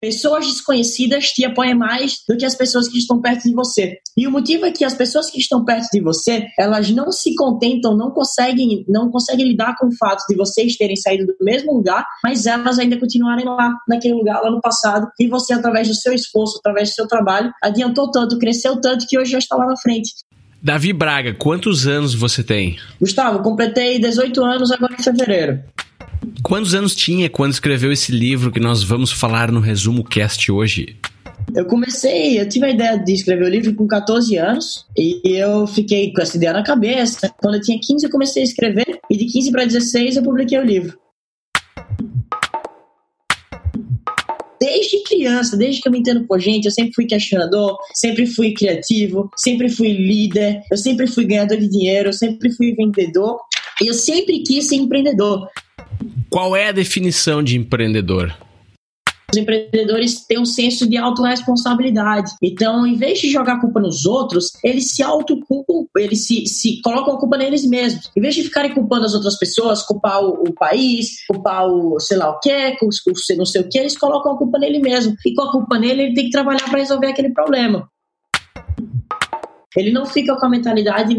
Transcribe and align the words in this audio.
pessoas 0.00 0.46
desconhecidas 0.46 1.30
te 1.30 1.44
apoiam 1.44 1.78
mais 1.78 2.22
do 2.28 2.36
que 2.36 2.44
as 2.44 2.54
pessoas 2.54 2.88
que 2.88 2.98
estão 2.98 3.20
perto 3.20 3.44
de 3.44 3.54
você. 3.54 3.98
E 4.16 4.26
o 4.26 4.30
motivo 4.30 4.66
é 4.66 4.72
que 4.72 4.84
as 4.84 4.94
pessoas 4.94 5.30
que 5.30 5.38
estão 5.38 5.64
perto 5.64 5.88
de 5.92 6.00
você, 6.00 6.46
elas 6.58 6.90
não 6.90 7.10
se 7.10 7.34
contentam, 7.34 7.96
não 7.96 8.10
conseguem, 8.10 8.84
não 8.88 9.10
conseguem 9.10 9.48
lidar 9.48 9.76
com 9.78 9.88
o 9.88 9.96
fato 9.96 10.24
de 10.28 10.36
vocês 10.36 10.76
terem 10.76 10.96
saído 10.96 11.26
do 11.26 11.36
mesmo 11.40 11.72
lugar, 11.72 12.06
mas 12.22 12.46
elas 12.46 12.78
ainda 12.78 12.98
continuarem 12.98 13.44
lá, 13.44 13.72
naquele 13.88 14.14
lugar, 14.14 14.40
lá 14.40 14.50
no 14.50 14.60
passado, 14.60 15.06
e 15.18 15.28
você, 15.28 15.54
através 15.54 15.88
do 15.88 15.94
seu 15.94 16.12
esforço, 16.12 16.58
através 16.58 16.90
do 16.90 16.94
seu 16.94 17.06
trabalho, 17.06 17.52
adiantou 17.62 18.10
tanto, 18.10 18.38
cresceu 18.38 18.80
tanto 18.80 19.06
que 19.08 19.18
hoje 19.18 19.32
já 19.32 19.38
está 19.38 19.56
lá 19.56 19.66
na 19.66 19.76
frente. 19.76 20.12
Davi 20.62 20.92
Braga, 20.92 21.34
quantos 21.34 21.86
anos 21.86 22.14
você 22.14 22.42
tem? 22.42 22.76
Gustavo, 23.00 23.42
completei 23.42 23.98
18 24.00 24.42
anos 24.42 24.72
agora 24.72 24.94
em 24.98 25.02
fevereiro. 25.02 25.62
Quantos 26.42 26.74
anos 26.74 26.94
tinha 26.94 27.28
quando 27.28 27.52
escreveu 27.52 27.92
esse 27.92 28.10
livro 28.10 28.50
que 28.50 28.58
nós 28.58 28.82
vamos 28.82 29.12
falar 29.12 29.52
no 29.52 29.60
Resumo 29.60 30.02
Cast 30.02 30.50
hoje? 30.50 30.96
Eu 31.54 31.64
comecei, 31.66 32.40
eu 32.40 32.48
tive 32.48 32.66
a 32.66 32.70
ideia 32.70 32.96
de 32.96 33.12
escrever 33.12 33.44
o 33.44 33.48
livro 33.48 33.74
com 33.74 33.86
14 33.86 34.36
anos 34.36 34.84
e 34.96 35.20
eu 35.24 35.66
fiquei 35.66 36.12
com 36.12 36.20
essa 36.20 36.36
ideia 36.36 36.52
na 36.52 36.64
cabeça. 36.64 37.32
Quando 37.40 37.54
eu 37.54 37.60
tinha 37.60 37.78
15, 37.80 38.06
eu 38.06 38.10
comecei 38.10 38.42
a 38.42 38.44
escrever 38.44 38.98
e 39.10 39.16
de 39.16 39.26
15 39.26 39.52
para 39.52 39.64
16 39.64 40.16
eu 40.16 40.22
publiquei 40.22 40.58
o 40.58 40.64
livro. 40.64 40.98
Desde 44.60 45.02
criança, 45.04 45.56
desde 45.56 45.80
que 45.80 45.88
eu 45.88 45.92
me 45.92 46.00
entendo 46.00 46.26
por 46.26 46.40
gente, 46.40 46.64
eu 46.64 46.72
sempre 46.72 46.92
fui 46.94 47.06
questionador, 47.06 47.76
sempre 47.94 48.26
fui 48.26 48.52
criativo, 48.52 49.30
sempre 49.36 49.68
fui 49.68 49.92
líder, 49.92 50.60
eu 50.70 50.76
sempre 50.76 51.06
fui 51.06 51.24
ganhador 51.24 51.58
de 51.58 51.68
dinheiro, 51.68 52.08
eu 52.08 52.12
sempre 52.12 52.50
fui 52.52 52.74
vendedor 52.74 53.38
eu 53.84 53.92
sempre 53.92 54.42
quis 54.42 54.68
ser 54.68 54.76
empreendedor. 54.76 55.48
Qual 56.30 56.56
é 56.56 56.68
a 56.68 56.72
definição 56.72 57.42
de 57.42 57.56
empreendedor? 57.56 58.34
Os 59.32 59.36
empreendedores 59.36 60.24
têm 60.24 60.38
um 60.38 60.44
senso 60.46 60.88
de 60.88 60.96
autorresponsabilidade. 60.96 62.32
Então, 62.42 62.86
em 62.86 62.96
vez 62.96 63.18
de 63.18 63.30
jogar 63.30 63.54
a 63.54 63.60
culpa 63.60 63.80
nos 63.80 64.06
outros, 64.06 64.52
eles 64.62 64.94
se 64.94 65.02
autoculpam, 65.02 65.86
eles 65.96 66.26
se, 66.26 66.46
se 66.46 66.80
colocam 66.80 67.14
a 67.14 67.18
culpa 67.18 67.36
neles 67.36 67.66
mesmos. 67.66 68.10
Em 68.16 68.20
vez 68.20 68.34
de 68.34 68.44
ficarem 68.44 68.72
culpando 68.72 69.04
as 69.04 69.14
outras 69.14 69.36
pessoas, 69.38 69.82
culpar 69.82 70.22
o, 70.22 70.44
o 70.48 70.54
país, 70.54 71.26
culpar 71.26 71.66
o 71.66 71.98
sei 71.98 72.16
lá 72.16 72.30
o 72.30 72.38
que, 72.38 72.76
não 73.36 73.44
sei 73.44 73.62
o 73.62 73.68
que, 73.68 73.78
eles 73.78 73.98
colocam 73.98 74.32
a 74.32 74.38
culpa 74.38 74.58
nele 74.58 74.78
mesmo. 74.78 75.14
E 75.26 75.34
com 75.34 75.42
a 75.42 75.52
culpa 75.52 75.78
nele, 75.78 76.02
ele 76.02 76.14
tem 76.14 76.24
que 76.26 76.30
trabalhar 76.30 76.68
para 76.70 76.78
resolver 76.78 77.08
aquele 77.08 77.30
problema. 77.30 77.88
Ele 79.76 79.92
não 79.92 80.06
fica 80.06 80.34
com 80.36 80.46
a 80.46 80.48
mentalidade 80.48 81.14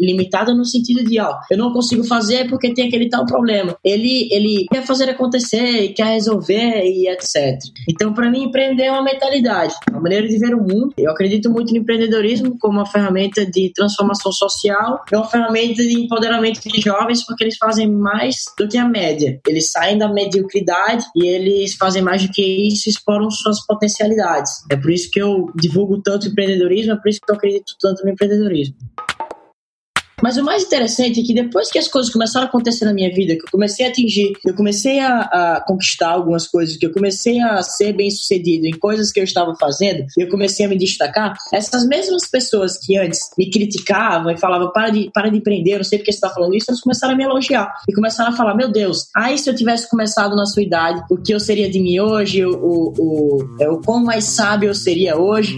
limitada 0.00 0.54
no 0.54 0.64
sentido 0.64 1.04
de, 1.04 1.20
ó, 1.20 1.36
eu 1.50 1.56
não 1.56 1.72
consigo 1.72 2.04
fazer 2.04 2.48
porque 2.48 2.74
tem 2.74 2.88
aquele 2.88 3.08
tal 3.08 3.24
problema. 3.24 3.76
Ele, 3.84 4.28
ele 4.30 4.66
quer 4.70 4.84
fazer 4.84 5.08
acontecer 5.10 5.84
e 5.84 5.88
quer 5.90 6.14
resolver 6.14 6.82
e 6.84 7.08
etc. 7.08 7.58
Então, 7.88 8.12
para 8.12 8.30
mim, 8.30 8.44
empreender 8.44 8.84
é 8.84 8.92
uma 8.92 9.04
mentalidade, 9.04 9.74
uma 9.90 10.00
maneira 10.00 10.26
de 10.26 10.38
ver 10.38 10.54
o 10.54 10.60
mundo. 10.60 10.94
Eu 10.98 11.10
acredito 11.10 11.50
muito 11.50 11.72
no 11.72 11.78
empreendedorismo 11.78 12.56
como 12.58 12.78
uma 12.78 12.86
ferramenta 12.86 13.44
de 13.46 13.72
transformação 13.72 14.32
social, 14.32 15.02
é 15.10 15.16
uma 15.16 15.26
ferramenta 15.26 15.82
de 15.82 16.00
empoderamento 16.00 16.60
de 16.60 16.80
jovens 16.80 17.24
porque 17.24 17.44
eles 17.44 17.56
fazem 17.56 17.90
mais 17.90 18.44
do 18.58 18.68
que 18.68 18.78
a 18.78 18.88
média. 18.88 19.40
Eles 19.46 19.70
saem 19.70 19.98
da 19.98 20.08
mediocridade 20.12 21.04
e 21.14 21.26
eles 21.26 21.74
fazem 21.74 22.02
mais 22.02 22.22
do 22.22 22.32
que 22.32 22.42
isso 22.42 22.88
exploram 22.88 23.30
suas 23.30 23.64
potencialidades. 23.66 24.52
É 24.70 24.76
por 24.76 24.90
isso 24.90 25.10
que 25.10 25.20
eu 25.20 25.50
divulgo 25.56 26.00
tanto 26.02 26.28
empreendedorismo, 26.28 26.92
é 26.92 26.96
por 26.96 27.08
isso 27.08 27.20
que 27.24 27.30
eu 27.30 27.36
acredito 27.36 27.74
tanto 27.80 27.99
no 28.04 28.10
empreendedorismo. 28.10 28.76
Mas 30.22 30.36
o 30.36 30.44
mais 30.44 30.64
interessante 30.64 31.20
é 31.20 31.22
que 31.22 31.34
depois 31.34 31.70
que 31.70 31.78
as 31.78 31.88
coisas 31.88 32.12
começaram 32.12 32.46
a 32.46 32.48
acontecer 32.48 32.84
na 32.84 32.92
minha 32.92 33.12
vida, 33.12 33.34
que 33.34 33.42
eu 33.42 33.50
comecei 33.50 33.86
a 33.86 33.88
atingir, 33.88 34.32
eu 34.46 34.54
comecei 34.54 35.00
a, 35.00 35.20
a, 35.20 35.64
conquistar 35.66 36.10
algumas 36.10 36.46
coisas, 36.46 36.76
que 36.76 36.86
eu 36.86 36.92
comecei 36.92 37.40
a 37.40 37.62
ser 37.62 37.92
bem 37.94 38.10
sucedido 38.10 38.66
em 38.66 38.78
coisas 38.78 39.12
que 39.12 39.20
eu 39.20 39.24
estava 39.24 39.54
fazendo, 39.56 40.04
eu 40.18 40.28
comecei 40.28 40.66
a 40.66 40.68
me 40.68 40.76
destacar, 40.76 41.34
essas 41.52 41.86
mesmas 41.86 42.28
pessoas 42.28 42.78
que 42.78 42.96
antes 42.98 43.20
me 43.36 43.50
criticavam 43.50 44.30
e 44.30 44.38
falavam, 44.38 44.70
para 44.72 44.90
de, 44.90 45.10
para 45.12 45.28
de 45.28 45.38
empreender, 45.38 45.76
não 45.76 45.84
sei 45.84 45.98
porque 45.98 46.12
você 46.12 46.18
está 46.18 46.30
falando 46.30 46.54
isso, 46.54 46.66
elas 46.68 46.80
começaram 46.80 47.14
a 47.14 47.16
me 47.16 47.24
elogiar. 47.24 47.72
E 47.88 47.92
começaram 47.92 48.32
a 48.32 48.36
falar, 48.36 48.54
meu 48.54 48.70
Deus, 48.70 49.08
aí 49.16 49.38
se 49.38 49.48
eu 49.48 49.54
tivesse 49.54 49.88
começado 49.88 50.36
na 50.36 50.46
sua 50.46 50.62
idade, 50.62 51.02
o 51.10 51.16
que 51.16 51.32
eu 51.32 51.40
seria 51.40 51.70
de 51.70 51.80
mim 51.80 51.98
hoje, 51.98 52.44
o, 52.44 52.50
o, 52.50 52.92
o, 52.98 53.56
é, 53.60 53.68
o 53.68 53.80
quão 53.80 54.04
mais 54.04 54.24
sábio 54.24 54.68
eu 54.68 54.74
seria 54.74 55.16
hoje. 55.16 55.56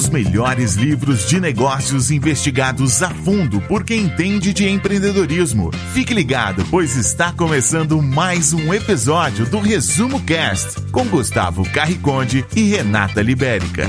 Os 0.00 0.08
melhores 0.08 0.76
livros 0.76 1.28
de 1.28 1.38
negócios 1.38 2.10
investigados 2.10 3.02
a 3.02 3.10
fundo 3.10 3.60
por 3.60 3.84
quem 3.84 4.04
entende 4.04 4.54
de 4.54 4.66
empreendedorismo. 4.66 5.70
Fique 5.92 6.14
ligado, 6.14 6.64
pois 6.70 6.96
está 6.96 7.34
começando 7.34 8.00
mais 8.00 8.54
um 8.54 8.72
episódio 8.72 9.44
do 9.44 9.58
Resumo 9.58 10.18
Cast 10.24 10.80
com 10.90 11.04
Gustavo 11.04 11.70
Carriconde 11.70 12.46
e 12.56 12.62
Renata 12.62 13.20
Libérica. 13.20 13.84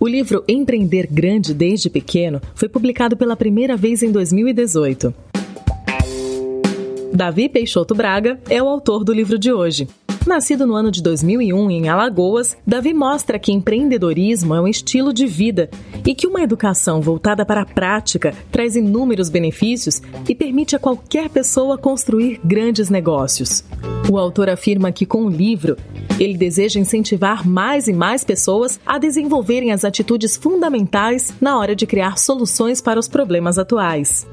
O 0.00 0.08
livro 0.08 0.42
Empreender 0.48 1.06
Grande 1.08 1.54
desde 1.54 1.88
Pequeno 1.88 2.42
foi 2.52 2.68
publicado 2.68 3.16
pela 3.16 3.36
primeira 3.36 3.76
vez 3.76 4.02
em 4.02 4.10
2018. 4.10 5.14
Davi 7.14 7.48
Peixoto 7.48 7.94
Braga 7.94 8.40
é 8.50 8.60
o 8.60 8.66
autor 8.66 9.04
do 9.04 9.12
livro 9.12 9.38
de 9.38 9.52
hoje. 9.52 9.86
Nascido 10.26 10.66
no 10.66 10.74
ano 10.74 10.90
de 10.90 11.02
2001 11.02 11.70
em 11.70 11.88
Alagoas, 11.88 12.56
Davi 12.66 12.92
mostra 12.92 13.38
que 13.38 13.52
empreendedorismo 13.52 14.54
é 14.54 14.60
um 14.60 14.68
estilo 14.68 15.12
de 15.12 15.26
vida 15.26 15.70
e 16.06 16.14
que 16.14 16.26
uma 16.26 16.42
educação 16.42 17.00
voltada 17.00 17.46
para 17.46 17.62
a 17.62 17.66
prática 17.66 18.34
traz 18.50 18.76
inúmeros 18.76 19.30
benefícios 19.30 20.02
e 20.28 20.34
permite 20.34 20.76
a 20.76 20.78
qualquer 20.78 21.28
pessoa 21.30 21.78
construir 21.78 22.40
grandes 22.44 22.90
negócios. 22.90 23.64
O 24.10 24.18
autor 24.18 24.48
afirma 24.48 24.92
que 24.92 25.06
com 25.06 25.24
o 25.24 25.30
livro, 25.30 25.76
ele 26.18 26.36
deseja 26.36 26.80
incentivar 26.80 27.46
mais 27.46 27.88
e 27.88 27.92
mais 27.92 28.24
pessoas 28.24 28.80
a 28.84 28.98
desenvolverem 28.98 29.72
as 29.72 29.84
atitudes 29.84 30.36
fundamentais 30.36 31.32
na 31.40 31.58
hora 31.58 31.74
de 31.74 31.86
criar 31.86 32.18
soluções 32.18 32.80
para 32.80 32.98
os 32.98 33.08
problemas 33.08 33.58
atuais. 33.58 34.26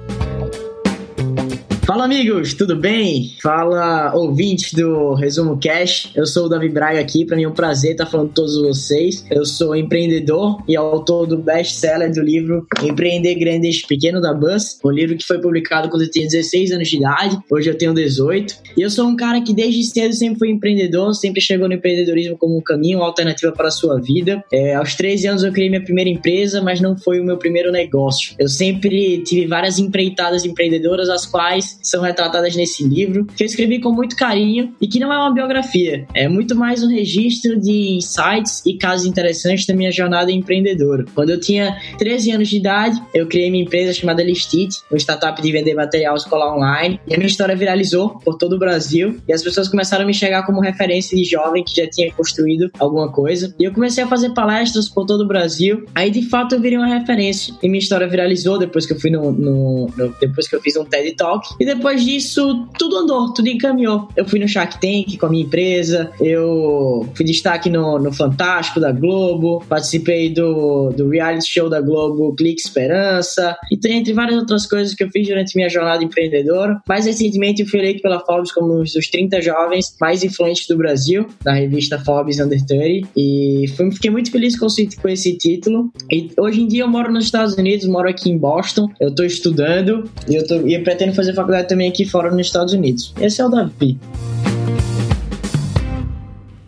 Fala 1.95 2.07
amigos, 2.07 2.53
tudo 2.53 2.75
bem? 2.75 3.38
Fala 3.41 4.13
ouvintes 4.13 4.73
do 4.73 5.13
Resumo 5.13 5.57
Cash. 5.57 6.11
Eu 6.13 6.25
sou 6.25 6.47
o 6.47 6.50
Davi 6.50 6.67
Braga 6.67 7.00
aqui, 7.00 7.23
para 7.23 7.38
mim 7.38 7.44
é 7.44 7.47
um 7.47 7.53
prazer 7.53 7.94
estar 7.94 8.06
falando 8.06 8.28
com 8.28 8.33
todos 8.33 8.61
vocês. 8.61 9.25
Eu 9.31 9.45
sou 9.45 9.73
empreendedor 9.73 10.61
e 10.67 10.75
autor 10.75 11.25
do 11.25 11.38
best-seller 11.38 12.11
do 12.11 12.22
livro 12.22 12.67
Empreender 12.84 13.35
Grande 13.35 13.61
Desde 13.61 13.88
Pequeno 13.88 14.19
da 14.19 14.34
Buzz, 14.34 14.78
um 14.84 14.91
livro 14.91 15.16
que 15.16 15.25
foi 15.25 15.39
publicado 15.39 15.88
quando 15.88 16.01
eu 16.01 16.11
tinha 16.11 16.28
16 16.28 16.73
anos 16.73 16.89
de 16.89 16.97
idade, 16.97 17.39
hoje 17.50 17.69
eu 17.69 17.78
tenho 17.78 17.94
18. 17.94 18.57
E 18.75 18.81
eu 18.81 18.89
sou 18.89 19.07
um 19.07 19.16
cara 19.16 19.39
que 19.39 19.53
desde 19.53 19.81
cedo 19.85 20.13
sempre 20.13 20.39
foi 20.39 20.50
empreendedor, 20.50 21.13
sempre 21.13 21.39
chegou 21.39 21.69
no 21.69 21.75
empreendedorismo 21.75 22.38
como 22.38 22.57
um 22.57 22.61
caminho, 22.61 23.00
uma 23.00 23.07
alternativa 23.07 23.53
para 23.53 23.69
a 23.69 23.72
sua 23.72 24.01
vida. 24.01 24.44
É, 24.51 24.75
aos 24.75 24.95
13 24.95 25.28
anos 25.28 25.44
eu 25.45 25.53
criei 25.53 25.69
minha 25.69 25.81
primeira 25.81 26.09
empresa, 26.09 26.61
mas 26.61 26.81
não 26.81 26.97
foi 26.97 27.22
o 27.22 27.23
meu 27.23 27.38
primeiro 27.38 27.72
negócio. 27.72 28.35
Eu 28.38 28.50
sempre 28.50 29.23
tive 29.23 29.47
várias 29.47 29.79
empreitadas 29.79 30.44
empreendedoras, 30.44 31.07
as 31.07 31.25
quais 31.25 31.84
são 31.90 32.01
retratadas 32.01 32.56
nesse 32.56 32.84
livro, 32.84 33.25
que 33.25 33.44
eu 33.44 33.46
escrevi 33.46 33.79
com 33.79 33.91
muito 33.91 34.16
carinho 34.16 34.73
e 34.81 34.88
que 34.88 35.00
não 35.00 35.12
é 35.12 35.18
uma 35.18 35.34
biografia, 35.34 36.07
é 36.13 36.28
muito 36.28 36.56
mais 36.56 36.84
um 36.84 36.88
registro 36.88 37.59
de 37.59 37.96
insights 37.96 38.63
e 38.66 38.78
casos 38.78 39.06
interessantes 39.06 39.66
da 39.66 39.73
minha 39.73 39.91
jornada 39.91 40.31
empreendedora. 40.31 41.06
Quando 41.13 41.29
eu 41.29 41.40
tinha 41.40 41.78
13 41.97 42.31
anos 42.31 42.50
de 42.50 42.57
idade, 42.57 43.01
eu 43.13 43.28
criei 43.28 43.50
minha 43.50 43.63
empresa 43.63 43.94
chamada 43.94 44.23
Listit, 44.23 44.81
uma 44.90 44.97
startup 44.97 45.41
de 45.41 45.51
vender 45.51 45.73
material 45.73 46.16
escolar 46.16 46.56
online, 46.56 47.00
e 47.07 47.13
a 47.13 47.18
minha 47.18 47.28
história 47.28 47.56
viralizou 47.56 48.19
por 48.19 48.38
todo 48.38 48.53
o 48.53 48.59
Brasil 48.59 49.19
e 49.28 49.34
as 49.34 49.44
pessoas 49.44 49.67
começaram 49.67 50.03
a 50.03 50.07
me 50.07 50.13
chegar 50.13 50.46
como 50.46 50.59
referência 50.59 51.17
de 51.17 51.23
jovem 51.23 51.63
que 51.63 51.75
já 51.75 51.88
tinha 51.90 52.12
construído 52.13 52.69
alguma 52.79 53.12
coisa. 53.12 53.53
E 53.59 53.63
eu 53.63 53.73
comecei 53.73 54.03
a 54.03 54.07
fazer 54.07 54.34
palestras 54.34 54.90
por 54.90 55.06
todo 55.06 55.22
o 55.22 55.28
Brasil. 55.28 55.85
Aí 55.94 56.09
de 56.09 56.28
fato 56.29 56.56
eu 56.56 56.62
virei 56.62 56.78
uma 56.78 56.88
referência 56.88 57.53
e 57.62 57.67
minha 57.67 57.79
história 57.79 58.07
viralizou 58.07 58.57
depois 58.57 58.85
que 58.85 58.94
eu 58.94 59.00
fui 59.00 59.09
no, 59.09 59.31
no, 59.31 59.88
no 59.96 60.16
depois 60.19 60.47
que 60.47 60.56
eu 60.56 60.62
fiz 60.62 60.75
um 60.75 60.85
TED 60.85 61.16
Talk 61.16 61.47
e 61.59 61.66
depois 61.75 62.03
disso, 62.03 62.67
tudo 62.77 62.97
andou, 62.97 63.33
tudo 63.33 63.47
encaminhou. 63.47 64.07
Eu 64.16 64.25
fui 64.25 64.39
no 64.39 64.47
Shark 64.47 64.79
Tank 64.79 65.17
com 65.17 65.25
a 65.25 65.29
minha 65.29 65.43
empresa, 65.43 66.11
eu 66.19 67.07
fui 67.13 67.25
destaque 67.25 67.69
no, 67.69 67.99
no 67.99 68.11
Fantástico 68.11 68.79
da 68.79 68.91
Globo, 68.91 69.63
participei 69.67 70.29
do, 70.29 70.91
do 70.91 71.09
reality 71.09 71.47
show 71.47 71.69
da 71.69 71.81
Globo 71.81 72.33
Clique 72.35 72.61
Esperança, 72.61 73.55
e 73.72 73.77
tem 73.77 73.99
entre 73.99 74.13
várias 74.13 74.37
outras 74.37 74.66
coisas 74.66 74.93
que 74.93 75.03
eu 75.03 75.09
fiz 75.09 75.27
durante 75.27 75.55
minha 75.55 75.69
jornada 75.69 76.03
empreendedora. 76.03 76.81
Mais 76.87 77.05
recentemente, 77.05 77.61
eu 77.61 77.67
fui 77.67 77.79
eleito 77.79 78.01
pela 78.01 78.19
Forbes 78.19 78.51
como 78.51 78.79
um 78.79 78.83
dos 78.83 79.07
30 79.07 79.41
jovens 79.41 79.95
mais 79.99 80.23
influentes 80.23 80.67
do 80.67 80.78
Brasil, 80.78 81.28
da 81.43 81.53
revista 81.53 81.99
Forbes 81.99 82.39
Under 82.39 82.63
30, 82.66 83.07
e 83.16 83.66
fui, 83.75 83.91
fiquei 83.91 84.09
muito 84.09 84.31
feliz 84.31 84.57
com, 84.57 84.67
com 85.01 85.09
esse 85.09 85.37
título. 85.37 85.91
E 86.11 86.31
hoje 86.37 86.61
em 86.61 86.67
dia 86.67 86.83
eu 86.83 86.87
moro 86.87 87.11
nos 87.11 87.25
Estados 87.25 87.55
Unidos, 87.55 87.85
moro 87.87 88.09
aqui 88.09 88.29
em 88.29 88.37
Boston, 88.37 88.89
eu 88.99 89.09
estou 89.09 89.25
estudando 89.25 90.09
e 90.29 90.35
eu, 90.35 90.47
tô, 90.47 90.55
e 90.67 90.73
eu 90.73 90.83
pretendo 90.83 91.13
fazer 91.13 91.33
faculdade 91.33 91.65
também 91.66 91.90
aqui 91.90 92.06
fora 92.06 92.32
nos 92.32 92.47
Estados 92.47 92.73
Unidos. 92.73 93.14
Esse 93.20 93.41
é 93.41 93.46
o 93.46 93.50
Davi. 93.50 93.97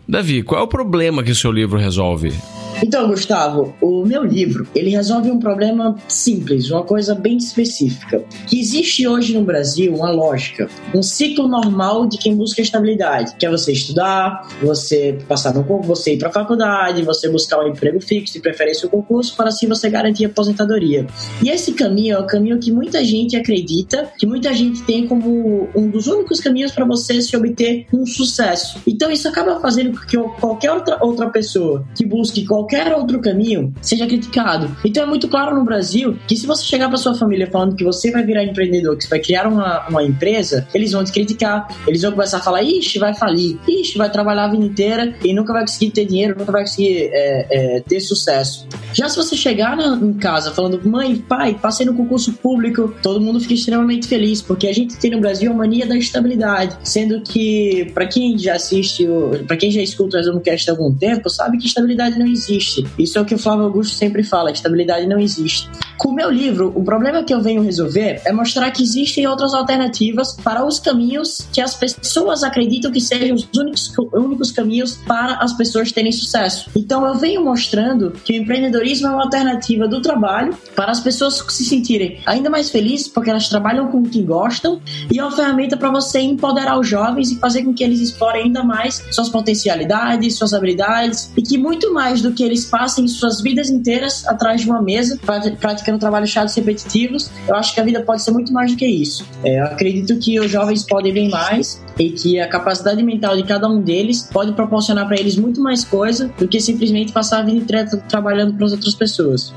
Davi, 0.08 0.42
qual 0.42 0.60
é 0.60 0.64
o 0.64 0.68
problema 0.68 1.22
que 1.22 1.30
o 1.30 1.34
seu 1.34 1.52
livro 1.52 1.78
resolve? 1.78 2.32
Então, 2.82 3.08
Gustavo, 3.08 3.74
o 3.80 4.04
meu 4.04 4.22
livro, 4.24 4.66
ele 4.74 4.90
resolve 4.90 5.30
um 5.30 5.38
problema 5.38 5.96
simples, 6.06 6.70
uma 6.70 6.84
coisa 6.84 7.14
bem 7.14 7.36
específica. 7.36 8.24
Que 8.46 8.60
existe 8.60 9.06
hoje 9.06 9.34
no 9.34 9.44
Brasil 9.44 9.94
uma 9.94 10.10
lógica, 10.10 10.68
um 10.94 11.02
ciclo 11.02 11.48
normal 11.48 12.06
de 12.06 12.18
quem 12.18 12.36
busca 12.36 12.62
estabilidade, 12.62 13.34
que 13.36 13.44
é 13.44 13.50
você 13.50 13.72
estudar, 13.72 14.48
você 14.62 15.18
passar 15.26 15.54
no 15.54 15.64
concurso, 15.64 16.02
você 16.02 16.14
ir 16.14 16.18
para 16.18 16.28
a 16.28 16.32
faculdade, 16.32 17.02
você 17.02 17.28
buscar 17.28 17.58
um 17.60 17.68
emprego 17.68 18.00
fixo, 18.00 18.34
de 18.34 18.40
preferência 18.40 18.86
o 18.86 18.90
concurso, 18.90 19.36
para 19.36 19.48
assim 19.48 19.66
você 19.66 19.90
garantir 19.90 20.24
aposentadoria. 20.24 21.06
E 21.42 21.50
esse 21.50 21.72
caminho 21.72 22.16
é 22.16 22.20
o 22.20 22.26
caminho 22.26 22.58
que 22.58 22.70
muita 22.70 23.04
gente 23.04 23.36
acredita, 23.36 24.10
que 24.16 24.26
muita 24.26 24.52
gente 24.54 24.82
tem 24.84 25.06
como 25.06 25.68
um 25.74 25.88
dos 25.88 26.06
únicos 26.06 26.40
caminhos 26.40 26.72
para 26.72 26.84
você 26.84 27.20
se 27.20 27.36
obter 27.36 27.86
um 27.92 28.06
sucesso. 28.06 28.80
Então 28.86 29.10
isso 29.10 29.26
acaba 29.26 29.58
fazendo 29.60 29.98
com 29.98 30.06
que 30.06 30.16
qualquer 30.40 30.70
outra, 30.72 30.98
outra 31.00 31.28
pessoa 31.30 31.84
que 31.94 32.06
busque 32.06 32.46
qualquer 32.46 32.67
outro 32.96 33.20
caminho 33.20 33.72
seja 33.80 34.06
criticado. 34.06 34.74
Então 34.84 35.02
é 35.02 35.06
muito 35.06 35.28
claro 35.28 35.56
no 35.56 35.64
Brasil 35.64 36.16
que 36.26 36.36
se 36.36 36.46
você 36.46 36.64
chegar 36.64 36.88
para 36.88 36.98
sua 36.98 37.14
família 37.14 37.48
falando 37.50 37.76
que 37.76 37.84
você 37.84 38.10
vai 38.10 38.24
virar 38.24 38.44
empreendedor, 38.44 38.96
que 38.96 39.04
você 39.04 39.10
vai 39.10 39.20
criar 39.20 39.46
uma, 39.46 39.88
uma 39.88 40.02
empresa, 40.02 40.66
eles 40.74 40.92
vão 40.92 41.04
te 41.04 41.12
criticar, 41.12 41.68
eles 41.86 42.02
vão 42.02 42.12
começar 42.12 42.38
a 42.38 42.40
falar, 42.40 42.62
ixi, 42.62 42.98
vai 42.98 43.14
falir, 43.14 43.58
ixi, 43.66 43.96
vai 43.96 44.10
trabalhar 44.10 44.44
a 44.44 44.48
vida 44.48 44.64
inteira 44.64 45.14
e 45.24 45.32
nunca 45.32 45.52
vai 45.52 45.62
conseguir 45.62 45.90
ter 45.90 46.04
dinheiro, 46.04 46.36
nunca 46.38 46.52
vai 46.52 46.62
conseguir 46.62 47.10
é, 47.12 47.46
é, 47.50 47.80
ter 47.80 48.00
sucesso. 48.00 48.66
Já 48.92 49.08
se 49.08 49.16
você 49.16 49.36
chegar 49.36 49.76
na, 49.76 49.96
em 49.96 50.14
casa 50.14 50.50
falando, 50.50 50.80
mãe, 50.88 51.16
pai, 51.16 51.58
passei 51.60 51.86
no 51.86 51.94
concurso 51.94 52.32
público, 52.34 52.94
todo 53.02 53.20
mundo 53.20 53.40
fica 53.40 53.54
extremamente 53.54 54.06
feliz, 54.06 54.42
porque 54.42 54.66
a 54.66 54.72
gente 54.72 54.96
tem 54.96 55.10
no 55.10 55.20
Brasil 55.20 55.50
a 55.50 55.54
mania 55.54 55.86
da 55.86 55.96
estabilidade, 55.96 56.76
sendo 56.82 57.20
que, 57.22 57.90
para 57.94 58.06
quem 58.06 58.38
já 58.38 58.54
assiste, 58.54 59.06
para 59.46 59.56
quem 59.56 59.70
já 59.70 59.82
escuta 59.82 60.16
o 60.16 60.20
Resumocast 60.20 60.68
há 60.68 60.72
algum 60.72 60.94
tempo, 60.94 61.28
sabe 61.30 61.58
que 61.58 61.66
estabilidade 61.66 62.18
não 62.18 62.26
existe. 62.26 62.57
Isso 62.98 63.18
é 63.18 63.20
o 63.20 63.24
que 63.24 63.34
o 63.34 63.38
Flávio 63.38 63.64
Augusto 63.64 63.94
sempre 63.94 64.22
fala, 64.22 64.50
estabilidade 64.50 65.06
não 65.06 65.18
existe. 65.18 65.68
Com 65.98 66.10
o 66.10 66.14
meu 66.14 66.30
livro, 66.30 66.72
o 66.76 66.84
problema 66.84 67.24
que 67.24 67.34
eu 67.34 67.40
venho 67.40 67.60
resolver 67.60 68.22
é 68.24 68.32
mostrar 68.32 68.70
que 68.70 68.84
existem 68.84 69.26
outras 69.26 69.52
alternativas 69.52 70.32
para 70.32 70.64
os 70.64 70.78
caminhos 70.78 71.48
que 71.52 71.60
as 71.60 71.74
pessoas 71.74 72.44
acreditam 72.44 72.92
que 72.92 73.00
sejam 73.00 73.34
os 73.34 73.48
únicos, 73.56 73.92
únicos 74.12 74.52
caminhos 74.52 74.96
para 75.06 75.34
as 75.38 75.52
pessoas 75.54 75.90
terem 75.90 76.12
sucesso. 76.12 76.70
Então 76.76 77.04
eu 77.04 77.14
venho 77.14 77.44
mostrando 77.44 78.12
que 78.12 78.32
o 78.32 78.36
empreendedorismo 78.36 79.08
é 79.08 79.10
uma 79.10 79.24
alternativa 79.24 79.88
do 79.88 80.00
trabalho 80.00 80.56
para 80.76 80.92
as 80.92 81.00
pessoas 81.00 81.44
se 81.48 81.64
sentirem 81.64 82.20
ainda 82.26 82.48
mais 82.48 82.70
felizes 82.70 83.08
porque 83.08 83.30
elas 83.30 83.48
trabalham 83.48 83.88
com 83.88 83.98
o 83.98 84.08
que 84.08 84.22
gostam 84.22 84.80
e 85.12 85.18
é 85.18 85.22
uma 85.22 85.34
ferramenta 85.34 85.76
para 85.76 85.90
você 85.90 86.20
empoderar 86.20 86.78
os 86.78 86.86
jovens 86.86 87.32
e 87.32 87.36
fazer 87.40 87.64
com 87.64 87.74
que 87.74 87.82
eles 87.82 88.00
explorem 88.00 88.44
ainda 88.44 88.62
mais 88.62 89.04
suas 89.10 89.28
potencialidades, 89.28 90.36
suas 90.36 90.54
habilidades 90.54 91.32
e 91.36 91.42
que 91.42 91.58
muito 91.58 91.92
mais 91.92 92.22
do 92.22 92.32
que 92.32 92.44
eles 92.48 92.64
passem 92.64 93.06
suas 93.06 93.40
vidas 93.40 93.70
inteiras 93.70 94.26
atrás 94.26 94.62
de 94.62 94.68
uma 94.68 94.82
mesa 94.82 95.18
praticando 95.60 95.98
trabalhos 95.98 96.30
chatos 96.30 96.54
repetitivos, 96.54 97.30
eu 97.46 97.54
acho 97.54 97.74
que 97.74 97.80
a 97.80 97.84
vida 97.84 98.00
pode 98.00 98.22
ser 98.22 98.30
muito 98.30 98.52
mais 98.52 98.72
do 98.72 98.76
que 98.76 98.86
isso. 98.86 99.26
É, 99.44 99.60
eu 99.60 99.64
acredito 99.64 100.18
que 100.18 100.40
os 100.40 100.50
jovens 100.50 100.84
podem 100.84 101.12
bem 101.12 101.30
mais 101.30 101.82
e 101.98 102.10
que 102.10 102.40
a 102.40 102.48
capacidade 102.48 103.02
mental 103.02 103.36
de 103.36 103.42
cada 103.42 103.68
um 103.68 103.80
deles 103.80 104.28
pode 104.32 104.52
proporcionar 104.52 105.06
para 105.06 105.18
eles 105.18 105.36
muito 105.36 105.60
mais 105.60 105.84
coisa 105.84 106.32
do 106.38 106.48
que 106.48 106.60
simplesmente 106.60 107.12
passar 107.12 107.40
a 107.40 107.42
vida 107.42 107.58
inteira 107.58 107.86
trabalhando 108.08 108.54
para 108.54 108.66
as 108.66 108.72
outras 108.72 108.94
pessoas. 108.94 109.52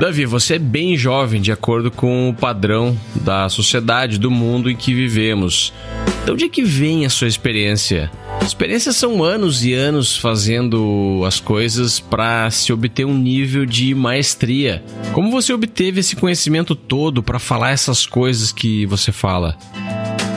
Davi, 0.00 0.26
você 0.26 0.56
é 0.56 0.58
bem 0.58 0.94
jovem 0.94 1.40
de 1.40 1.50
acordo 1.50 1.90
com 1.90 2.28
o 2.28 2.34
padrão 2.34 2.96
da 3.14 3.48
sociedade, 3.48 4.18
do 4.18 4.30
mundo 4.30 4.70
em 4.70 4.76
que 4.76 4.92
vivemos. 4.92 5.72
De 6.24 6.32
onde 6.32 6.44
é 6.44 6.48
que 6.48 6.62
vem 6.62 7.06
a 7.06 7.10
sua 7.10 7.28
experiência? 7.28 8.10
Experiências 8.42 8.96
são 8.96 9.22
anos 9.22 9.64
e 9.64 9.74
anos 9.74 10.16
fazendo 10.16 11.22
as 11.26 11.40
coisas 11.40 12.00
para 12.00 12.50
se 12.50 12.72
obter 12.72 13.04
um 13.04 13.16
nível 13.16 13.66
de 13.66 13.94
maestria. 13.94 14.84
Como 15.12 15.30
você 15.30 15.52
obteve 15.52 16.00
esse 16.00 16.16
conhecimento 16.16 16.74
todo 16.74 17.22
para 17.22 17.38
falar 17.38 17.70
essas 17.70 18.06
coisas 18.06 18.52
que 18.52 18.86
você 18.86 19.12
fala? 19.12 19.56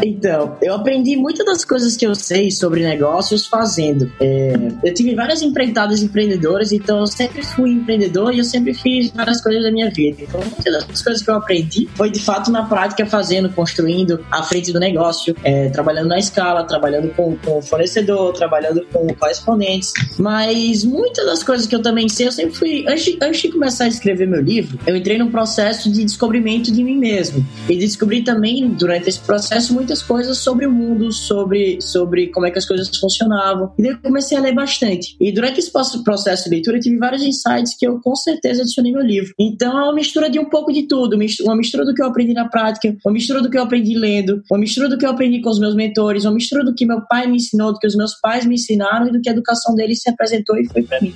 Então, 0.04 0.58
eu 0.62 0.74
aprendi 0.74 1.16
muitas 1.16 1.46
das 1.46 1.66
coisas 1.66 1.96
que 1.96 2.06
eu 2.06 2.16
sei 2.16 2.52
sobre 2.52 2.84
negócios 2.84 3.46
fazendo. 3.46 4.12
É, 4.20 4.54
eu 4.84 4.94
tive 4.94 5.16
várias 5.16 5.42
empreitadas 5.42 6.02
empreendedoras, 6.02 6.72
então 6.72 7.00
eu 7.00 7.08
sempre 7.08 7.44
fui 7.44 7.72
empreendedor 7.72 8.34
e 8.34 8.40
eu 8.40 8.44
sempre 8.44 8.74
fiz 8.74 9.12
várias 9.12 9.42
coisas 9.42 9.64
da 9.64 9.72
minha 9.72 9.90
vida. 9.90 10.24
Então, 10.24 10.40
muitas 10.42 10.88
das 10.88 11.02
coisas 11.02 11.22
que 11.22 11.30
eu 11.30 11.36
aprendi 11.36 11.88
foi 11.96 12.10
de 12.10 12.20
fato 12.22 12.52
na 12.52 12.66
prática, 12.66 13.06
fazendo, 13.06 13.50
construindo 13.50 14.26
à 14.32 14.44
frente 14.44 14.72
do 14.72 14.80
negócio, 14.80 15.36
é, 15.44 15.70
trabalhando 15.70 16.08
na 16.08 16.20
escala, 16.20 16.64
trabalhando 16.64 17.14
com, 17.16 17.36
com 17.38 17.62
fornecedor, 17.62 18.34
trabalhando 18.34 18.86
com 18.92 19.08
correspondentes. 19.16 19.94
Mas 20.18 20.84
muitas 20.84 21.26
das 21.26 21.44
coisas 21.44 21.68
que 21.68 21.76
eu 21.76 21.82
também 21.82 22.08
sei, 22.10 22.28
eu 22.28 22.32
sempre 22.32 22.56
fui. 22.56 22.86
Antes 22.88 23.10
antes 23.22 23.42
de 23.42 23.50
começar 23.50 23.86
a 23.86 23.88
escrever 23.88 24.28
meu 24.28 24.42
livro, 24.42 24.80
eu 24.86 24.96
entrei 24.96 25.18
num 25.18 25.32
processo 25.32 25.92
de 25.92 26.04
descobrimento 26.04 26.72
de 26.72 26.84
mim 26.84 26.98
mesmo. 26.98 27.46
E 27.68 27.78
descobri 27.78 28.24
também, 28.24 28.68
durante 28.70 29.10
esse 29.10 29.20
processo, 29.20 29.74
muito 29.74 29.89
muitas 29.90 30.04
coisas 30.04 30.38
sobre 30.38 30.68
o 30.68 30.72
mundo, 30.72 31.12
sobre, 31.12 31.82
sobre 31.82 32.28
como 32.28 32.46
é 32.46 32.52
que 32.52 32.60
as 32.60 32.66
coisas 32.66 32.96
funcionavam. 32.96 33.74
E 33.78 33.82
daí 33.82 33.92
eu 33.94 33.98
comecei 34.00 34.38
a 34.38 34.42
ler 34.42 34.54
bastante. 34.54 35.16
E 35.20 35.32
durante 35.32 35.60
esse 35.60 35.72
processo 36.04 36.44
de 36.44 36.52
leitura, 36.52 36.78
eu 36.78 36.82
tive 36.82 36.98
vários 36.98 37.24
insights 37.24 37.76
que 37.76 37.88
eu 37.88 38.00
com 38.00 38.16
certeza 38.16 38.62
adicionei 38.62 38.92
no 38.92 39.02
livro. 39.02 39.34
Então 39.40 39.80
é 39.80 39.84
uma 39.84 39.94
mistura 39.96 40.30
de 40.30 40.40
um 40.40 40.46
pouco 40.46 40.72
de 40.72 40.88
tudo. 40.88 41.18
Uma 41.42 41.56
mistura 41.56 41.84
do 41.84 41.94
que 41.96 42.04
eu 42.04 42.06
aprendi 42.06 42.34
na 42.34 42.48
prática, 42.48 42.96
uma 43.04 43.14
mistura 43.14 43.42
do 43.42 43.50
que 43.50 43.58
eu 43.58 43.64
aprendi 43.64 43.96
lendo, 43.96 44.44
uma 44.52 44.60
mistura 44.60 44.88
do 44.88 44.98
que 44.98 45.06
eu 45.06 45.10
aprendi 45.10 45.42
com 45.42 45.50
os 45.50 45.60
meus 45.60 45.74
mentores, 45.74 46.24
uma 46.24 46.34
mistura 46.34 46.64
do 46.64 46.76
que 46.76 46.86
meu 46.86 47.02
pai 47.10 47.26
me 47.26 47.38
ensinou, 47.38 47.74
do 47.74 47.80
que 47.80 47.88
os 47.88 47.96
meus 47.96 48.14
pais 48.22 48.46
me 48.46 48.56
ensinaram 48.56 49.08
e 49.08 49.12
do 49.12 49.20
que 49.20 49.30
a 49.30 49.32
educação 49.32 49.74
deles 49.74 50.02
se 50.02 50.10
apresentou 50.10 50.56
e 50.58 50.68
foi 50.68 50.84
para 50.84 51.02
mim. 51.02 51.16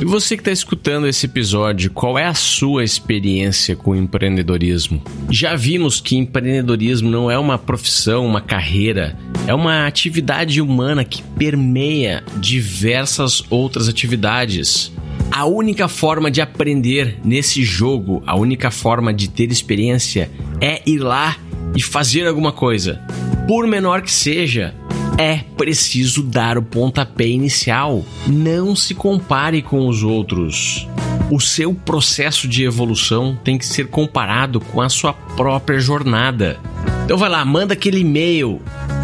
E 0.00 0.04
você 0.04 0.36
que 0.36 0.42
está 0.42 0.52
escutando 0.52 1.06
esse 1.06 1.24
episódio, 1.24 1.90
qual 1.90 2.18
é 2.18 2.26
a 2.26 2.34
sua 2.34 2.84
experiência 2.84 3.74
com 3.74 3.96
empreendedorismo? 3.96 5.02
Já 5.30 5.56
vimos 5.56 6.02
que 6.02 6.16
empreendedorismo 6.16 7.10
não 7.10 7.30
é 7.30 7.38
uma 7.38 7.58
profissão 7.58 8.05
profissão, 8.06 8.24
uma 8.24 8.40
carreira, 8.40 9.18
é 9.46 9.54
uma 9.54 9.86
atividade 9.86 10.60
humana 10.60 11.04
que 11.04 11.22
permeia 11.22 12.22
diversas 12.36 13.42
outras 13.50 13.88
atividades. 13.88 14.92
A 15.30 15.44
única 15.44 15.88
forma 15.88 16.30
de 16.30 16.40
aprender 16.40 17.18
nesse 17.24 17.64
jogo, 17.64 18.22
a 18.24 18.36
única 18.36 18.70
forma 18.70 19.12
de 19.12 19.28
ter 19.28 19.50
experiência 19.50 20.30
é 20.60 20.80
ir 20.86 20.98
lá 20.98 21.36
e 21.74 21.82
fazer 21.82 22.26
alguma 22.26 22.52
coisa. 22.52 23.02
Por 23.48 23.66
menor 23.66 24.02
que 24.02 24.12
seja, 24.12 24.72
é 25.18 25.38
preciso 25.56 26.22
dar 26.22 26.56
o 26.56 26.62
pontapé 26.62 27.26
inicial. 27.26 28.04
Não 28.26 28.76
se 28.76 28.94
compare 28.94 29.62
com 29.62 29.88
os 29.88 30.02
outros. 30.04 30.86
O 31.30 31.40
seu 31.40 31.74
processo 31.74 32.46
de 32.46 32.62
evolução 32.62 33.36
tem 33.42 33.58
que 33.58 33.66
ser 33.66 33.88
comparado 33.88 34.60
com 34.60 34.80
a 34.80 34.88
sua 34.88 35.12
própria 35.12 35.80
jornada. 35.80 36.60
Então 37.06 37.16
vai 37.16 37.28
lá, 37.28 37.44
manda 37.44 37.72
aquele 37.72 38.00
e-mail, 38.00 38.60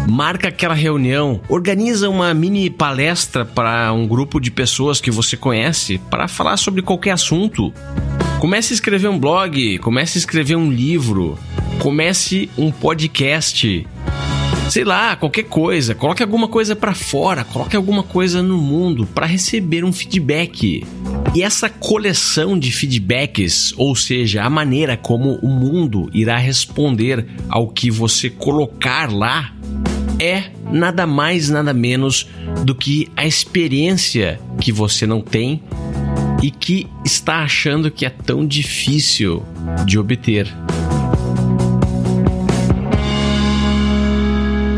marca 0.09 0.49
aquela 0.49 0.73
reunião, 0.73 1.39
organiza 1.47 2.09
uma 2.09 2.33
mini 2.33 2.69
palestra 2.69 3.45
para 3.45 3.93
um 3.93 4.05
grupo 4.05 4.41
de 4.41 4.51
pessoas 4.51 4.99
que 4.99 5.09
você 5.09 5.37
conhece 5.37 5.97
para 6.09 6.27
falar 6.27 6.57
sobre 6.57 6.81
qualquer 6.81 7.11
assunto. 7.11 7.73
Comece 8.41 8.73
a 8.73 8.75
escrever 8.75 9.07
um 9.07 9.17
blog, 9.17 9.79
comece 9.79 10.17
a 10.17 10.19
escrever 10.19 10.57
um 10.57 10.69
livro, 10.69 11.39
comece 11.79 12.49
um 12.57 12.73
podcast. 12.73 13.87
Sei 14.69 14.83
lá, 14.83 15.15
qualquer 15.15 15.43
coisa, 15.43 15.95
coloque 15.95 16.21
alguma 16.21 16.49
coisa 16.49 16.75
para 16.75 16.93
fora, 16.93 17.45
coloque 17.45 17.77
alguma 17.77 18.03
coisa 18.03 18.43
no 18.43 18.57
mundo 18.57 19.05
para 19.05 19.25
receber 19.25 19.85
um 19.85 19.93
feedback. 19.93 20.85
E 21.35 21.41
essa 21.41 21.67
coleção 21.67 22.57
de 22.59 22.71
feedbacks, 22.71 23.73
ou 23.75 23.95
seja, 23.95 24.43
a 24.43 24.49
maneira 24.51 24.95
como 24.95 25.39
o 25.41 25.47
mundo 25.47 26.07
irá 26.13 26.37
responder 26.37 27.25
ao 27.49 27.69
que 27.69 27.89
você 27.89 28.29
colocar 28.29 29.11
lá, 29.11 29.51
é 30.19 30.51
nada 30.71 31.07
mais, 31.07 31.49
nada 31.49 31.73
menos 31.73 32.29
do 32.63 32.75
que 32.75 33.07
a 33.15 33.25
experiência 33.25 34.39
que 34.61 34.71
você 34.71 35.07
não 35.07 35.21
tem 35.21 35.63
e 36.43 36.51
que 36.51 36.87
está 37.03 37.39
achando 37.39 37.89
que 37.89 38.05
é 38.05 38.11
tão 38.11 38.45
difícil 38.45 39.43
de 39.87 39.97
obter. 39.97 40.47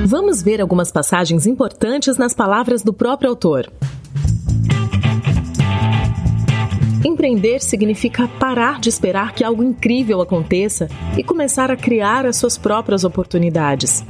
Vamos 0.06 0.42
ver 0.42 0.62
algumas 0.62 0.90
passagens 0.90 1.46
importantes 1.46 2.16
nas 2.16 2.34
palavras 2.34 2.82
do 2.82 2.94
próprio 2.94 3.30
autor. 3.30 3.70
Empreender 7.06 7.62
significa 7.62 8.28
parar 8.28 8.80
de 8.80 8.90
esperar 8.90 9.32
que 9.32 9.44
algo 9.44 9.64
incrível 9.64 10.22
aconteça 10.22 10.90
e 11.16 11.24
começar 11.24 11.70
a 11.70 11.78
criar 11.78 12.26
as 12.26 12.36
suas 12.36 12.58
próprias 12.58 13.04
oportunidades. 13.04 14.04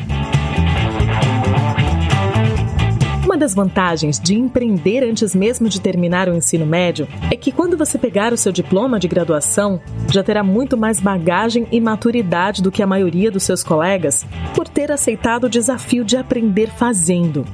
Uma 3.25 3.37
das 3.37 3.53
vantagens 3.53 4.17
de 4.17 4.35
empreender 4.35 5.03
antes 5.03 5.35
mesmo 5.35 5.67
de 5.67 5.81
terminar 5.81 6.29
o 6.29 6.33
ensino 6.33 6.65
médio 6.65 7.05
é 7.29 7.35
que 7.35 7.51
quando 7.51 7.75
você 7.75 7.97
pegar 7.97 8.31
o 8.31 8.37
seu 8.37 8.53
diploma 8.53 8.97
de 8.97 9.09
graduação, 9.09 9.81
já 10.09 10.23
terá 10.23 10.41
muito 10.41 10.77
mais 10.77 10.97
bagagem 10.97 11.67
e 11.73 11.81
maturidade 11.81 12.61
do 12.61 12.71
que 12.71 12.81
a 12.81 12.87
maioria 12.87 13.29
dos 13.29 13.43
seus 13.43 13.61
colegas 13.61 14.25
por 14.55 14.69
ter 14.69 14.89
aceitado 14.89 15.43
o 15.43 15.49
desafio 15.49 16.05
de 16.05 16.15
aprender 16.15 16.69
fazendo. 16.69 17.45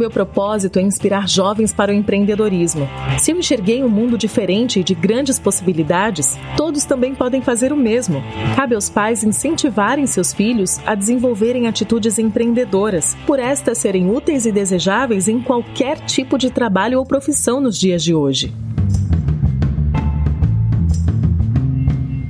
Meu 0.00 0.10
propósito 0.10 0.78
é 0.78 0.82
inspirar 0.82 1.28
jovens 1.28 1.74
para 1.74 1.92
o 1.92 1.94
empreendedorismo. 1.94 2.88
Se 3.18 3.30
eu 3.30 3.38
enxerguei 3.38 3.84
um 3.84 3.88
mundo 3.88 4.16
diferente 4.16 4.80
e 4.80 4.82
de 4.82 4.94
grandes 4.94 5.38
possibilidades, 5.38 6.38
todos 6.56 6.84
também 6.84 7.14
podem 7.14 7.42
fazer 7.42 7.70
o 7.70 7.76
mesmo. 7.76 8.22
Cabe 8.56 8.74
aos 8.74 8.88
pais 8.88 9.22
incentivarem 9.22 10.06
seus 10.06 10.32
filhos 10.32 10.80
a 10.86 10.94
desenvolverem 10.94 11.68
atitudes 11.68 12.18
empreendedoras, 12.18 13.14
por 13.26 13.38
estas 13.38 13.76
serem 13.76 14.10
úteis 14.10 14.46
e 14.46 14.52
desejáveis 14.52 15.28
em 15.28 15.38
qualquer 15.38 16.00
tipo 16.06 16.38
de 16.38 16.50
trabalho 16.50 16.98
ou 16.98 17.04
profissão 17.04 17.60
nos 17.60 17.78
dias 17.78 18.02
de 18.02 18.14
hoje. 18.14 18.54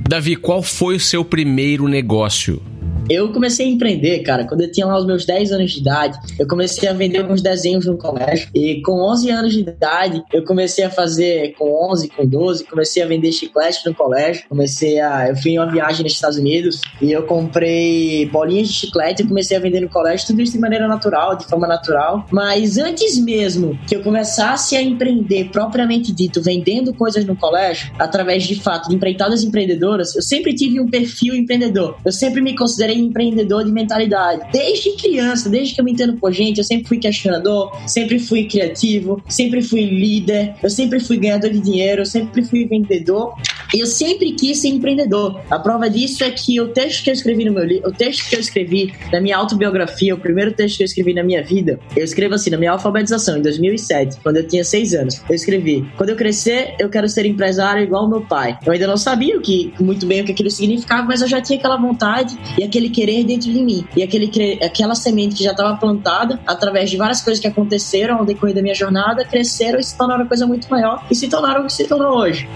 Davi, 0.09 0.35
qual 0.35 0.61
foi 0.61 0.97
o 0.97 0.99
seu 0.99 1.23
primeiro 1.23 1.87
negócio? 1.87 2.70
Eu 3.11 3.29
comecei 3.33 3.65
a 3.65 3.69
empreender, 3.69 4.19
cara, 4.19 4.45
quando 4.45 4.61
eu 4.61 4.71
tinha 4.71 4.85
lá 4.85 4.97
os 4.97 5.05
meus 5.05 5.25
10 5.25 5.51
anos 5.51 5.71
de 5.71 5.81
idade. 5.81 6.17
Eu 6.39 6.47
comecei 6.47 6.87
a 6.87 6.93
vender 6.93 7.17
alguns 7.19 7.41
desenhos 7.41 7.85
no 7.85 7.97
colégio. 7.97 8.47
E 8.55 8.81
com 8.83 9.01
11 9.01 9.29
anos 9.29 9.53
de 9.53 9.59
idade, 9.59 10.23
eu 10.31 10.45
comecei 10.45 10.85
a 10.85 10.89
fazer, 10.89 11.53
com 11.57 11.91
11, 11.91 12.07
com 12.07 12.25
12, 12.25 12.63
comecei 12.63 13.03
a 13.03 13.05
vender 13.05 13.33
chiclete 13.33 13.85
no 13.85 13.93
colégio. 13.93 14.45
Comecei 14.47 15.01
a. 15.01 15.27
Eu 15.27 15.35
fui 15.35 15.51
em 15.51 15.59
uma 15.59 15.69
viagem 15.69 16.03
nos 16.03 16.13
Estados 16.13 16.37
Unidos 16.37 16.79
e 17.01 17.11
eu 17.11 17.23
comprei 17.23 18.25
bolinhas 18.27 18.69
de 18.69 18.75
chiclete 18.75 19.23
e 19.23 19.27
comecei 19.27 19.57
a 19.57 19.59
vender 19.59 19.81
no 19.81 19.89
colégio. 19.89 20.27
Tudo 20.27 20.41
isso 20.41 20.53
de 20.53 20.59
maneira 20.59 20.87
natural, 20.87 21.35
de 21.35 21.45
forma 21.47 21.67
natural. 21.67 22.25
Mas 22.31 22.77
antes 22.77 23.19
mesmo 23.19 23.77
que 23.89 23.95
eu 23.97 24.01
começasse 24.01 24.77
a 24.77 24.81
empreender 24.81 25.49
propriamente 25.51 26.13
dito, 26.13 26.41
vendendo 26.41 26.93
coisas 26.93 27.25
no 27.25 27.35
colégio, 27.35 27.91
através 27.99 28.43
de 28.43 28.55
fato 28.55 28.87
de 28.87 28.95
empreitadas 28.95 29.43
empreendedoras, 29.43 30.15
eu 30.15 30.21
sempre 30.21 30.53
tive 30.53 30.79
um 30.79 30.89
perfil 30.89 31.35
empreendedor. 31.35 31.97
Eu 32.05 32.11
sempre 32.13 32.41
me 32.41 32.55
considerei 32.55 33.00
empreendedor 33.01 33.63
de 33.63 33.71
mentalidade. 33.71 34.51
Desde 34.51 34.91
criança, 34.97 35.49
desde 35.49 35.75
que 35.75 35.81
eu 35.81 35.85
me 35.85 35.91
entendo 35.91 36.17
por 36.17 36.31
gente, 36.31 36.57
eu 36.57 36.63
sempre 36.63 36.87
fui 36.87 36.97
questionador, 36.97 37.71
sempre 37.87 38.19
fui 38.19 38.45
criativo, 38.45 39.21
sempre 39.27 39.61
fui 39.61 39.85
líder, 39.85 40.55
eu 40.61 40.69
sempre 40.69 40.99
fui 40.99 41.17
ganhador 41.17 41.49
de 41.49 41.59
dinheiro, 41.59 42.01
eu 42.01 42.05
sempre 42.05 42.43
fui 42.43 42.65
vendedor. 42.65 43.33
Eu 43.73 43.85
sempre 43.85 44.33
quis 44.33 44.59
ser 44.59 44.67
empreendedor. 44.67 45.39
A 45.49 45.57
prova 45.57 45.89
disso 45.89 46.23
é 46.23 46.31
que 46.31 46.59
o 46.59 46.69
texto 46.69 47.03
que 47.03 47.09
eu 47.09 47.13
escrevi 47.13 47.45
no 47.45 47.53
meu 47.53 47.63
livro, 47.63 47.89
o 47.89 47.91
texto 47.91 48.27
que 48.29 48.35
eu 48.35 48.39
escrevi 48.39 48.93
na 49.11 49.21
minha 49.21 49.37
autobiografia, 49.37 50.13
o 50.13 50.17
primeiro 50.17 50.51
texto 50.51 50.77
que 50.77 50.83
eu 50.83 50.85
escrevi 50.85 51.13
na 51.13 51.23
minha 51.23 51.41
vida, 51.41 51.79
eu 51.95 52.03
escrevo 52.03 52.35
assim, 52.35 52.49
na 52.49 52.57
minha 52.57 52.71
alfabetização, 52.71 53.37
em 53.37 53.41
2007, 53.41 54.17
quando 54.21 54.37
eu 54.37 54.47
tinha 54.47 54.63
seis 54.63 54.93
anos. 54.93 55.21
Eu 55.29 55.35
escrevi: 55.35 55.89
Quando 55.95 56.09
eu 56.09 56.15
crescer, 56.17 56.75
eu 56.79 56.89
quero 56.89 57.07
ser 57.07 57.25
empresário 57.25 57.81
igual 57.81 58.09
meu 58.09 58.21
pai. 58.21 58.57
Eu 58.65 58.73
ainda 58.73 58.87
não 58.87 58.97
sabia 58.97 59.37
o 59.37 59.41
que, 59.41 59.73
muito 59.79 60.05
bem 60.05 60.21
o 60.21 60.25
que 60.25 60.33
aquilo 60.33 60.51
significava, 60.51 61.03
mas 61.03 61.21
eu 61.21 61.27
já 61.27 61.41
tinha 61.41 61.57
aquela 61.57 61.77
vontade 61.77 62.37
e 62.57 62.63
aquele 62.63 62.89
querer 62.89 63.23
dentro 63.23 63.51
de 63.51 63.63
mim. 63.63 63.85
E 63.95 64.03
aquele, 64.03 64.59
aquela 64.61 64.95
semente 64.95 65.35
que 65.35 65.43
já 65.43 65.51
estava 65.51 65.77
plantada, 65.77 66.39
através 66.45 66.89
de 66.89 66.97
várias 66.97 67.21
coisas 67.21 67.41
que 67.41 67.47
aconteceram 67.47 68.17
ao 68.17 68.25
decorrer 68.25 68.53
da 68.53 68.61
minha 68.61 68.75
jornada, 68.75 69.23
cresceram 69.23 69.79
e 69.79 69.83
se 69.83 69.97
tornaram 69.97 70.23
uma 70.23 70.27
coisa 70.27 70.45
muito 70.45 70.69
maior 70.69 71.05
e 71.09 71.15
se 71.15 71.29
tornaram 71.29 71.63
o 71.63 71.67
que 71.67 71.73
se 71.73 71.85
tornou 71.85 72.17
hoje. 72.17 72.47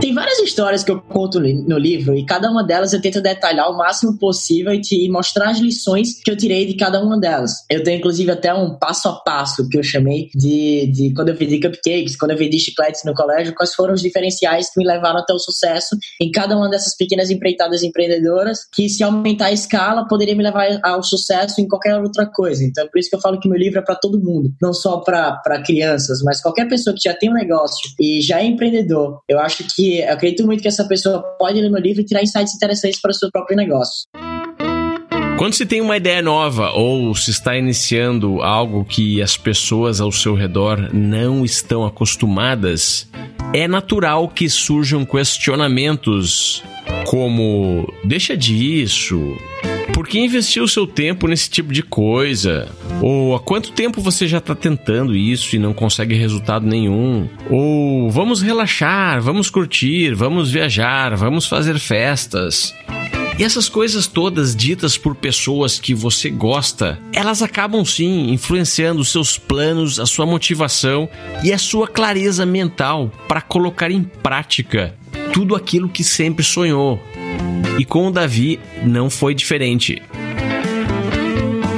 Tem 0.00 0.12
várias 0.12 0.38
histórias 0.38 0.84
que 0.84 0.90
eu 0.90 1.00
conto 1.00 1.40
no 1.40 1.78
livro 1.78 2.14
e 2.14 2.26
cada 2.26 2.50
uma 2.50 2.62
delas 2.62 2.92
eu 2.92 3.00
tento 3.00 3.20
detalhar 3.20 3.70
o 3.70 3.76
máximo 3.76 4.18
possível 4.18 4.72
e 4.74 4.80
te 4.80 5.08
mostrar 5.08 5.50
as 5.50 5.58
lições 5.58 6.20
que 6.22 6.30
eu 6.30 6.36
tirei 6.36 6.66
de 6.66 6.74
cada 6.74 7.02
uma 7.02 7.18
delas. 7.18 7.52
Eu 7.70 7.82
tenho 7.82 7.98
inclusive 7.98 8.30
até 8.30 8.52
um 8.52 8.78
passo 8.78 9.08
a 9.08 9.12
passo 9.20 9.68
que 9.68 9.78
eu 9.78 9.82
chamei 9.82 10.28
de, 10.34 10.86
de 10.88 11.14
quando 11.14 11.30
eu 11.30 11.36
vendi 11.36 11.60
cupcakes, 11.60 12.16
quando 12.16 12.32
eu 12.32 12.36
vendi 12.36 12.58
chicletes 12.58 13.02
no 13.04 13.14
colégio, 13.14 13.54
quais 13.54 13.74
foram 13.74 13.94
os 13.94 14.02
diferenciais 14.02 14.70
que 14.70 14.78
me 14.78 14.86
levaram 14.86 15.20
até 15.20 15.32
o 15.32 15.38
sucesso 15.38 15.96
em 16.20 16.30
cada 16.30 16.56
uma 16.56 16.68
dessas 16.68 16.96
pequenas 16.96 17.30
empreitadas 17.30 17.82
empreendedoras, 17.82 18.60
que 18.74 18.88
se 18.88 19.02
aumentar 19.02 19.46
a 19.46 19.52
escala 19.52 20.06
poderia 20.06 20.36
me 20.36 20.42
levar 20.42 20.80
ao 20.82 21.02
sucesso 21.02 21.60
em 21.60 21.68
qualquer 21.68 21.98
outra 21.98 22.26
coisa. 22.26 22.62
Então, 22.64 22.84
é 22.84 22.88
por 22.88 22.98
isso 22.98 23.08
que 23.08 23.16
eu 23.16 23.20
falo 23.20 23.40
que 23.40 23.48
meu 23.48 23.58
livro 23.58 23.78
é 23.78 23.82
para 23.82 23.94
todo 23.94 24.22
mundo, 24.22 24.52
não 24.60 24.72
só 24.72 24.98
para 24.98 25.62
crianças, 25.64 26.20
mas 26.22 26.42
qualquer 26.42 26.68
pessoa 26.68 26.94
que 26.94 27.08
já 27.08 27.14
tem 27.14 27.30
um 27.30 27.34
negócio 27.34 27.90
e 28.00 28.20
já 28.20 28.40
é 28.40 28.44
empreendedor. 28.44 29.20
Eu 29.28 29.38
acho 29.38 29.64
que 29.64 29.83
eu 30.00 30.12
acredito 30.12 30.44
muito 30.44 30.62
que 30.62 30.68
essa 30.68 30.86
pessoa 30.86 31.22
pode 31.38 31.60
ler 31.60 31.70
meu 31.70 31.80
livro 31.80 32.02
e 32.02 32.04
tirar 32.04 32.22
insights 32.22 32.54
interessantes 32.54 33.00
para 33.00 33.10
o 33.10 33.14
seu 33.14 33.30
próprio 33.30 33.56
negócio. 33.56 34.06
Quando 35.36 35.54
se 35.54 35.66
tem 35.66 35.80
uma 35.80 35.96
ideia 35.96 36.22
nova 36.22 36.70
ou 36.70 37.14
se 37.14 37.30
está 37.30 37.56
iniciando 37.56 38.40
algo 38.40 38.84
que 38.84 39.20
as 39.20 39.36
pessoas 39.36 40.00
ao 40.00 40.12
seu 40.12 40.34
redor 40.34 40.94
não 40.94 41.44
estão 41.44 41.84
acostumadas, 41.84 43.08
é 43.52 43.66
natural 43.66 44.28
que 44.28 44.48
surjam 44.48 45.04
questionamentos 45.04 46.62
como: 47.06 47.92
deixa 48.04 48.36
disso, 48.36 49.20
por 49.94 50.08
que 50.08 50.18
investiu 50.18 50.64
o 50.64 50.68
seu 50.68 50.88
tempo 50.88 51.28
nesse 51.28 51.48
tipo 51.48 51.72
de 51.72 51.80
coisa? 51.80 52.68
Ou 53.00 53.36
há 53.36 53.40
quanto 53.40 53.70
tempo 53.70 54.00
você 54.00 54.26
já 54.26 54.38
está 54.38 54.52
tentando 54.52 55.14
isso 55.14 55.54
e 55.54 55.58
não 55.58 55.72
consegue 55.72 56.16
resultado 56.16 56.66
nenhum? 56.66 57.28
Ou 57.48 58.10
vamos 58.10 58.42
relaxar, 58.42 59.22
vamos 59.22 59.48
curtir, 59.48 60.12
vamos 60.12 60.50
viajar, 60.50 61.14
vamos 61.14 61.46
fazer 61.46 61.78
festas. 61.78 62.74
E 63.38 63.44
essas 63.44 63.68
coisas 63.68 64.08
todas 64.08 64.54
ditas 64.54 64.98
por 64.98 65.14
pessoas 65.14 65.78
que 65.78 65.94
você 65.94 66.28
gosta, 66.28 66.98
elas 67.12 67.40
acabam 67.40 67.84
sim 67.84 68.30
influenciando 68.32 69.00
os 69.00 69.10
seus 69.10 69.38
planos, 69.38 70.00
a 70.00 70.06
sua 70.06 70.26
motivação 70.26 71.08
e 71.42 71.52
a 71.52 71.58
sua 71.58 71.86
clareza 71.86 72.44
mental 72.44 73.12
para 73.28 73.40
colocar 73.40 73.90
em 73.90 74.02
prática 74.02 74.94
tudo 75.32 75.56
aquilo 75.56 75.88
que 75.88 76.04
sempre 76.04 76.44
sonhou. 76.44 77.00
E 77.78 77.84
com 77.84 78.06
o 78.06 78.10
Davi 78.10 78.60
não 78.84 79.10
foi 79.10 79.34
diferente. 79.34 80.02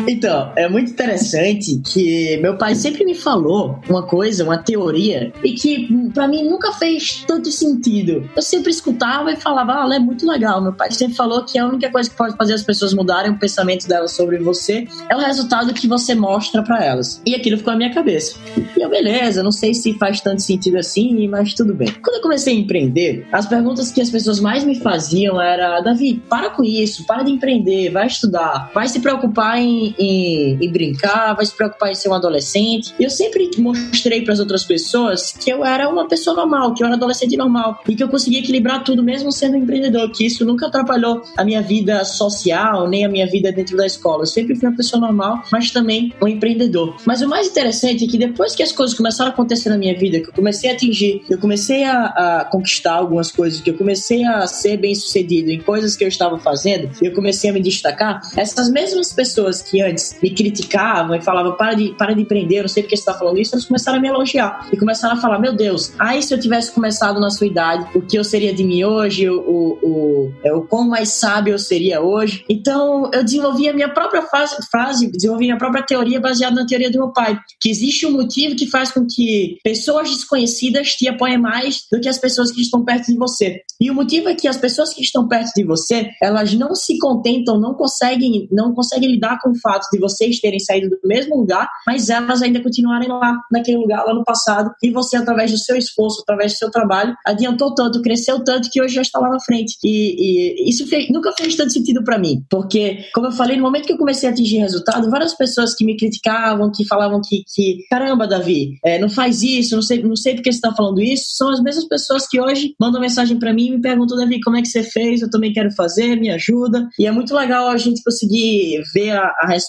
Então, 0.08 0.52
é 0.56 0.68
muito 0.68 0.90
interessante 0.90 1.80
que 1.84 2.36
meu 2.38 2.56
pai 2.56 2.74
sempre 2.74 3.04
me 3.04 3.14
falou 3.14 3.80
uma 3.88 4.02
coisa, 4.02 4.44
uma 4.44 4.58
teoria, 4.58 5.32
e 5.42 5.52
que 5.52 5.88
para 6.12 6.28
mim 6.28 6.48
nunca 6.48 6.72
fez 6.72 7.24
tanto 7.26 7.50
sentido. 7.50 8.28
Eu 8.34 8.42
sempre 8.42 8.70
escutava 8.70 9.32
e 9.32 9.36
falava, 9.36 9.84
ah, 9.84 9.94
é 9.94 9.98
muito 9.98 10.26
legal. 10.26 10.62
Meu 10.62 10.72
pai 10.72 10.90
sempre 10.92 11.16
falou 11.16 11.44
que 11.44 11.58
a 11.58 11.66
única 11.66 11.90
coisa 11.90 12.08
que 12.08 12.16
pode 12.16 12.36
fazer 12.36 12.54
as 12.54 12.62
pessoas 12.62 12.94
mudarem 12.94 13.32
o 13.32 13.38
pensamento 13.38 13.88
delas 13.88 14.12
sobre 14.12 14.38
você 14.38 14.86
é 15.08 15.16
o 15.16 15.18
resultado 15.18 15.74
que 15.74 15.88
você 15.88 16.14
mostra 16.14 16.62
para 16.62 16.84
elas. 16.84 17.20
E 17.26 17.34
aquilo 17.34 17.58
ficou 17.58 17.72
na 17.72 17.78
minha 17.78 17.94
cabeça. 17.94 18.36
E 18.76 18.80
eu, 18.80 18.88
beleza, 18.88 19.42
não 19.42 19.52
sei 19.52 19.74
se 19.74 19.94
faz 19.94 20.20
tanto 20.20 20.42
sentido 20.42 20.78
assim, 20.78 21.26
mas 21.28 21.54
tudo 21.54 21.74
bem. 21.74 21.92
Quando 22.02 22.16
eu 22.16 22.22
comecei 22.22 22.54
a 22.54 22.58
empreender, 22.58 23.26
as 23.32 23.46
perguntas 23.46 23.90
que 23.90 24.00
as 24.00 24.10
pessoas 24.10 24.40
mais 24.40 24.64
me 24.64 24.76
faziam 24.76 25.40
era, 25.40 25.80
Davi, 25.80 26.22
para 26.28 26.50
com 26.50 26.62
isso, 26.62 27.06
para 27.06 27.22
de 27.22 27.32
empreender, 27.32 27.90
vai 27.90 28.06
estudar, 28.06 28.70
vai 28.74 28.88
se 28.88 29.00
preocupar 29.00 29.58
em, 29.58 29.94
em, 29.98 30.58
em 30.60 30.70
brincar, 30.70 31.34
vai 31.34 31.44
se 31.44 31.54
preocupar 31.54 31.90
em 31.90 31.94
ser 31.94 32.08
um 32.08 32.14
adolescente. 32.14 32.94
E 32.98 33.04
eu 33.04 33.10
sempre 33.10 33.50
mostrei 33.58 34.22
para 34.22 34.32
as 34.32 34.40
outras 34.40 34.64
pessoas 34.64 35.32
que 35.32 35.50
eu 35.50 35.64
era 35.64 35.88
uma 35.88 36.08
pessoa 36.08 36.36
normal, 36.36 36.74
que 36.74 36.82
eu 36.82 36.86
era 36.86 36.96
adolescente 36.96 37.36
normal 37.36 37.80
e 37.88 37.94
que 37.94 38.02
eu 38.02 38.08
conseguia 38.08 38.40
equilibrar 38.40 38.84
tudo 38.84 39.02
mesmo 39.02 39.32
sendo 39.32 39.56
empreendedor, 39.56 40.10
que 40.10 40.26
isso 40.26 40.44
nunca 40.44 40.66
atrapalhou 40.66 41.22
a 41.36 41.44
minha 41.44 41.62
vida 41.62 42.04
social, 42.04 42.88
nem 42.88 43.04
a 43.04 43.08
minha 43.08 43.26
vida 43.26 43.52
dentro 43.52 43.76
da 43.76 43.86
escola. 43.86 44.22
Eu 44.22 44.26
sempre 44.26 44.54
fui 44.54 44.68
uma 44.68 44.76
pessoa 44.76 45.00
normal, 45.00 45.42
mas 45.50 45.70
também 45.70 46.12
um 46.20 46.28
empreendedor. 46.28 46.96
Mas 47.04 47.22
o 47.22 47.28
mais 47.28 47.48
interessante 47.48 48.04
é 48.04 48.08
que 48.08 48.18
depois 48.18 48.54
que 48.54 48.62
as 48.62 48.72
coisas 48.72 48.96
começaram 48.96 49.30
a 49.30 49.32
acontecer 49.32 49.68
na 49.68 49.78
minha 49.78 49.96
vida, 49.96 50.20
que 50.20 50.28
eu 50.28 50.32
comecei 50.32 50.70
a 50.70 50.72
atingir, 50.72 51.22
eu 51.28 51.38
comecei 51.38 51.84
a, 51.84 52.04
a 52.04 52.44
conquistar 52.44 52.94
algumas 52.94 53.30
coisas, 53.30 53.60
que 53.60 53.70
eu 53.70 53.74
comecei 53.74 54.24
a 54.24 54.46
ser 54.46 54.76
bem 54.76 54.94
sucedido 54.94 55.50
em 55.50 55.60
coisas 55.60 55.96
que 55.96 56.04
eu 56.04 56.08
estava 56.08 56.38
fazendo, 56.38 56.90
eu 57.02 57.12
comecei 57.12 57.50
a 57.50 57.52
me 57.52 57.60
destacar, 57.60 58.20
essas 58.36 58.70
mesmas 58.70 59.12
pessoas 59.12 59.62
que 59.62 59.80
antes 59.86 60.16
me 60.22 60.30
criticavam 60.30 61.16
e 61.16 61.22
falavam 61.22 61.56
para 61.56 61.74
de, 61.74 61.94
para 61.94 62.14
de 62.14 62.22
empreender, 62.22 62.58
eu 62.58 62.62
não 62.62 62.68
sei 62.68 62.82
porque 62.82 62.96
você 62.96 63.02
está 63.02 63.14
falando 63.14 63.38
isso, 63.38 63.54
elas 63.54 63.66
começaram 63.66 63.98
a 63.98 64.00
me 64.00 64.08
elogiar 64.08 64.68
e 64.72 64.76
começaram 64.76 65.16
a 65.16 65.20
falar: 65.20 65.38
Meu 65.38 65.54
Deus, 65.54 65.92
aí 65.98 66.22
se 66.22 66.34
eu 66.34 66.40
tivesse 66.40 66.72
começado 66.72 67.20
na 67.20 67.30
sua 67.30 67.46
idade, 67.46 67.86
o 67.94 68.02
que 68.02 68.18
eu 68.18 68.24
seria 68.24 68.52
de 68.52 68.64
mim 68.64 68.84
hoje, 68.84 69.28
o, 69.28 69.40
o, 69.40 69.78
o, 69.82 70.32
é, 70.44 70.52
o 70.52 70.62
quão 70.62 70.88
mais 70.88 71.10
sábio 71.10 71.52
eu 71.52 71.58
seria 71.58 72.00
hoje. 72.00 72.44
Então 72.48 73.10
eu 73.12 73.24
desenvolvi 73.24 73.68
a 73.68 73.72
minha 73.72 73.88
própria 73.88 74.22
frase 74.22 75.10
desenvolvi 75.10 75.44
a 75.44 75.48
minha 75.48 75.58
própria 75.58 75.84
teoria 75.84 76.20
baseada 76.20 76.54
na 76.54 76.66
teoria 76.66 76.90
do 76.90 76.98
meu 76.98 77.12
pai, 77.12 77.38
que 77.60 77.70
existe 77.70 78.06
um 78.06 78.12
motivo 78.12 78.56
que 78.56 78.66
faz 78.66 78.90
com 78.90 79.06
que 79.06 79.58
pessoas 79.62 80.10
desconhecidas 80.10 80.94
te 80.94 81.08
apoiem 81.08 81.38
mais 81.38 81.82
do 81.90 82.00
que 82.00 82.08
as 82.08 82.18
pessoas 82.18 82.50
que 82.50 82.60
estão 82.60 82.84
perto 82.84 83.06
de 83.06 83.16
você. 83.16 83.60
E 83.80 83.90
o 83.90 83.94
motivo 83.94 84.28
é 84.28 84.34
que 84.34 84.48
as 84.48 84.56
pessoas 84.56 84.92
que 84.92 85.02
estão 85.02 85.28
perto 85.28 85.52
de 85.54 85.64
você, 85.64 86.10
elas 86.22 86.54
não 86.54 86.74
se 86.74 86.98
contentam, 86.98 87.60
não 87.60 87.74
conseguem, 87.74 88.48
não 88.50 88.74
conseguem 88.74 89.10
lidar 89.12 89.38
com 89.40 89.50
o 89.50 89.60
fato 89.60 89.75
de 89.90 89.98
vocês 89.98 90.40
terem 90.40 90.58
saído 90.58 90.90
do 90.90 91.08
mesmo 91.08 91.36
lugar, 91.36 91.68
mas 91.86 92.08
elas 92.08 92.42
ainda 92.42 92.62
continuarem 92.62 93.08
lá, 93.08 93.36
naquele 93.50 93.78
lugar, 93.78 94.04
lá 94.04 94.14
no 94.14 94.24
passado, 94.24 94.70
e 94.82 94.90
você, 94.90 95.16
através 95.16 95.50
do 95.50 95.58
seu 95.58 95.76
esforço, 95.76 96.22
através 96.22 96.52
do 96.52 96.58
seu 96.58 96.70
trabalho, 96.70 97.14
adiantou 97.26 97.74
tanto, 97.74 98.02
cresceu 98.02 98.42
tanto 98.42 98.70
que 98.70 98.82
hoje 98.82 98.94
já 98.94 99.02
está 99.02 99.18
lá 99.18 99.28
na 99.28 99.40
frente. 99.40 99.76
E, 99.84 100.66
e 100.66 100.70
isso 100.70 100.86
fez, 100.86 101.08
nunca 101.10 101.32
fez 101.32 101.54
tanto 101.54 101.72
sentido 101.72 102.02
para 102.02 102.18
mim, 102.18 102.44
porque, 102.50 103.04
como 103.14 103.26
eu 103.26 103.32
falei, 103.32 103.56
no 103.56 103.62
momento 103.62 103.86
que 103.86 103.92
eu 103.92 103.98
comecei 103.98 104.28
a 104.28 104.32
atingir 104.32 104.58
resultado, 104.58 105.10
várias 105.10 105.34
pessoas 105.34 105.74
que 105.74 105.84
me 105.84 105.96
criticavam, 105.96 106.70
que 106.74 106.86
falavam 106.86 107.20
que, 107.22 107.42
que 107.54 107.78
caramba, 107.90 108.26
Davi, 108.26 108.78
é, 108.84 108.98
não 108.98 109.08
faz 109.08 109.42
isso, 109.42 109.74
não 109.74 109.82
sei, 109.82 110.02
não 110.02 110.16
sei 110.16 110.34
porque 110.34 110.52
você 110.52 110.58
está 110.58 110.74
falando 110.74 111.00
isso, 111.00 111.24
são 111.36 111.50
as 111.50 111.60
mesmas 111.62 111.86
pessoas 111.86 112.26
que 112.26 112.40
hoje 112.40 112.74
mandam 112.80 113.00
mensagem 113.00 113.38
para 113.38 113.52
mim 113.52 113.66
e 113.66 113.70
me 113.72 113.80
perguntam, 113.80 114.16
Davi, 114.16 114.40
como 114.40 114.56
é 114.56 114.62
que 114.62 114.68
você 114.68 114.82
fez? 114.82 115.22
Eu 115.22 115.30
também 115.30 115.52
quero 115.52 115.70
fazer, 115.72 116.16
me 116.16 116.30
ajuda. 116.30 116.88
E 116.98 117.06
é 117.06 117.10
muito 117.10 117.34
legal 117.34 117.68
a 117.68 117.76
gente 117.76 118.02
conseguir 118.02 118.82
ver 118.94 119.10
a, 119.10 119.32
a 119.40 119.46
resposta 119.48 119.65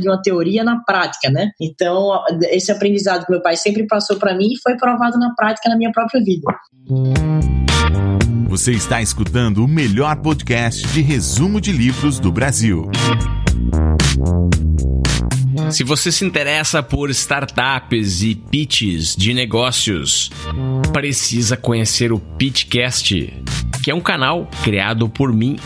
de 0.00 0.08
uma 0.08 0.20
teoria 0.20 0.64
na 0.64 0.82
prática, 0.84 1.30
né? 1.30 1.50
Então, 1.60 2.10
esse 2.50 2.70
aprendizado 2.72 3.24
que 3.24 3.32
meu 3.32 3.42
pai 3.42 3.56
sempre 3.56 3.86
passou 3.86 4.16
para 4.16 4.36
mim 4.36 4.50
foi 4.62 4.76
provado 4.76 5.18
na 5.18 5.34
prática 5.34 5.68
na 5.68 5.76
minha 5.76 5.92
própria 5.92 6.22
vida. 6.22 6.46
Você 8.48 8.72
está 8.72 9.02
escutando 9.02 9.64
o 9.64 9.68
melhor 9.68 10.16
podcast 10.16 10.86
de 10.88 11.02
resumo 11.02 11.60
de 11.60 11.70
livros 11.70 12.18
do 12.18 12.32
Brasil. 12.32 12.90
Se 15.70 15.84
você 15.84 16.10
se 16.10 16.24
interessa 16.24 16.82
por 16.82 17.10
startups 17.10 18.22
e 18.22 18.34
pitches 18.34 19.14
de 19.14 19.34
negócios, 19.34 20.30
precisa 20.92 21.58
conhecer 21.58 22.10
o 22.10 22.18
Pitchcast, 22.18 23.34
que 23.88 23.92
é 23.92 23.94
um 23.94 24.00
canal 24.02 24.46
criado 24.62 25.08
por 25.08 25.32
mim 25.32 25.56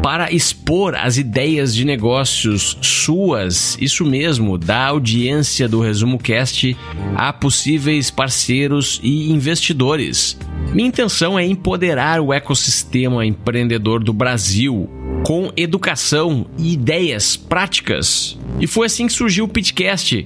para 0.00 0.30
expor 0.30 0.94
as 0.94 1.18
ideias 1.18 1.74
de 1.74 1.84
negócios 1.84 2.78
suas, 2.80 3.76
isso 3.80 4.04
mesmo, 4.04 4.56
da 4.56 4.86
audiência 4.86 5.68
do 5.68 5.80
Resumo 5.80 6.16
Cast 6.16 6.76
a 7.16 7.32
possíveis 7.32 8.08
parceiros 8.08 9.00
e 9.02 9.32
investidores. 9.32 10.38
Minha 10.72 10.90
intenção 10.90 11.36
é 11.36 11.44
empoderar 11.44 12.20
o 12.20 12.32
ecossistema 12.32 13.26
empreendedor 13.26 14.04
do 14.04 14.12
Brasil 14.12 14.88
com 15.26 15.50
educação 15.56 16.46
e 16.56 16.74
ideias 16.74 17.36
práticas. 17.36 18.38
E 18.60 18.68
foi 18.68 18.86
assim 18.86 19.08
que 19.08 19.12
surgiu 19.12 19.46
o 19.46 19.48
Pitcast, 19.48 20.24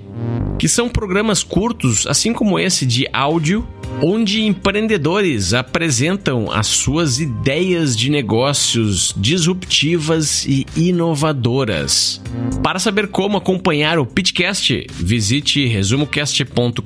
que 0.58 0.68
são 0.68 0.90
programas 0.90 1.42
curtos, 1.42 2.06
assim 2.06 2.34
como 2.34 2.58
esse 2.58 2.84
de 2.84 3.08
áudio, 3.10 3.66
onde 4.02 4.42
empreendedores 4.42 5.54
apresentam 5.54 6.50
as 6.50 6.66
suas 6.66 7.20
ideias 7.20 7.96
de 7.96 8.10
negócios 8.10 9.14
disruptivas 9.16 10.46
e 10.46 10.66
inovadoras. 10.76 12.20
Para 12.62 12.78
saber 12.78 13.08
como 13.08 13.36
acompanhar 13.36 13.98
o 13.98 14.06
Pitcast, 14.06 14.86
visite 14.90 15.66
resumocast.com.br 15.66 16.82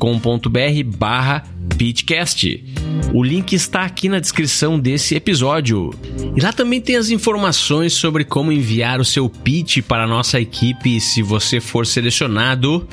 barra 0.96 1.44
Pitcast. 1.76 2.64
O 3.12 3.23
link 3.23 3.52
está 3.52 3.82
aqui 3.82 4.08
na 4.08 4.18
descrição 4.18 4.78
desse 4.78 5.14
episódio. 5.14 5.90
E 6.37 6.40
lá 6.40 6.52
também 6.52 6.80
tem 6.80 6.96
as 6.96 7.11
informações 7.11 7.92
sobre 7.92 8.25
como 8.25 8.52
enviar 8.52 9.00
o 9.00 9.04
seu 9.04 9.28
pitch 9.28 9.82
para 9.82 10.04
a 10.04 10.06
nossa 10.06 10.40
equipe. 10.40 11.00
Se 11.00 11.23
você 11.23 11.61
for 11.61 11.87
selecionado, 11.87 12.88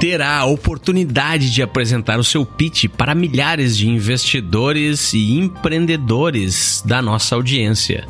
terá 0.00 0.38
a 0.38 0.44
oportunidade 0.44 1.52
de 1.52 1.62
apresentar 1.62 2.18
o 2.18 2.24
seu 2.24 2.44
pitch 2.44 2.86
para 2.88 3.14
milhares 3.14 3.53
de 3.54 3.88
investidores 3.88 5.12
e 5.12 5.38
empreendedores 5.38 6.82
da 6.84 7.00
nossa 7.00 7.36
audiência. 7.36 8.04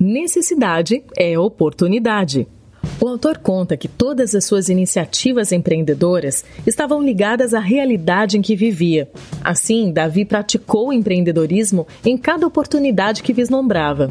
Necessidade 0.00 1.04
é 1.16 1.38
oportunidade. 1.38 2.46
O 2.98 3.06
autor 3.06 3.38
conta 3.38 3.76
que 3.76 3.86
todas 3.86 4.34
as 4.34 4.44
suas 4.44 4.68
iniciativas 4.68 5.52
empreendedoras 5.52 6.44
estavam 6.66 7.02
ligadas 7.02 7.52
à 7.52 7.60
realidade 7.60 8.38
em 8.38 8.42
que 8.42 8.56
vivia. 8.56 9.10
Assim, 9.44 9.92
Davi 9.92 10.24
praticou 10.24 10.88
o 10.88 10.92
empreendedorismo 10.92 11.86
em 12.04 12.16
cada 12.16 12.46
oportunidade 12.46 13.22
que 13.22 13.32
vislumbrava. 13.32 14.08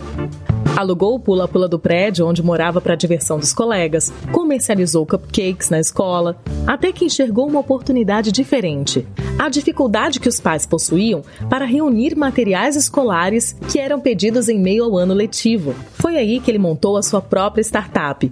Alugou 0.81 1.13
o 1.13 1.19
pula-pula 1.19 1.67
do 1.67 1.77
prédio 1.77 2.25
onde 2.25 2.41
morava 2.41 2.81
para 2.81 2.95
diversão 2.95 3.37
dos 3.37 3.53
colegas, 3.53 4.11
comercializou 4.31 5.05
cupcakes 5.05 5.69
na 5.69 5.79
escola, 5.79 6.41
até 6.65 6.91
que 6.91 7.05
enxergou 7.05 7.47
uma 7.47 7.59
oportunidade 7.59 8.31
diferente: 8.31 9.07
a 9.37 9.47
dificuldade 9.47 10.19
que 10.19 10.27
os 10.27 10.39
pais 10.39 10.65
possuíam 10.65 11.21
para 11.47 11.65
reunir 11.65 12.15
materiais 12.15 12.75
escolares 12.75 13.55
que 13.71 13.77
eram 13.77 13.99
pedidos 13.99 14.49
em 14.49 14.59
meio 14.59 14.83
ao 14.83 14.97
ano 14.97 15.13
letivo. 15.13 15.75
Foi 15.93 16.15
aí 16.15 16.39
que 16.39 16.49
ele 16.49 16.57
montou 16.57 16.97
a 16.97 17.03
sua 17.03 17.21
própria 17.21 17.61
startup. 17.61 18.31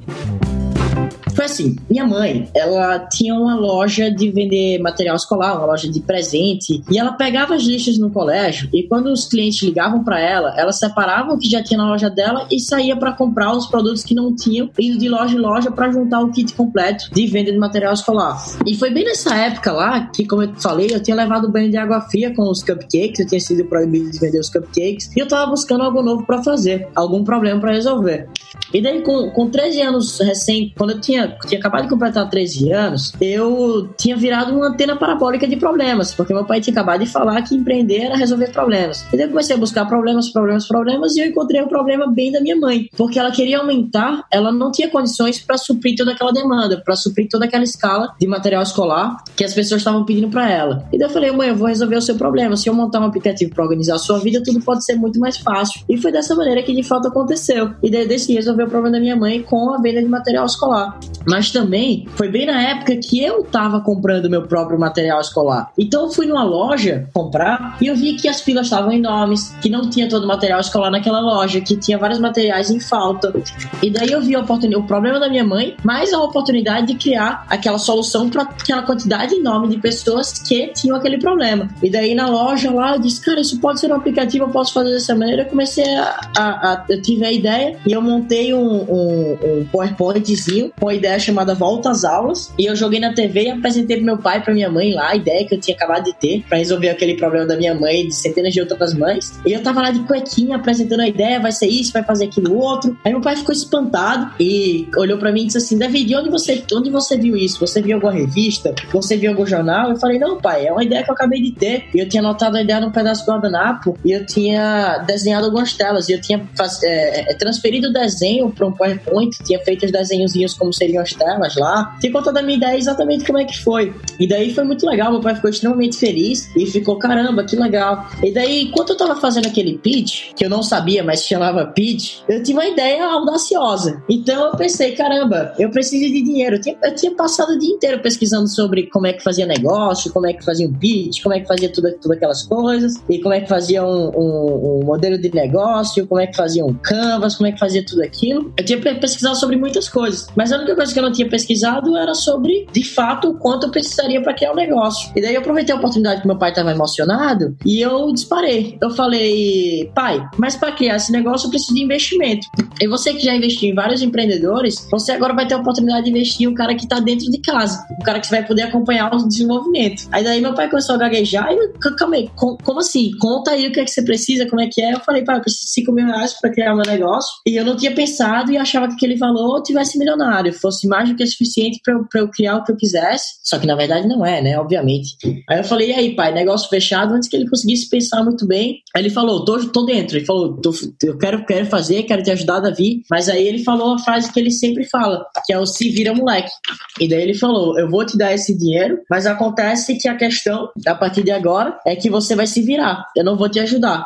Foi 1.34 1.46
assim, 1.46 1.76
minha 1.90 2.06
mãe, 2.06 2.50
ela 2.54 3.00
tinha 3.00 3.34
uma 3.34 3.56
loja 3.56 4.12
de 4.12 4.30
vender 4.32 4.80
material 4.80 5.16
escolar, 5.16 5.58
uma 5.58 5.66
loja 5.66 5.90
de 5.90 6.00
presente, 6.02 6.84
e 6.90 6.98
ela 6.98 7.14
pegava 7.14 7.56
as 7.56 7.64
listas 7.64 7.98
no 7.98 8.10
colégio 8.10 8.70
e 8.74 8.84
quando 8.84 9.08
os 9.08 9.26
clientes 9.26 9.62
ligavam 9.62 10.04
para 10.04 10.20
ela, 10.20 10.54
ela 10.58 10.72
separava 10.72 11.34
o 11.34 11.38
que 11.38 11.50
já 11.50 11.64
tinha 11.64 11.78
na 11.78 11.90
loja 11.90 12.10
dela 12.10 12.48
e 12.52 12.60
saía 12.60 12.96
para 12.96 13.14
comprar 13.14 13.56
os 13.56 13.68
produtos 13.68 14.04
que 14.04 14.16
não 14.16 14.36
tinham, 14.36 14.70
indo 14.80 14.98
de 14.98 15.10
loja 15.10 15.36
em 15.36 15.40
loja 15.40 15.72
para 15.72 15.92
juntar 15.92 16.22
o 16.22 16.32
kit 16.32 16.54
completo 16.54 17.10
de 17.14 17.28
venda 17.28 17.52
de 17.52 17.58
material 17.58 17.94
escolar. 17.94 18.38
E 18.66 18.76
foi 18.76 18.92
bem 18.92 19.06
nessa 19.06 19.36
época 19.36 19.72
lá 19.72 20.08
que, 20.08 20.26
como 20.26 20.44
eu 20.44 20.54
falei, 20.56 20.88
eu 20.92 21.02
tinha 21.02 21.16
levado 21.16 21.52
banho 21.52 21.70
de 21.70 21.78
água 21.78 22.02
fria 22.02 22.34
com 22.34 22.50
os 22.50 22.64
cupcakes, 22.64 23.20
eu 23.20 23.28
tinha 23.28 23.40
sido 23.40 23.66
proibido 23.66 24.12
de 24.12 24.20
vender 24.20 24.40
os 24.40 24.50
cupcakes, 24.50 25.16
e 25.16 25.20
eu 25.20 25.28
tava 25.28 25.52
buscando 25.52 25.84
algo 25.84 26.02
novo 26.02 26.26
para 26.26 26.42
fazer, 26.44 26.88
algum 26.96 27.24
problema 27.24 27.60
para 27.60 27.72
resolver. 27.72 28.28
E 28.74 28.82
daí, 28.82 29.02
com, 29.02 29.30
com 29.32 29.50
13 29.50 29.82
anos 29.82 30.20
recém, 30.20 30.74
quando 30.78 30.92
eu 30.92 31.02
tinha 31.02 31.29
tinha 31.48 31.60
acabado 31.60 31.84
de 31.84 31.90
completar 31.90 32.30
13 32.30 32.72
anos, 32.72 33.14
eu 33.20 33.90
tinha 33.98 34.16
virado 34.16 34.56
uma 34.56 34.68
antena 34.68 34.96
parabólica 34.96 35.48
de 35.48 35.56
problemas, 35.56 36.14
porque 36.14 36.34
meu 36.34 36.46
pai 36.46 36.62
tinha 36.62 36.74
acabado 36.74 37.00
de 37.00 37.06
falar 37.08 37.42
que 37.42 37.56
empreender 37.56 38.04
era 38.04 38.16
resolver 38.16 38.52
problemas. 38.52 39.06
E 39.14 39.18
daí 39.18 39.26
eu 39.26 39.30
comecei 39.30 39.56
a 39.56 39.60
buscar 39.60 39.86
problemas, 39.86 40.30
problemas, 40.30 40.68
problemas, 40.68 41.16
e 41.16 41.22
eu 41.22 41.28
encontrei 41.28 41.62
o 41.62 41.66
um 41.66 41.68
problema 41.68 42.08
bem 42.12 42.32
da 42.32 42.42
minha 42.42 42.56
mãe, 42.56 42.90
porque 42.98 43.20
ela 43.20 43.32
queria 43.32 43.60
aumentar, 43.60 44.24
ela 44.32 44.52
não 44.52 44.72
tinha 44.72 44.90
condições 44.90 45.40
para 45.40 45.58
suprir 45.58 45.96
toda 45.96 46.12
aquela 46.12 46.32
demanda, 46.32 46.82
para 46.84 46.96
suprir 46.96 47.28
toda 47.30 47.46
aquela 47.46 47.64
escala 47.64 48.14
de 48.20 48.28
material 48.28 48.64
escolar 48.64 49.24
que 49.36 49.44
as 49.44 49.54
pessoas 49.54 49.82
estavam 49.82 50.06
pedindo 50.06 50.30
para 50.30 50.50
ela. 50.50 50.88
E 50.92 50.98
daí 50.98 51.08
eu 51.08 51.14
falei, 51.14 51.32
mãe, 51.32 51.50
eu 51.50 51.56
vou 51.56 51.68
resolver 51.68 51.96
o 51.96 52.02
seu 52.02 52.16
problema. 52.16 52.56
Se 52.56 52.70
eu 52.70 52.74
montar 52.74 53.00
um 53.00 53.06
aplicativo 53.06 53.54
para 53.54 53.64
organizar 53.64 53.96
a 53.96 54.00
sua 54.00 54.20
vida, 54.20 54.42
tudo 54.44 54.62
pode 54.62 54.84
ser 54.84 54.96
muito 54.96 55.20
mais 55.20 55.38
fácil. 55.38 55.82
E 55.90 55.98
foi 55.98 56.12
dessa 56.12 56.36
maneira 56.36 56.64
que 56.64 56.74
de 56.74 56.84
fato 56.84 57.08
aconteceu. 57.08 57.74
E 57.82 57.90
daí 57.90 58.04
eu 58.04 58.08
decidi 58.08 58.36
resolver 58.36 58.64
o 58.64 58.70
problema 58.70 58.98
da 58.98 59.00
minha 59.00 59.16
mãe 59.16 59.42
com 59.42 59.74
a 59.74 59.78
venda 59.82 60.02
de 60.02 60.08
material 60.08 60.46
escolar. 60.46 61.00
Mas 61.28 61.52
também 61.52 62.08
foi 62.16 62.30
bem 62.30 62.46
na 62.46 62.62
época 62.62 62.96
que 62.98 63.22
eu 63.22 63.44
tava 63.44 63.82
comprando 63.82 64.30
meu 64.30 64.44
próprio 64.44 64.80
material 64.80 65.20
escolar. 65.20 65.72
Então 65.78 66.04
eu 66.04 66.10
fui 66.10 66.26
numa 66.26 66.44
loja 66.44 67.08
comprar 67.14 67.78
e 67.82 67.88
eu 67.88 67.96
vi 67.96 68.16
que 68.16 68.28
as 68.28 68.42
filas 68.42 68.66
estavam 68.66 68.92
enormes, 68.92 69.56
que 69.62 69.70
não 69.70 69.90
tinha 69.90 70.08
todo 70.10 70.24
o 70.24 70.28
material 70.28 70.60
escolar 70.60 70.90
naquela 70.90 71.20
loja, 71.20 71.62
que 71.62 71.76
tinha 71.76 71.98
vários 71.98 72.20
materiais 72.20 72.70
em 72.70 72.80
falta. 72.80 73.34
E 73.82 73.90
daí 73.90 74.12
eu 74.12 74.22
vi 74.22 74.36
o 74.36 74.84
problema 74.84 75.20
da 75.20 75.30
minha 75.30 75.44
mãe, 75.44 75.76
mais 75.84 76.14
a 76.14 76.20
oportunidade 76.20 76.88
de 76.88 76.96
criar 76.96 77.46
aquela 77.50 77.78
solução 77.78 78.30
para 78.30 78.44
aquela 78.44 78.82
quantidade 78.84 79.36
enorme 79.36 79.68
de 79.68 79.78
pessoas 79.78 80.34
que 80.34 80.68
tinham 80.74 80.96
aquele 80.96 81.18
problema. 81.18 81.68
E 81.82 81.90
daí 81.90 82.16
na 82.16 82.28
loja 82.28 82.72
lá 82.72 82.96
eu 82.96 83.00
disse, 83.00 83.22
cara, 83.22 83.40
isso 83.40 83.60
pode 83.60 83.80
ser 83.80 83.92
um 83.92 83.96
aplicativo, 83.96 84.46
eu 84.46 84.50
posso 84.50 84.74
fazer 84.74 84.92
dessa 84.92 85.16
maneira. 85.16 85.44
Eu 85.44 85.48
comecei 85.48 85.96
a, 85.96 86.20
a, 86.38 86.74
a 86.74 86.86
eu 86.90 87.02
tive 87.02 87.26
a 87.26 87.32
ideia 87.32 87.78
e 87.86 87.92
eu 87.92 88.02
montei 88.02 88.54
um, 88.54 88.60
um, 88.60 89.38
um 89.44 89.66
PowerPointzinho 89.72 90.72
com 90.80 90.90
ideia 91.00 91.20
chamada 91.20 91.56
Volta 91.56 91.90
às 91.90 92.04
Aulas. 92.04 92.54
E 92.58 92.66
eu 92.66 92.76
joguei 92.76 93.00
na 93.00 93.14
TV 93.14 93.44
e 93.44 93.50
apresentei 93.50 93.98
pro 93.98 94.06
meu 94.06 94.18
pai 94.18 94.44
pra 94.44 94.54
minha 94.54 94.70
mãe 94.70 94.94
lá 94.94 95.10
a 95.10 95.16
ideia 95.16 95.48
que 95.48 95.56
eu 95.56 95.60
tinha 95.60 95.76
acabado 95.76 96.06
de 96.06 96.14
ter 96.14 96.44
para 96.48 96.58
resolver 96.58 96.90
aquele 96.90 97.16
problema 97.16 97.46
da 97.46 97.58
minha 97.58 97.74
mãe 97.74 98.02
e 98.02 98.08
de 98.08 98.16
centenas 98.16 98.54
de 98.54 98.62
outras 98.62 98.94
mães. 98.94 99.40
E 99.46 99.52
eu 99.52 99.64
tava 99.64 99.82
lá 99.82 99.92
de 99.92 100.00
cuequinha 100.02 100.58
apresentando 100.58 101.02
a 101.02 101.08
ideia, 101.08 101.40
vai 101.40 101.52
ser 101.52 101.68
isso, 101.68 101.92
vai 101.94 102.04
fazer 102.04 102.26
aquilo 102.26 102.58
outro. 102.58 102.98
Aí 103.04 103.12
meu 103.12 103.22
pai 103.22 103.36
ficou 103.36 103.54
espantado 103.54 104.32
e 104.40 104.88
olhou 104.98 105.18
para 105.18 105.32
mim 105.32 105.44
e 105.44 105.46
disse 105.48 105.58
assim: 105.58 105.78
David, 105.78 106.06
de 106.06 106.16
onde 106.16 106.30
você, 106.30 106.64
onde 106.74 106.90
você 106.90 107.18
viu 107.18 107.36
isso? 107.36 107.60
Você 107.60 107.82
viu 107.82 107.96
alguma 107.96 108.14
revista? 108.14 108.74
Você 108.92 109.18
viu 109.18 109.32
algum 109.32 109.46
jornal? 109.46 109.90
Eu 109.90 109.98
falei: 109.98 110.20
Não, 110.20 110.38
pai, 110.38 110.68
é 110.68 110.72
uma 110.72 110.84
ideia 110.84 111.04
que 111.04 111.10
eu 111.10 111.16
acabei 111.16 111.42
de 111.42 111.52
ter. 111.52 111.86
E 111.94 112.00
eu 112.00 112.08
tinha 112.08 112.22
anotado 112.22 112.58
a 112.58 112.62
ideia 112.62 112.80
num 112.80 112.92
pedaço 112.92 113.26
do 113.26 113.32
guardanapo 113.32 113.98
e 114.04 114.12
eu 114.12 114.26
tinha 114.26 115.00
desenhado 115.00 115.46
algumas 115.46 115.74
telas. 115.74 116.10
E 116.10 116.14
eu 116.14 116.22
tinha 116.22 116.42
é, 116.84 117.32
é, 117.32 117.34
transferido 117.36 117.90
o 117.90 117.94
desenho 117.94 118.50
para 118.52 118.68
um 118.68 118.72
PowerPoint, 118.72 119.38
tinha 119.44 119.60
feito 119.60 119.86
os 119.86 119.92
desenhozinhos 119.92 120.54
como 120.54 120.74
seriam 120.90 121.04
as 121.04 121.14
telas 121.14 121.56
lá. 121.56 121.96
Tinha 122.00 122.12
contado 122.12 122.38
a 122.38 122.42
minha 122.42 122.58
ideia 122.58 122.78
exatamente 122.78 123.26
como 123.26 123.38
é 123.38 123.46
que 123.46 123.58
foi. 123.58 123.94
E 124.20 124.28
daí 124.28 124.54
foi 124.54 124.64
muito 124.64 124.86
legal, 124.86 125.12
meu 125.12 125.22
pai 125.22 125.36
ficou 125.36 125.50
extremamente 125.50 125.98
feliz 125.98 126.50
e 126.56 126.66
ficou, 126.66 126.98
caramba, 126.98 127.44
que 127.44 127.56
legal. 127.56 128.08
E 128.24 128.34
daí, 128.34 128.64
enquanto 128.64 128.92
eu 128.92 128.98
tava 128.98 129.16
fazendo 129.16 129.48
aquele 129.48 129.78
pitch, 129.78 130.34
que 130.36 130.44
eu 130.44 130.50
não 130.50 130.64
sabia, 130.64 131.04
mas 131.04 131.24
chamava 131.24 131.66
pitch, 131.68 132.22
eu 132.28 132.42
tive 132.44 132.60
uma 132.60 132.68
ideia 132.68 133.06
audaciosa. 133.06 134.04
Então 134.10 134.48
eu 134.48 134.58
pensei, 134.58 134.94
caramba, 134.94 135.54
eu 135.58 135.70
preciso 135.70 136.12
de 136.12 136.22
dinheiro. 136.22 136.56
Eu 136.56 136.62
tinha, 136.62 136.78
eu 136.84 136.96
tinha 136.96 137.16
passado 137.16 137.52
o 137.52 137.60
dia 137.60 137.70
inteiro 137.70 138.02
pesquisando 138.02 138.48
sobre 138.48 138.88
como 138.88 139.08
é 139.08 139.14
que 139.14 139.24
fazia 139.24 139.46
negócio, 139.46 140.12
como 140.12 140.28
é 140.28 140.34
que 140.34 140.44
fazia 140.44 140.68
um 140.68 140.74
pitch, 140.74 141.22
como 141.22 141.36
é 141.36 141.40
que 141.40 141.48
fazia 141.48 141.72
tudo, 141.72 141.92
tudo 142.02 142.14
aquelas 142.14 142.44
coisas, 142.44 142.96
e 143.10 143.20
como 143.20 143.34
é 143.34 143.42
que 143.42 143.48
fazia 143.48 143.86
um, 143.86 144.10
um, 144.16 144.80
um 144.82 144.86
modelo 144.86 145.18
de 145.18 145.34
negócio, 145.34 146.08
como 146.08 146.22
é 146.22 146.28
que 146.28 146.36
fazia 146.36 146.66
um 146.66 146.74
canvas, 146.74 147.36
como 147.36 147.48
é 147.48 147.52
que 147.52 147.60
fazia 147.60 147.86
tudo 147.86 148.02
aquilo. 148.04 148.54
Eu 148.58 148.66
tinha 148.66 148.80
pesquisado 148.80 149.36
sobre 149.36 149.56
muitas 149.56 149.88
coisas, 149.88 150.28
mas 150.36 150.52
a 150.52 150.58
única 150.58 150.76
coisa 150.80 150.94
que 150.94 151.00
eu 151.00 151.04
não 151.04 151.12
tinha 151.12 151.28
pesquisado 151.28 151.98
era 151.98 152.14
sobre, 152.14 152.66
de 152.72 152.86
fato, 152.86 153.32
o 153.32 153.38
quanto 153.38 153.66
eu 153.66 153.70
precisaria 153.70 154.22
para 154.22 154.34
criar 154.34 154.54
um 154.54 154.56
negócio. 154.56 155.12
E 155.14 155.22
daí 155.22 155.34
eu 155.34 155.42
aproveitei 155.42 155.76
a 155.76 155.78
oportunidade 155.78 156.22
que 156.22 156.28
meu 156.28 156.38
pai 156.38 156.52
estava 156.52 156.72
emocionado 156.72 157.54
e 157.66 157.82
eu 157.82 158.14
disparei. 158.14 158.78
Eu 158.82 158.90
falei, 158.92 159.92
pai, 159.94 160.26
mas 160.38 160.56
para 160.56 160.72
criar 160.72 160.96
esse 160.96 161.12
negócio 161.12 161.48
eu 161.48 161.50
preciso 161.50 161.74
de 161.74 161.84
investimento. 161.84 162.48
E 162.80 162.88
você 162.88 163.14
que 163.14 163.20
já 163.20 163.36
investiu 163.36 163.70
em 163.70 163.76
vários 163.76 164.02
empreendedores, 164.02 164.88
você 164.90 165.12
agora 165.12 165.34
vai 165.34 165.46
ter 165.46 165.56
a 165.56 165.58
oportunidade 165.58 166.06
de 166.06 166.12
investir 166.12 166.48
em 166.48 166.50
um 166.50 166.54
cara 166.54 166.74
que 166.74 166.86
está 166.86 167.02
dentro 167.02 167.30
de 167.30 167.42
casa, 167.42 167.86
um 168.00 168.04
cara 168.04 168.22
que 168.22 168.30
vai 168.30 168.46
poder 168.46 168.62
acompanhar 168.62 169.14
o 169.14 169.28
desenvolvimento. 169.28 170.08
Aí 170.14 170.24
daí 170.24 170.40
meu 170.40 170.54
pai 170.54 170.70
começou 170.70 170.96
a 170.96 170.98
gaguejar 170.98 171.52
e 171.52 171.58
eu, 171.58 171.74
calma 171.98 172.16
aí, 172.16 172.32
como 172.38 172.80
assim? 172.80 173.12
Conta 173.20 173.52
aí 173.52 173.68
o 173.68 173.74
que 173.74 173.82
é 173.82 173.84
que 173.84 173.92
você 173.92 174.02
precisa, 174.02 174.48
como 174.48 174.62
é 174.62 174.68
que 174.72 174.82
é. 174.82 174.94
Eu 174.94 175.02
falei, 175.02 175.26
pai, 175.26 175.36
eu 175.36 175.42
preciso 175.42 175.66
de 175.66 175.72
5 175.72 175.92
mil 175.92 176.06
reais 176.06 176.40
para 176.40 176.50
criar 176.50 176.74
meu 176.74 176.86
negócio. 176.86 177.32
E 177.46 177.58
eu 177.58 177.66
não 177.66 177.76
tinha 177.76 177.94
pensado 177.94 178.50
e 178.50 178.58
achava 178.58 178.88
que 178.88 178.94
aquele 178.94 179.18
valor 179.18 179.62
tivesse 179.62 179.98
milionário, 179.98 180.54
fosse 180.70 180.88
mais 180.88 181.10
do 181.10 181.16
que 181.16 181.26
suficiente 181.26 181.82
para 181.84 182.22
eu, 182.22 182.30
criar 182.30 182.58
o 182.58 182.64
que 182.64 182.72
eu 182.72 182.78
quisesse. 182.78 183.40
Só 183.44 183.58
que 183.58 183.68
na 183.68 183.76
verdade 183.76 184.08
não 184.08 184.26
é, 184.26 184.42
né? 184.42 184.58
Obviamente. 184.58 185.18
Aí 185.50 185.58
eu 185.60 185.64
falei, 185.64 185.90
e 185.90 185.94
aí, 185.94 186.16
pai, 186.16 186.34
negócio 186.34 186.70
fechado 186.70 187.14
antes 187.14 187.28
que 187.28 187.36
ele 187.36 187.50
conseguisse 187.50 187.90
pensar 187.90 188.24
muito 188.24 188.48
bem. 188.48 188.82
Aí 188.96 189.02
ele 189.02 189.10
falou, 189.10 189.44
tô, 189.44 189.60
tô 189.70 189.84
dentro. 189.84 190.18
Ele 190.18 190.26
falou, 190.26 190.58
tô, 190.58 190.72
eu 191.04 191.18
quero, 191.18 191.46
quero 191.46 191.66
fazer, 191.66 192.04
quero 192.04 192.24
te 192.24 192.32
ajudar, 192.32 192.60
Davi. 192.60 193.02
Mas 193.10 193.28
aí 193.28 193.48
ele 193.48 193.64
falou 193.64 193.96
a 193.96 194.00
frase 194.00 194.32
que 194.32 194.40
ele 194.40 194.52
sempre 194.52 194.86
fala, 194.86 195.26
que 195.46 195.54
é 195.54 195.60
o 195.60 195.66
se 195.66 195.90
vira 195.90 196.14
moleque. 196.14 196.52
E 197.00 197.08
daí 197.08 197.22
ele 197.22 197.34
falou, 197.34 197.78
eu 197.80 197.90
vou 197.90 198.06
te 198.06 198.18
dar 198.18 198.34
esse 198.34 198.58
dinheiro, 198.58 199.00
mas 199.10 199.26
acontece 199.26 199.98
que 199.98 200.08
a 200.08 200.16
questão, 200.16 200.70
a 200.86 200.96
partir 200.96 201.24
de 201.24 201.32
agora, 201.32 201.80
é 201.86 201.96
que 201.96 202.10
você 202.10 202.36
vai 202.36 202.48
se 202.48 202.62
virar. 202.62 203.06
Eu 203.16 203.24
não 203.24 203.38
vou 203.38 203.50
te 203.50 203.60
ajudar. 203.60 204.06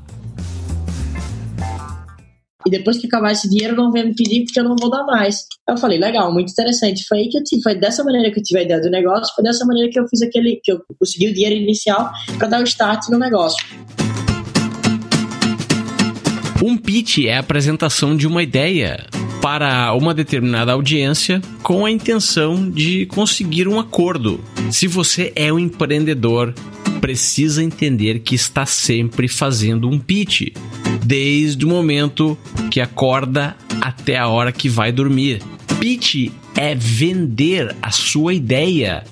E 2.65 2.69
depois 2.69 2.97
que 2.97 3.07
acabar 3.07 3.31
esse 3.31 3.49
dinheiro, 3.49 3.75
não 3.75 3.91
vem 3.91 4.07
me 4.07 4.15
pedir 4.15 4.43
porque 4.43 4.59
eu 4.59 4.63
não 4.63 4.75
vou 4.75 4.89
dar 4.89 5.03
mais. 5.03 5.45
Eu 5.67 5.77
falei, 5.77 5.97
legal, 5.97 6.31
muito 6.31 6.51
interessante. 6.51 7.05
Foi 7.07 7.19
aí 7.19 7.29
que 7.29 7.37
eu 7.37 7.43
tive, 7.43 7.61
foi 7.63 7.75
dessa 7.75 8.03
maneira 8.03 8.31
que 8.31 8.39
eu 8.39 8.43
tive 8.43 8.59
a 8.59 8.63
ideia 8.63 8.81
do 8.81 8.89
negócio, 8.89 9.33
foi 9.33 9.43
dessa 9.43 9.65
maneira 9.65 9.89
que 9.89 9.99
eu 9.99 10.07
fiz 10.07 10.21
aquele, 10.21 10.59
que 10.63 10.71
eu 10.71 10.81
consegui 10.99 11.29
o 11.29 11.33
dinheiro 11.33 11.55
inicial 11.55 12.11
para 12.37 12.47
dar 12.47 12.61
o 12.61 12.63
start 12.63 13.09
no 13.09 13.17
negócio. 13.17 13.65
Um 16.63 16.77
pitch 16.77 17.19
é 17.25 17.37
a 17.37 17.39
apresentação 17.39 18.15
de 18.15 18.27
uma 18.27 18.43
ideia 18.43 19.07
para 19.41 19.91
uma 19.95 20.13
determinada 20.13 20.71
audiência 20.71 21.41
com 21.63 21.83
a 21.83 21.89
intenção 21.89 22.69
de 22.69 23.07
conseguir 23.07 23.67
um 23.67 23.79
acordo. 23.79 24.39
Se 24.69 24.85
você 24.85 25.33
é 25.35 25.51
um 25.51 25.57
empreendedor, 25.57 26.53
precisa 27.01 27.63
entender 27.63 28.19
que 28.19 28.35
está 28.35 28.65
sempre 28.65 29.27
fazendo 29.27 29.89
um 29.89 29.97
pitch, 29.97 30.53
desde 31.03 31.65
o 31.65 31.67
momento 31.67 32.37
que 32.69 32.79
acorda 32.79 33.57
até 33.81 34.17
a 34.17 34.27
hora 34.27 34.51
que 34.51 34.69
vai 34.69 34.91
dormir. 34.91 35.41
Pitch 35.79 36.31
é 36.55 36.75
vender 36.75 37.75
a 37.81 37.89
sua 37.89 38.35
ideia. 38.35 39.03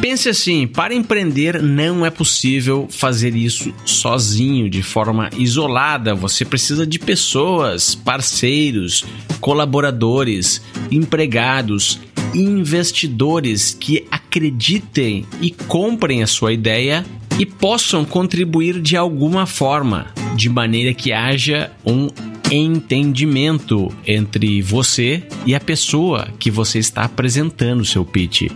Pense 0.00 0.28
assim: 0.28 0.66
para 0.66 0.94
empreender 0.94 1.62
não 1.62 2.04
é 2.04 2.10
possível 2.10 2.86
fazer 2.90 3.34
isso 3.34 3.72
sozinho, 3.84 4.68
de 4.68 4.82
forma 4.82 5.30
isolada. 5.36 6.14
Você 6.14 6.44
precisa 6.44 6.86
de 6.86 6.98
pessoas, 6.98 7.94
parceiros, 7.94 9.04
colaboradores, 9.40 10.60
empregados, 10.90 11.98
investidores 12.34 13.76
que 13.78 14.06
acreditem 14.10 15.24
e 15.40 15.50
comprem 15.50 16.22
a 16.22 16.26
sua 16.26 16.52
ideia 16.52 17.04
e 17.38 17.46
possam 17.46 18.04
contribuir 18.04 18.80
de 18.80 18.96
alguma 18.96 19.46
forma, 19.46 20.06
de 20.34 20.48
maneira 20.48 20.92
que 20.92 21.12
haja 21.12 21.70
um 21.86 22.08
entendimento 22.50 23.92
entre 24.06 24.60
você 24.62 25.22
e 25.46 25.54
a 25.54 25.60
pessoa 25.60 26.28
que 26.38 26.50
você 26.50 26.78
está 26.78 27.04
apresentando 27.04 27.80
o 27.80 27.84
seu 27.84 28.04
pitch. 28.04 28.48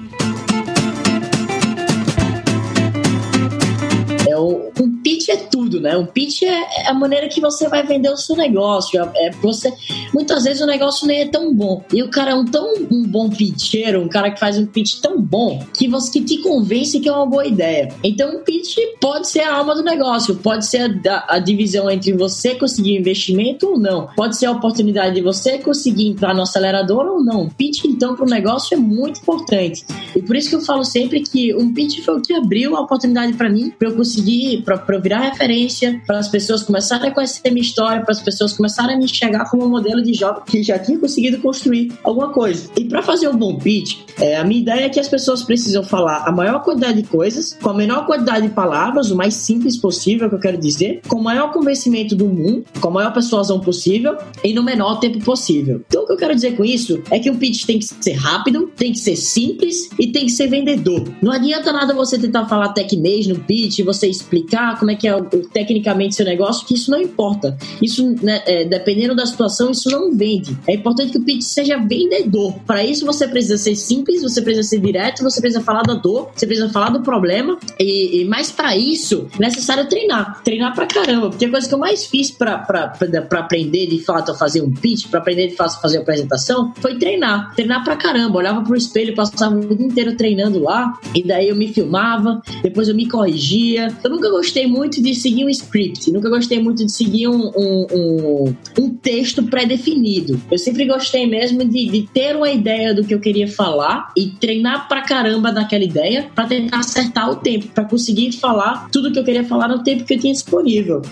Né? 5.82 5.96
Um 5.96 6.06
pitch 6.06 6.42
é, 6.42 6.46
é 6.46 6.88
a 6.88 6.94
maneira 6.94 7.28
que 7.28 7.40
você 7.40 7.68
vai 7.68 7.84
vender 7.84 8.10
o 8.10 8.16
seu 8.16 8.36
negócio. 8.36 9.00
É, 9.00 9.26
é 9.26 9.30
você, 9.30 9.72
muitas 10.14 10.44
vezes 10.44 10.62
o 10.62 10.66
negócio 10.66 11.06
nem 11.06 11.22
é 11.22 11.28
tão 11.28 11.52
bom. 11.54 11.82
E 11.92 12.02
o 12.02 12.10
cara 12.10 12.30
é 12.30 12.34
um 12.34 12.44
tão 12.44 12.72
um 12.90 13.02
bom 13.02 13.28
pitcheiro, 13.28 14.00
um 14.00 14.08
cara 14.08 14.30
que 14.30 14.38
faz 14.38 14.58
um 14.58 14.66
pitch 14.66 15.00
tão 15.00 15.20
bom 15.20 15.64
que 15.76 15.88
você 15.88 16.12
que 16.12 16.20
te 16.20 16.38
convence 16.38 17.00
que 17.00 17.08
é 17.08 17.12
uma 17.12 17.26
boa 17.26 17.46
ideia. 17.46 17.88
Então, 18.04 18.36
um 18.36 18.40
pitch 18.40 18.76
pode 19.00 19.28
ser 19.28 19.40
a 19.40 19.56
alma 19.56 19.74
do 19.74 19.82
negócio, 19.82 20.36
pode 20.36 20.66
ser 20.66 21.00
a, 21.08 21.36
a 21.36 21.38
divisão 21.38 21.90
entre 21.90 22.12
você 22.12 22.54
conseguir 22.54 22.96
investimento 22.96 23.66
ou 23.66 23.78
não. 23.78 24.08
Pode 24.14 24.36
ser 24.36 24.46
a 24.46 24.52
oportunidade 24.52 25.14
de 25.14 25.22
você 25.22 25.58
conseguir 25.58 26.08
entrar 26.08 26.34
no 26.34 26.42
acelerador 26.42 27.06
ou 27.06 27.24
não. 27.24 27.48
Pitch, 27.48 27.84
então, 27.86 28.14
para 28.14 28.26
o 28.26 28.28
negócio 28.28 28.74
é 28.74 28.76
muito 28.76 29.20
importante. 29.20 29.84
E 30.14 30.20
por 30.20 30.36
isso 30.36 30.50
que 30.50 30.56
eu 30.56 30.60
falo 30.60 30.84
sempre 30.84 31.22
que 31.22 31.54
um 31.54 31.72
pitch 31.72 32.04
foi 32.04 32.18
o 32.18 32.22
que 32.22 32.34
abriu 32.34 32.76
a 32.76 32.80
oportunidade 32.80 33.32
para 33.32 33.48
mim, 33.48 33.70
para 33.70 33.88
eu 33.88 33.96
conseguir, 33.96 34.62
para 34.62 34.84
eu 34.88 35.00
virar 35.00 35.20
referência 35.20 35.71
para 36.06 36.18
as 36.18 36.28
pessoas 36.28 36.62
começarem 36.62 37.10
a 37.10 37.14
conhecer 37.14 37.50
minha 37.50 37.62
história, 37.62 38.02
para 38.02 38.12
as 38.12 38.22
pessoas 38.22 38.52
começarem 38.52 38.96
a 38.96 38.98
me 38.98 39.04
enxergar 39.04 39.50
como 39.50 39.64
um 39.64 39.68
modelo 39.68 40.02
de 40.02 40.14
jovem 40.14 40.42
que 40.46 40.62
já 40.62 40.78
tinha 40.78 40.98
conseguido 40.98 41.38
construir 41.38 41.92
alguma 42.02 42.30
coisa. 42.30 42.70
E 42.76 42.84
para 42.84 43.02
fazer 43.02 43.28
um 43.28 43.36
bom 43.36 43.58
pitch, 43.58 43.98
é, 44.18 44.36
a 44.36 44.44
minha 44.44 44.60
ideia 44.60 44.86
é 44.86 44.88
que 44.88 45.00
as 45.00 45.08
pessoas 45.08 45.42
precisam 45.42 45.82
falar 45.82 46.24
a 46.26 46.32
maior 46.32 46.62
quantidade 46.62 47.02
de 47.02 47.08
coisas, 47.08 47.56
com 47.60 47.70
a 47.70 47.74
menor 47.74 48.06
quantidade 48.06 48.48
de 48.48 48.54
palavras, 48.54 49.10
o 49.10 49.16
mais 49.16 49.34
simples 49.34 49.76
possível, 49.76 50.28
que 50.28 50.34
eu 50.34 50.40
quero 50.40 50.58
dizer, 50.58 51.00
com 51.08 51.16
o 51.16 51.22
maior 51.22 51.52
convencimento 51.52 52.14
do 52.14 52.26
mundo, 52.26 52.64
com 52.80 52.88
a 52.88 52.90
maior 52.90 53.12
persuasão 53.12 53.60
possível 53.60 54.16
e 54.44 54.52
no 54.52 54.62
menor 54.62 55.00
tempo 55.00 55.18
possível. 55.24 55.82
Então, 55.86 56.04
o 56.04 56.06
que 56.06 56.12
eu 56.12 56.16
quero 56.16 56.34
dizer 56.34 56.56
com 56.56 56.64
isso 56.64 57.02
é 57.10 57.18
que 57.18 57.30
o 57.30 57.36
pitch 57.36 57.64
tem 57.64 57.78
que 57.78 57.86
ser 57.86 58.12
rápido, 58.12 58.70
tem 58.76 58.92
que 58.92 58.98
ser 58.98 59.16
simples 59.16 59.90
e 59.98 60.08
tem 60.08 60.26
que 60.26 60.32
ser 60.32 60.48
vendedor. 60.48 61.04
Não 61.20 61.32
adianta 61.32 61.72
nada 61.72 61.94
você 61.94 62.18
tentar 62.18 62.46
falar 62.46 62.68
tecnês 62.70 63.26
no 63.26 63.38
pitch, 63.38 63.80
você 63.80 64.06
explicar 64.06 64.78
como 64.78 64.90
é 64.90 64.94
que 64.94 65.08
é 65.08 65.14
o, 65.14 65.20
o 65.20 65.48
tecnicamente 65.62 66.14
seu 66.14 66.24
negócio, 66.26 66.66
que 66.66 66.74
isso 66.74 66.90
não 66.90 67.00
importa. 67.00 67.56
Isso, 67.80 68.16
né, 68.22 68.42
é, 68.46 68.64
dependendo 68.64 69.14
da 69.14 69.26
situação, 69.26 69.70
isso 69.70 69.88
não 69.90 70.12
vende. 70.12 70.56
É 70.66 70.74
importante 70.74 71.12
que 71.12 71.18
o 71.18 71.24
pitch 71.24 71.42
seja 71.42 71.78
vendedor. 71.78 72.54
Para 72.66 72.84
isso, 72.84 73.06
você 73.06 73.28
precisa 73.28 73.56
ser 73.56 73.76
simples, 73.76 74.22
você 74.22 74.42
precisa 74.42 74.68
ser 74.68 74.80
direto, 74.80 75.22
você 75.22 75.40
precisa 75.40 75.62
falar 75.62 75.82
da 75.82 75.94
dor, 75.94 76.30
você 76.34 76.46
precisa 76.46 76.68
falar 76.68 76.90
do 76.90 77.02
problema. 77.02 77.58
E, 77.78 78.20
e 78.20 78.24
mais 78.24 78.50
para 78.50 78.76
isso, 78.76 79.28
é 79.38 79.40
necessário 79.40 79.88
treinar. 79.88 80.42
Treinar 80.42 80.74
pra 80.74 80.86
caramba. 80.86 81.30
Porque 81.30 81.44
a 81.44 81.50
coisa 81.50 81.68
que 81.68 81.74
eu 81.74 81.78
mais 81.78 82.04
fiz 82.06 82.30
para 82.30 82.92
aprender 83.32 83.86
de 83.86 83.98
fato 84.00 84.32
a 84.32 84.34
fazer 84.34 84.62
um 84.62 84.72
pitch, 84.72 85.08
para 85.08 85.20
aprender 85.20 85.48
de 85.48 85.56
fato 85.56 85.76
a 85.76 85.80
fazer 85.80 85.98
a 85.98 86.00
apresentação, 86.00 86.72
foi 86.80 86.98
treinar. 86.98 87.54
Treinar 87.54 87.84
pra 87.84 87.96
caramba. 87.96 88.38
Olhava 88.38 88.62
pro 88.62 88.76
espelho, 88.76 89.14
passava 89.14 89.54
o 89.56 89.74
dia 89.74 89.86
inteiro 89.86 90.16
treinando 90.16 90.60
lá. 90.60 90.98
E 91.14 91.22
daí 91.22 91.48
eu 91.48 91.56
me 91.56 91.72
filmava, 91.72 92.42
depois 92.62 92.88
eu 92.88 92.94
me 92.94 93.08
corrigia. 93.08 93.88
Eu 94.02 94.10
nunca 94.10 94.30
gostei 94.30 94.66
muito 94.66 95.02
de 95.02 95.14
seguir 95.14 95.44
um 95.44 95.48
script. 95.52 96.10
Nunca 96.10 96.28
gostei 96.28 96.60
muito 96.60 96.84
de 96.84 96.92
seguir 96.92 97.28
um, 97.28 97.50
um, 97.56 97.86
um, 97.92 98.56
um 98.78 98.94
texto 98.94 99.42
pré-definido. 99.44 100.40
Eu 100.50 100.58
sempre 100.58 100.84
gostei 100.84 101.26
mesmo 101.26 101.64
de, 101.64 101.86
de, 101.88 102.08
ter 102.12 102.36
uma 102.36 102.50
ideia 102.50 102.94
do 102.94 103.04
que 103.04 103.14
eu 103.14 103.20
queria 103.20 103.48
falar 103.48 104.12
e 104.16 104.30
treinar 104.30 104.88
pra 104.88 105.02
caramba 105.02 105.52
naquela 105.52 105.84
ideia 105.84 106.28
para 106.34 106.46
tentar 106.46 106.78
acertar 106.78 107.30
o 107.30 107.36
tempo, 107.36 107.68
para 107.68 107.84
conseguir 107.84 108.32
falar 108.32 108.88
tudo 108.90 109.12
que 109.12 109.18
eu 109.18 109.24
queria 109.24 109.44
falar 109.44 109.68
no 109.68 109.82
tempo 109.82 110.04
que 110.04 110.14
eu 110.14 110.18
tinha 110.18 110.32
disponível. 110.32 111.02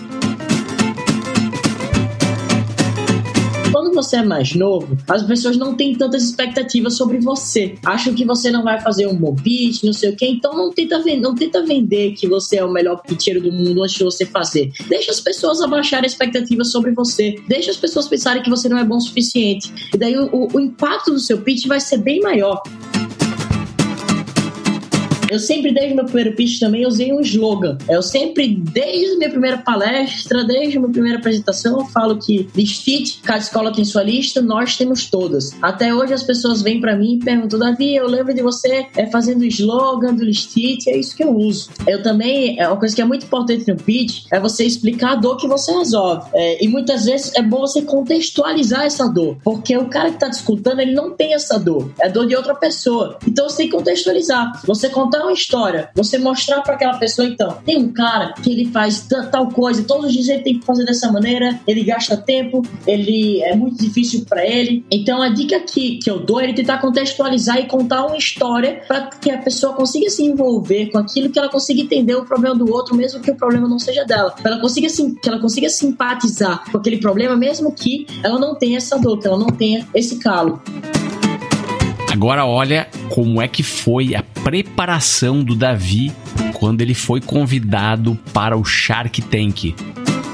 Você 4.01 4.17
é 4.17 4.23
mais 4.23 4.55
novo, 4.55 4.97
as 5.07 5.23
pessoas 5.23 5.57
não 5.57 5.75
têm 5.75 5.95
tantas 5.95 6.23
expectativas 6.23 6.97
sobre 6.97 7.19
você. 7.19 7.75
Acham 7.85 8.13
que 8.13 8.25
você 8.25 8.49
não 8.49 8.63
vai 8.63 8.79
fazer 8.81 9.07
um 9.07 9.15
bom 9.15 9.35
pitch, 9.35 9.83
não 9.83 9.93
sei 9.93 10.11
o 10.11 10.15
quê. 10.15 10.27
Então 10.27 10.55
não 10.55 10.71
tenta, 10.71 11.01
não 11.19 11.35
tenta 11.35 11.63
vender 11.63 12.13
que 12.13 12.27
você 12.27 12.57
é 12.57 12.65
o 12.65 12.71
melhor 12.71 13.01
pitcheiro 13.01 13.41
do 13.41 13.51
mundo 13.51 13.83
antes 13.83 13.95
de 13.95 14.03
você 14.03 14.25
fazer. 14.25 14.71
Deixa 14.87 15.11
as 15.11 15.19
pessoas 15.19 15.61
abaixarem 15.61 16.07
expectativas 16.07 16.71
sobre 16.71 16.91
você. 16.91 17.35
Deixa 17.47 17.71
as 17.71 17.77
pessoas 17.77 18.07
pensarem 18.07 18.41
que 18.41 18.49
você 18.49 18.67
não 18.67 18.77
é 18.77 18.83
bom 18.83 18.97
o 18.97 19.01
suficiente. 19.01 19.71
E 19.93 19.97
daí 19.97 20.17
o, 20.17 20.47
o 20.51 20.59
impacto 20.59 21.11
do 21.11 21.19
seu 21.19 21.39
pitch 21.41 21.67
vai 21.67 21.79
ser 21.79 21.97
bem 21.97 22.19
maior. 22.21 22.61
Eu 25.31 25.39
sempre, 25.39 25.73
desde 25.73 25.95
meu 25.95 26.03
primeiro 26.03 26.35
pitch 26.35 26.59
também, 26.59 26.85
usei 26.85 27.13
um 27.13 27.21
slogan. 27.21 27.77
Eu 27.87 28.01
sempre, 28.01 28.53
desde 28.53 29.15
minha 29.15 29.29
primeira 29.29 29.57
palestra, 29.59 30.43
desde 30.43 30.77
minha 30.77 30.91
primeira 30.91 31.19
apresentação, 31.19 31.79
eu 31.79 31.85
falo 31.85 32.19
que 32.19 32.49
listite, 32.53 33.21
cada 33.23 33.39
escola 33.39 33.71
tem 33.71 33.85
sua 33.85 34.03
lista, 34.03 34.41
nós 34.41 34.75
temos 34.75 35.09
todas. 35.09 35.55
Até 35.61 35.95
hoje 35.95 36.13
as 36.13 36.21
pessoas 36.21 36.61
vêm 36.61 36.81
para 36.81 36.97
mim 36.97 37.13
e 37.13 37.19
perguntam, 37.19 37.57
Davi, 37.57 37.95
eu 37.95 38.07
lembro 38.07 38.33
de 38.33 38.41
você 38.41 38.87
é, 38.97 39.09
fazendo 39.09 39.45
slogan 39.45 40.13
do 40.13 40.25
listite, 40.25 40.89
é 40.89 40.97
isso 40.97 41.15
que 41.15 41.23
eu 41.23 41.33
uso. 41.33 41.69
Eu 41.87 42.03
também, 42.03 42.59
é 42.59 42.67
uma 42.67 42.75
coisa 42.75 42.93
que 42.93 43.01
é 43.01 43.05
muito 43.05 43.25
importante 43.25 43.65
no 43.71 43.77
pitch, 43.77 44.25
é 44.33 44.37
você 44.37 44.65
explicar 44.65 45.13
a 45.13 45.15
dor 45.15 45.37
que 45.37 45.47
você 45.47 45.71
resolve. 45.71 46.29
É, 46.33 46.61
e 46.61 46.67
muitas 46.67 47.05
vezes 47.05 47.31
é 47.35 47.41
bom 47.41 47.61
você 47.61 47.81
contextualizar 47.83 48.83
essa 48.83 49.07
dor, 49.07 49.37
porque 49.45 49.77
o 49.77 49.85
cara 49.85 50.11
que 50.11 50.19
tá 50.19 50.27
discutindo, 50.27 50.81
ele 50.81 50.93
não 50.93 51.11
tem 51.11 51.33
essa 51.33 51.57
dor, 51.57 51.89
é 52.01 52.09
dor 52.09 52.27
de 52.27 52.35
outra 52.35 52.53
pessoa. 52.53 53.17
Então 53.25 53.47
você 53.47 53.59
tem 53.59 53.69
que 53.69 53.77
contextualizar. 53.77 54.61
Você 54.65 54.89
contar 55.21 55.23
uma 55.23 55.33
história, 55.33 55.89
você 55.95 56.17
mostrar 56.17 56.61
para 56.61 56.73
aquela 56.73 56.97
pessoa, 56.97 57.27
então, 57.27 57.57
tem 57.65 57.77
um 57.77 57.93
cara 57.93 58.33
que 58.33 58.51
ele 58.51 58.71
faz 58.71 59.07
tal 59.31 59.47
coisa, 59.49 59.83
todos 59.83 60.07
os 60.07 60.13
dias 60.13 60.27
ele 60.29 60.43
tem 60.43 60.59
que 60.59 60.65
fazer 60.65 60.85
dessa 60.85 61.11
maneira, 61.11 61.59
ele 61.67 61.83
gasta 61.83 62.17
tempo, 62.17 62.61
ele 62.87 63.41
é 63.41 63.55
muito 63.55 63.77
difícil 63.77 64.25
para 64.27 64.45
ele. 64.45 64.85
Então 64.91 65.21
a 65.21 65.29
dica 65.29 65.59
que, 65.59 65.97
que 65.97 66.09
eu 66.09 66.19
dou 66.19 66.39
é 66.39 66.45
ele 66.45 66.53
tentar 66.53 66.79
contextualizar 66.79 67.59
e 67.59 67.67
contar 67.67 68.05
uma 68.05 68.17
história 68.17 68.81
para 68.87 69.07
que 69.07 69.29
a 69.29 69.37
pessoa 69.37 69.73
consiga 69.73 70.09
se 70.09 70.23
envolver 70.23 70.87
com 70.91 70.97
aquilo 70.97 71.29
que 71.29 71.37
ela 71.37 71.49
consiga 71.49 71.81
entender 71.81 72.15
o 72.15 72.25
problema 72.25 72.55
do 72.55 72.71
outro, 72.71 72.95
mesmo 72.95 73.21
que 73.21 73.31
o 73.31 73.35
problema 73.35 73.67
não 73.67 73.79
seja 73.79 74.03
dela. 74.03 74.33
Ela 74.43 74.59
consiga, 74.59 74.87
que 75.21 75.29
ela 75.29 75.39
consiga 75.39 75.69
simpatizar 75.69 76.63
com 76.71 76.77
aquele 76.77 76.97
problema, 76.97 77.35
mesmo 77.35 77.71
que 77.73 78.07
ela 78.23 78.39
não 78.39 78.55
tenha 78.55 78.77
essa 78.77 78.97
dor, 78.97 79.19
que 79.19 79.27
ela 79.27 79.37
não 79.37 79.47
tenha 79.47 79.87
esse 79.93 80.17
calo. 80.19 80.61
Agora 82.11 82.45
olha 82.45 82.89
como 83.09 83.41
é 83.41 83.47
que 83.47 83.63
foi 83.63 84.13
a 84.15 84.21
preparação 84.21 85.41
do 85.41 85.55
Davi 85.55 86.11
quando 86.53 86.81
ele 86.81 86.93
foi 86.93 87.21
convidado 87.21 88.19
para 88.33 88.57
o 88.57 88.65
Shark 88.65 89.21
Tank. 89.21 89.73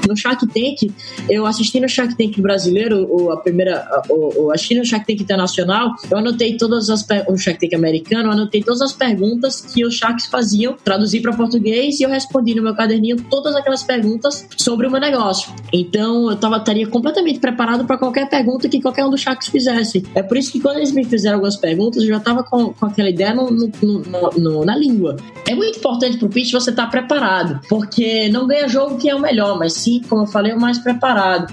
No 0.08 0.16
Shark 0.16 0.46
Tank, 0.46 0.92
eu 1.28 1.46
assisti 1.46 1.78
no 1.78 1.88
Shark 1.88 2.16
Tank 2.16 2.40
brasileiro, 2.40 3.06
ou 3.10 3.30
a 3.30 3.36
primeira, 3.36 3.86
ou, 4.08 4.50
assisti 4.52 4.74
no 4.74 4.84
Shark 4.84 5.06
Tank 5.06 5.22
internacional, 5.22 5.94
eu 6.10 6.18
anotei 6.18 6.56
todas 6.56 6.90
as 6.90 7.06
o 7.28 7.36
Shark 7.36 7.60
Tank 7.60 7.74
americano, 7.74 8.28
eu 8.28 8.32
anotei 8.32 8.62
todas 8.62 8.82
as 8.82 8.92
perguntas 8.92 9.60
que 9.60 9.84
os 9.84 9.94
Sharks 9.94 10.26
faziam, 10.26 10.76
traduzi 10.82 11.20
para 11.20 11.32
português 11.32 12.00
e 12.00 12.02
eu 12.02 12.10
respondi 12.10 12.54
no 12.54 12.62
meu 12.62 12.74
caderninho 12.74 13.16
todas 13.30 13.54
aquelas 13.54 13.82
perguntas 13.82 14.46
sobre 14.56 14.86
o 14.86 14.90
meu 14.90 15.00
negócio. 15.00 15.52
Então 15.72 16.30
eu 16.30 16.36
tava, 16.36 16.56
estaria 16.56 16.86
completamente 16.86 17.38
preparado 17.38 17.84
para 17.84 17.98
qualquer 17.98 18.28
pergunta 18.28 18.68
que 18.68 18.80
qualquer 18.80 19.04
um 19.04 19.10
dos 19.10 19.20
Sharks 19.20 19.48
fizesse. 19.48 20.04
É 20.14 20.22
por 20.22 20.36
isso 20.36 20.52
que 20.52 20.60
quando 20.60 20.78
eles 20.78 20.92
me 20.92 21.04
fizeram 21.04 21.36
algumas 21.36 21.56
perguntas, 21.56 22.02
eu 22.02 22.08
já 22.08 22.20
tava 22.20 22.42
com, 22.42 22.72
com 22.72 22.86
aquela 22.86 23.10
ideia 23.10 23.34
no, 23.34 23.50
no, 23.50 24.30
no, 24.36 24.64
na 24.64 24.76
língua. 24.76 25.16
É 25.46 25.54
muito 25.54 25.78
importante 25.78 26.18
pro 26.18 26.28
pitch 26.28 26.52
você 26.52 26.70
estar 26.70 26.84
tá 26.84 26.90
preparado, 26.90 27.60
porque 27.68 28.28
não 28.28 28.46
ganha 28.46 28.68
jogo 28.68 28.98
que 28.98 29.08
é 29.08 29.14
o 29.14 29.20
melhor, 29.20 29.58
mas 29.58 29.74
sim 29.74 29.97
como 30.02 30.22
eu 30.22 30.26
falei, 30.26 30.52
o 30.52 30.60
mais 30.60 30.78
preparado. 30.78 31.52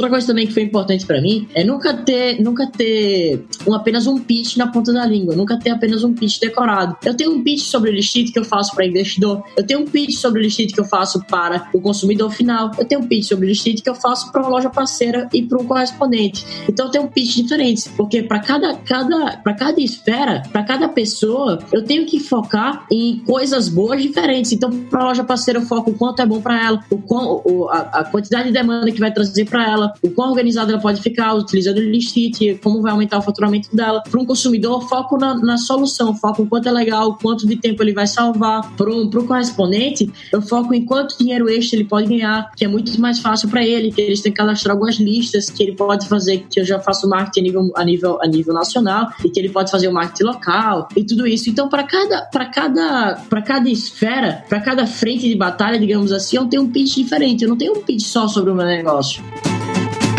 Outra 0.00 0.08
coisa 0.08 0.28
também 0.28 0.46
que 0.46 0.54
foi 0.54 0.62
importante 0.62 1.04
para 1.04 1.20
mim 1.20 1.46
é 1.54 1.62
nunca 1.62 1.92
ter, 1.92 2.40
nunca 2.40 2.66
ter 2.66 3.44
um, 3.66 3.74
apenas 3.74 4.06
um 4.06 4.18
pitch 4.18 4.56
na 4.56 4.66
ponta 4.66 4.94
da 4.94 5.04
língua, 5.04 5.36
nunca 5.36 5.58
ter 5.58 5.68
apenas 5.68 6.02
um 6.02 6.14
pitch 6.14 6.40
decorado. 6.40 6.96
Eu 7.04 7.14
tenho 7.14 7.32
um 7.32 7.42
pitch 7.42 7.64
sobre 7.64 7.90
o 7.90 7.92
listed 7.92 8.32
que 8.32 8.38
eu 8.38 8.44
faço 8.44 8.74
para 8.74 8.86
investidor, 8.86 9.44
eu 9.54 9.62
tenho 9.62 9.80
um 9.80 9.84
pitch 9.84 10.14
sobre 10.14 10.40
o 10.40 10.42
listed 10.42 10.72
que 10.72 10.80
eu 10.80 10.86
faço 10.86 11.22
para 11.26 11.68
o 11.74 11.82
consumidor 11.82 12.30
final, 12.30 12.70
eu 12.78 12.84
tenho 12.86 13.02
um 13.02 13.06
pitch 13.06 13.28
sobre 13.28 13.44
o 13.44 13.48
listed 13.50 13.82
que 13.82 13.90
eu 13.90 13.94
faço 13.94 14.32
para 14.32 14.40
uma 14.40 14.48
loja 14.48 14.70
parceira 14.70 15.28
e 15.34 15.42
para 15.42 15.60
um 15.60 15.66
correspondente. 15.66 16.46
Então 16.66 16.86
eu 16.86 16.90
tenho 16.90 17.04
um 17.04 17.08
pitch 17.08 17.36
diferente, 17.36 17.90
porque 17.90 18.22
para 18.22 18.38
cada, 18.38 18.76
cada, 18.76 19.36
para 19.36 19.52
cada 19.52 19.82
esfera, 19.82 20.42
para 20.50 20.62
cada 20.62 20.88
pessoa, 20.88 21.58
eu 21.74 21.84
tenho 21.84 22.06
que 22.06 22.18
focar 22.20 22.86
em 22.90 23.18
coisas 23.18 23.68
boas 23.68 24.00
diferentes. 24.00 24.50
Então, 24.52 24.70
para 24.84 25.02
a 25.02 25.04
loja 25.08 25.24
parceira, 25.24 25.60
eu 25.60 25.66
foco 25.66 25.90
o 25.90 25.94
quanto 25.94 26.22
é 26.22 26.26
bom 26.26 26.40
para 26.40 26.64
ela, 26.64 26.80
o, 26.90 26.96
o, 26.96 27.68
a, 27.68 27.80
a 27.80 28.04
quantidade 28.04 28.46
de 28.46 28.52
demanda 28.52 28.90
que 28.90 28.98
vai 28.98 29.12
trazer 29.12 29.44
para 29.44 29.70
ela, 29.70 29.89
o 30.02 30.10
quão 30.10 30.30
organizada 30.30 30.72
ela 30.72 30.80
pode 30.80 31.00
ficar 31.00 31.34
utilizando 31.34 31.78
o 31.78 31.80
List 31.80 32.16
como 32.62 32.82
vai 32.82 32.92
aumentar 32.92 33.18
o 33.18 33.22
faturamento 33.22 33.74
dela. 33.74 34.02
Para 34.02 34.20
um 34.20 34.24
consumidor, 34.24 34.88
foco 34.88 35.16
na, 35.16 35.34
na, 35.36 35.56
solução, 35.56 36.14
foco 36.14 36.42
em 36.42 36.46
quanto 36.46 36.68
é 36.68 36.72
legal, 36.72 37.16
quanto 37.20 37.46
de 37.46 37.56
tempo 37.56 37.82
ele 37.82 37.92
vai 37.92 38.06
salvar. 38.06 38.74
Para 38.76 38.90
um 38.90 39.08
correspondente, 39.10 40.10
eu 40.32 40.42
foco 40.42 40.74
em 40.74 40.84
quanto 40.84 41.16
dinheiro 41.18 41.48
extra 41.48 41.78
ele 41.78 41.88
pode 41.88 42.08
ganhar, 42.08 42.50
que 42.56 42.64
é 42.64 42.68
muito 42.68 42.98
mais 43.00 43.18
fácil 43.18 43.48
para 43.48 43.64
ele, 43.64 43.92
que 43.92 44.00
eles 44.00 44.20
têm 44.20 44.32
que 44.32 44.38
cadastrar 44.38 44.74
algumas 44.74 44.96
listas 44.96 45.48
que 45.50 45.62
ele 45.62 45.72
pode 45.72 46.08
fazer, 46.08 46.46
que 46.50 46.60
eu 46.60 46.64
já 46.64 46.78
faço 46.78 47.08
marketing 47.08 47.40
a 47.40 47.42
nível, 47.42 47.72
a 47.76 47.84
nível, 47.84 48.18
a 48.22 48.26
nível 48.26 48.54
nacional 48.54 49.08
e 49.24 49.30
que 49.30 49.38
ele 49.38 49.48
pode 49.48 49.70
fazer 49.70 49.88
o 49.88 49.92
marketing 49.92 50.24
local 50.24 50.88
e 50.96 51.04
tudo 51.04 51.26
isso. 51.26 51.48
Então, 51.48 51.68
para 51.68 51.84
cada, 51.84 52.22
para 52.22 52.46
cada, 52.46 53.14
para 53.28 53.42
cada 53.42 53.68
esfera, 53.68 54.44
para 54.48 54.60
cada 54.60 54.86
frente 54.86 55.28
de 55.28 55.34
batalha, 55.34 55.78
digamos 55.78 56.12
assim, 56.12 56.36
eu 56.36 56.46
tenho 56.46 56.62
um 56.62 56.70
pitch 56.70 56.96
diferente. 56.96 57.42
Eu 57.44 57.50
não 57.50 57.56
tenho 57.56 57.72
um 57.72 57.82
pitch 57.82 58.06
só 58.06 58.28
sobre 58.28 58.50
o 58.50 58.54
meu 58.54 58.66
negócio. 58.66 59.22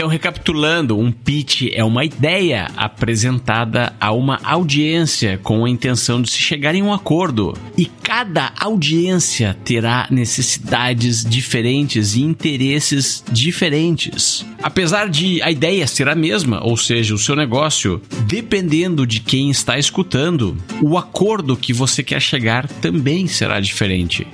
Então, 0.01 0.09
recapitulando, 0.09 0.97
um 0.97 1.11
pitch 1.11 1.67
é 1.71 1.83
uma 1.83 2.03
ideia 2.03 2.71
apresentada 2.75 3.93
a 3.99 4.11
uma 4.11 4.39
audiência 4.43 5.39
com 5.43 5.63
a 5.63 5.69
intenção 5.69 6.23
de 6.23 6.31
se 6.31 6.39
chegar 6.39 6.73
em 6.73 6.81
um 6.81 6.91
acordo. 6.91 7.55
E 7.77 7.85
cada 7.85 8.51
audiência 8.59 9.55
terá 9.63 10.07
necessidades 10.09 11.23
diferentes 11.23 12.15
e 12.15 12.23
interesses 12.23 13.23
diferentes. 13.31 14.43
Apesar 14.63 15.07
de 15.07 15.39
a 15.43 15.51
ideia 15.51 15.85
ser 15.85 16.09
a 16.09 16.15
mesma, 16.15 16.65
ou 16.65 16.75
seja, 16.75 17.13
o 17.13 17.19
seu 17.19 17.35
negócio, 17.35 18.01
dependendo 18.25 19.05
de 19.05 19.19
quem 19.19 19.51
está 19.51 19.77
escutando, 19.77 20.57
o 20.81 20.97
acordo 20.97 21.55
que 21.55 21.73
você 21.73 22.01
quer 22.01 22.23
chegar 22.23 22.67
também 22.67 23.27
será 23.27 23.59
diferente. 23.59 24.25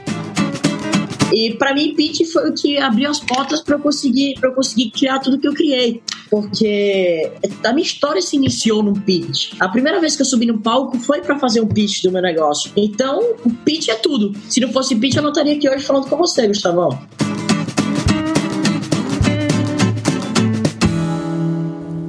E 1.32 1.56
para 1.56 1.74
mim, 1.74 1.94
pitch 1.94 2.26
foi 2.32 2.50
o 2.50 2.54
que 2.54 2.78
abriu 2.78 3.10
as 3.10 3.20
portas 3.20 3.62
para 3.62 3.76
eu 3.76 3.80
conseguir 3.80 4.36
para 4.40 4.52
conseguir 4.52 4.92
criar 4.92 5.20
tudo 5.20 5.38
que 5.38 5.48
eu 5.48 5.54
criei. 5.54 6.02
Porque 6.30 7.32
a 7.64 7.74
minha 7.74 7.86
história 7.86 8.22
se 8.22 8.36
iniciou 8.36 8.82
num 8.82 8.94
pitch. 8.94 9.54
A 9.60 9.68
primeira 9.68 10.00
vez 10.00 10.16
que 10.16 10.22
eu 10.22 10.26
subi 10.26 10.46
no 10.46 10.60
palco 10.60 10.98
foi 11.00 11.22
para 11.22 11.38
fazer 11.38 11.62
um 11.62 11.68
pitch 11.68 12.04
do 12.04 12.12
meu 12.12 12.22
negócio. 12.22 12.72
Então, 12.76 13.36
o 13.46 13.50
pitch 13.50 13.90
é 13.90 13.96
tudo. 13.96 14.34
Se 14.50 14.60
não 14.60 14.72
fosse 14.72 14.96
pitch, 14.96 15.16
eu 15.16 15.22
não 15.22 15.30
estaria 15.30 15.54
aqui 15.54 15.70
hoje 15.70 15.86
falando 15.86 16.08
com 16.08 16.18
você, 16.18 16.48
Gustavão. 16.48 16.98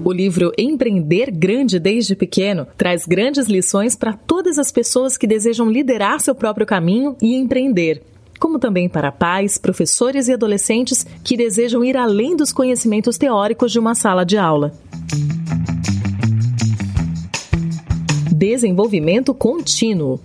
O 0.05 0.13
livro 0.13 0.53
Empreender 0.57 1.31
Grande 1.31 1.79
desde 1.79 2.17
Pequeno 2.17 2.67
traz 2.79 3.05
grandes 3.05 3.47
lições 3.47 3.95
para 3.95 4.15
todas 4.15 4.59
as 4.59 4.73
pessoas 4.73 5.19
que 5.19 5.27
desejam 5.27 5.71
liderar 5.71 6.19
seu 6.19 6.35
próprio 6.35 6.67
caminho 6.67 7.15
e 7.21 7.35
empreender 7.35 8.03
como 8.39 8.59
também 8.59 8.89
para 8.89 9.13
pais, 9.13 9.59
professores 9.59 10.29
e 10.29 10.33
adolescentes 10.33 11.05
que 11.25 11.37
desejam 11.37 11.85
ir 11.85 11.97
além 11.97 12.37
dos 12.37 12.53
conhecimentos 12.53 13.19
teóricos 13.19 13.73
de 13.73 13.79
uma 13.79 13.95
sala 13.95 14.25
de 14.25 14.39
aula. 14.39 14.73
Desenvolvimento 18.33 19.35
contínuo. 19.35 20.21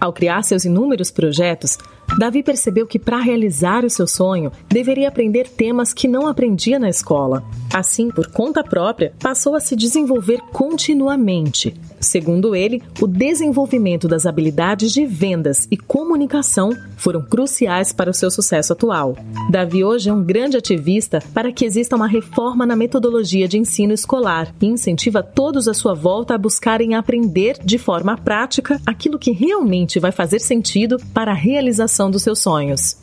Ao 0.00 0.12
criar 0.12 0.42
seus 0.42 0.64
inúmeros 0.64 1.10
projetos, 1.10 1.76
Davi 2.18 2.42
percebeu 2.42 2.86
que 2.86 2.98
para 2.98 3.18
realizar 3.18 3.84
o 3.84 3.90
seu 3.90 4.06
sonho, 4.06 4.52
deveria 4.68 5.08
aprender 5.08 5.48
temas 5.48 5.92
que 5.92 6.08
não 6.08 6.26
aprendia 6.26 6.78
na 6.78 6.88
escola. 6.88 7.44
Assim, 7.72 8.10
por 8.10 8.26
conta 8.26 8.64
própria, 8.64 9.12
passou 9.20 9.54
a 9.54 9.60
se 9.60 9.76
desenvolver 9.76 10.40
continuamente. 10.52 11.74
Segundo 12.00 12.56
ele, 12.56 12.82
o 13.00 13.06
desenvolvimento 13.06 14.08
das 14.08 14.26
habilidades 14.26 14.92
de 14.92 15.06
vendas 15.06 15.68
e 15.70 15.76
comunicação 15.76 16.70
foram 16.96 17.22
cruciais 17.22 17.92
para 17.92 18.10
o 18.10 18.14
seu 18.14 18.30
sucesso 18.30 18.72
atual. 18.72 19.16
Davi 19.50 19.84
hoje 19.84 20.08
é 20.08 20.12
um 20.12 20.22
grande 20.22 20.56
ativista 20.56 21.22
para 21.32 21.52
que 21.52 21.64
exista 21.64 21.96
uma 21.96 22.08
reforma 22.08 22.66
na 22.66 22.74
metodologia 22.74 23.46
de 23.46 23.58
ensino 23.58 23.92
escolar 23.92 24.52
e 24.60 24.66
incentiva 24.66 25.22
todos 25.22 25.68
à 25.68 25.74
sua 25.74 25.94
volta 25.94 26.34
a 26.34 26.38
buscarem 26.38 26.94
aprender 26.94 27.58
de 27.62 27.78
forma 27.78 28.16
prática 28.16 28.80
aquilo 28.86 29.18
que 29.18 29.30
realmente 29.30 30.00
vai 30.00 30.10
fazer 30.10 30.40
sentido 30.40 30.96
para 31.12 31.32
a 31.32 31.34
realização 31.34 31.99
dos 32.08 32.22
seus 32.22 32.38
sonhos. 32.38 32.96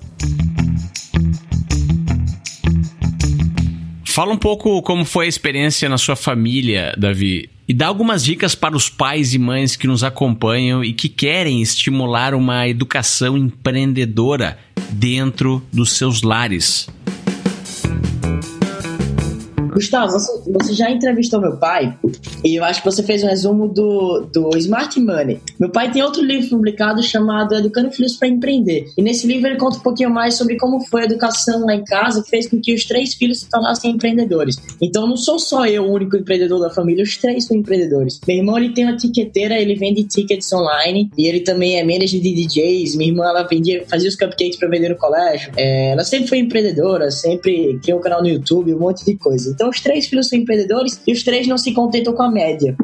Fala 4.06 4.32
um 4.32 4.38
pouco 4.38 4.82
como 4.82 5.04
foi 5.04 5.26
a 5.26 5.30
experiência 5.30 5.90
na 5.90 5.98
sua 5.98 6.16
família, 6.16 6.96
Davi, 6.98 7.50
e 7.68 7.74
dá 7.74 7.86
algumas 7.86 8.24
dicas 8.24 8.56
para 8.56 8.76
os 8.76 8.90
pais 8.90 9.34
e 9.34 9.38
mães 9.38 9.76
que 9.76 9.86
nos 9.86 10.04
acompanham 10.04 10.84
e 10.84 10.94
que 10.94 11.10
querem 11.10 11.62
estimular 11.62 12.34
uma 12.34 12.68
educação 12.68 13.38
empreendedora 13.38 14.58
dentro 14.90 15.62
dos 15.72 15.92
seus 15.92 16.22
lares. 16.22 16.88
Gustavo, 19.78 20.14
você, 20.14 20.52
você 20.52 20.74
já 20.74 20.90
entrevistou 20.90 21.40
meu 21.40 21.56
pai 21.58 21.96
e 22.44 22.56
eu 22.56 22.64
acho 22.64 22.82
que 22.82 22.90
você 22.90 23.04
fez 23.04 23.24
um 23.24 23.28
resumo 23.28 23.68
do, 23.68 24.28
do 24.34 24.58
Smart 24.58 25.00
Money. 25.00 25.40
Meu 25.60 25.70
pai 25.70 25.92
tem 25.92 26.02
outro 26.02 26.24
livro 26.24 26.50
publicado 26.50 27.04
chamado 27.04 27.54
Educando 27.54 27.92
Filhos 27.92 28.16
para 28.16 28.28
Empreender. 28.28 28.88
E 28.98 29.04
nesse 29.04 29.28
livro 29.28 29.48
ele 29.48 29.58
conta 29.58 29.78
um 29.78 29.82
pouquinho 29.82 30.10
mais 30.10 30.34
sobre 30.34 30.58
como 30.58 30.80
foi 30.88 31.02
a 31.02 31.06
educação 31.06 31.64
lá 31.64 31.76
em 31.76 31.84
casa 31.84 32.24
que 32.24 32.30
fez 32.30 32.50
com 32.50 32.60
que 32.60 32.74
os 32.74 32.86
três 32.86 33.14
filhos 33.14 33.42
se 33.42 33.50
tornassem 33.52 33.92
empreendedores. 33.92 34.58
Então 34.82 35.06
não 35.06 35.16
sou 35.16 35.38
só 35.38 35.68
eu 35.68 35.84
o 35.84 35.92
único 35.92 36.18
empreendedor 36.18 36.60
da 36.60 36.72
família, 36.72 37.04
os 37.04 37.16
três 37.16 37.46
são 37.46 37.56
empreendedores. 37.56 38.20
Meu 38.28 38.38
irmão 38.38 38.58
ele 38.58 38.74
tem 38.74 38.84
uma 38.84 38.98
tiqueteira, 38.98 39.60
ele 39.60 39.76
vende 39.76 40.06
tickets 40.06 40.52
online 40.52 41.12
e 41.16 41.28
ele 41.28 41.42
também 41.42 41.78
é 41.78 41.84
manager 41.84 42.20
de 42.20 42.34
DJs. 42.34 42.96
Minha 42.96 43.12
irmã 43.12 43.26
ela 43.26 43.44
vendia, 43.44 43.86
fazia 43.88 44.10
os 44.10 44.16
cupcakes 44.16 44.58
para 44.58 44.70
vender 44.70 44.90
no 44.90 44.98
colégio. 44.98 45.52
É, 45.56 45.92
ela 45.92 46.04
sempre 46.04 46.30
foi 46.30 46.40
empreendedora, 46.40 47.12
sempre 47.12 47.80
criou 47.84 48.00
um 48.00 48.02
canal 48.02 48.24
no 48.24 48.28
YouTube, 48.28 48.74
um 48.74 48.80
monte 48.80 49.06
de 49.06 49.16
coisa. 49.16 49.52
Então 49.52 49.67
os 49.68 49.80
três 49.82 50.08
filhos 50.08 50.30
são 50.30 50.40
empreendedores 50.40 51.02
e 51.06 51.12
os 51.12 51.24
três 51.24 51.48
não 51.48 51.58
se 51.58 51.74
contentam 51.74 52.14
com 52.14 52.24
a 52.24 52.32
média. 52.32 52.76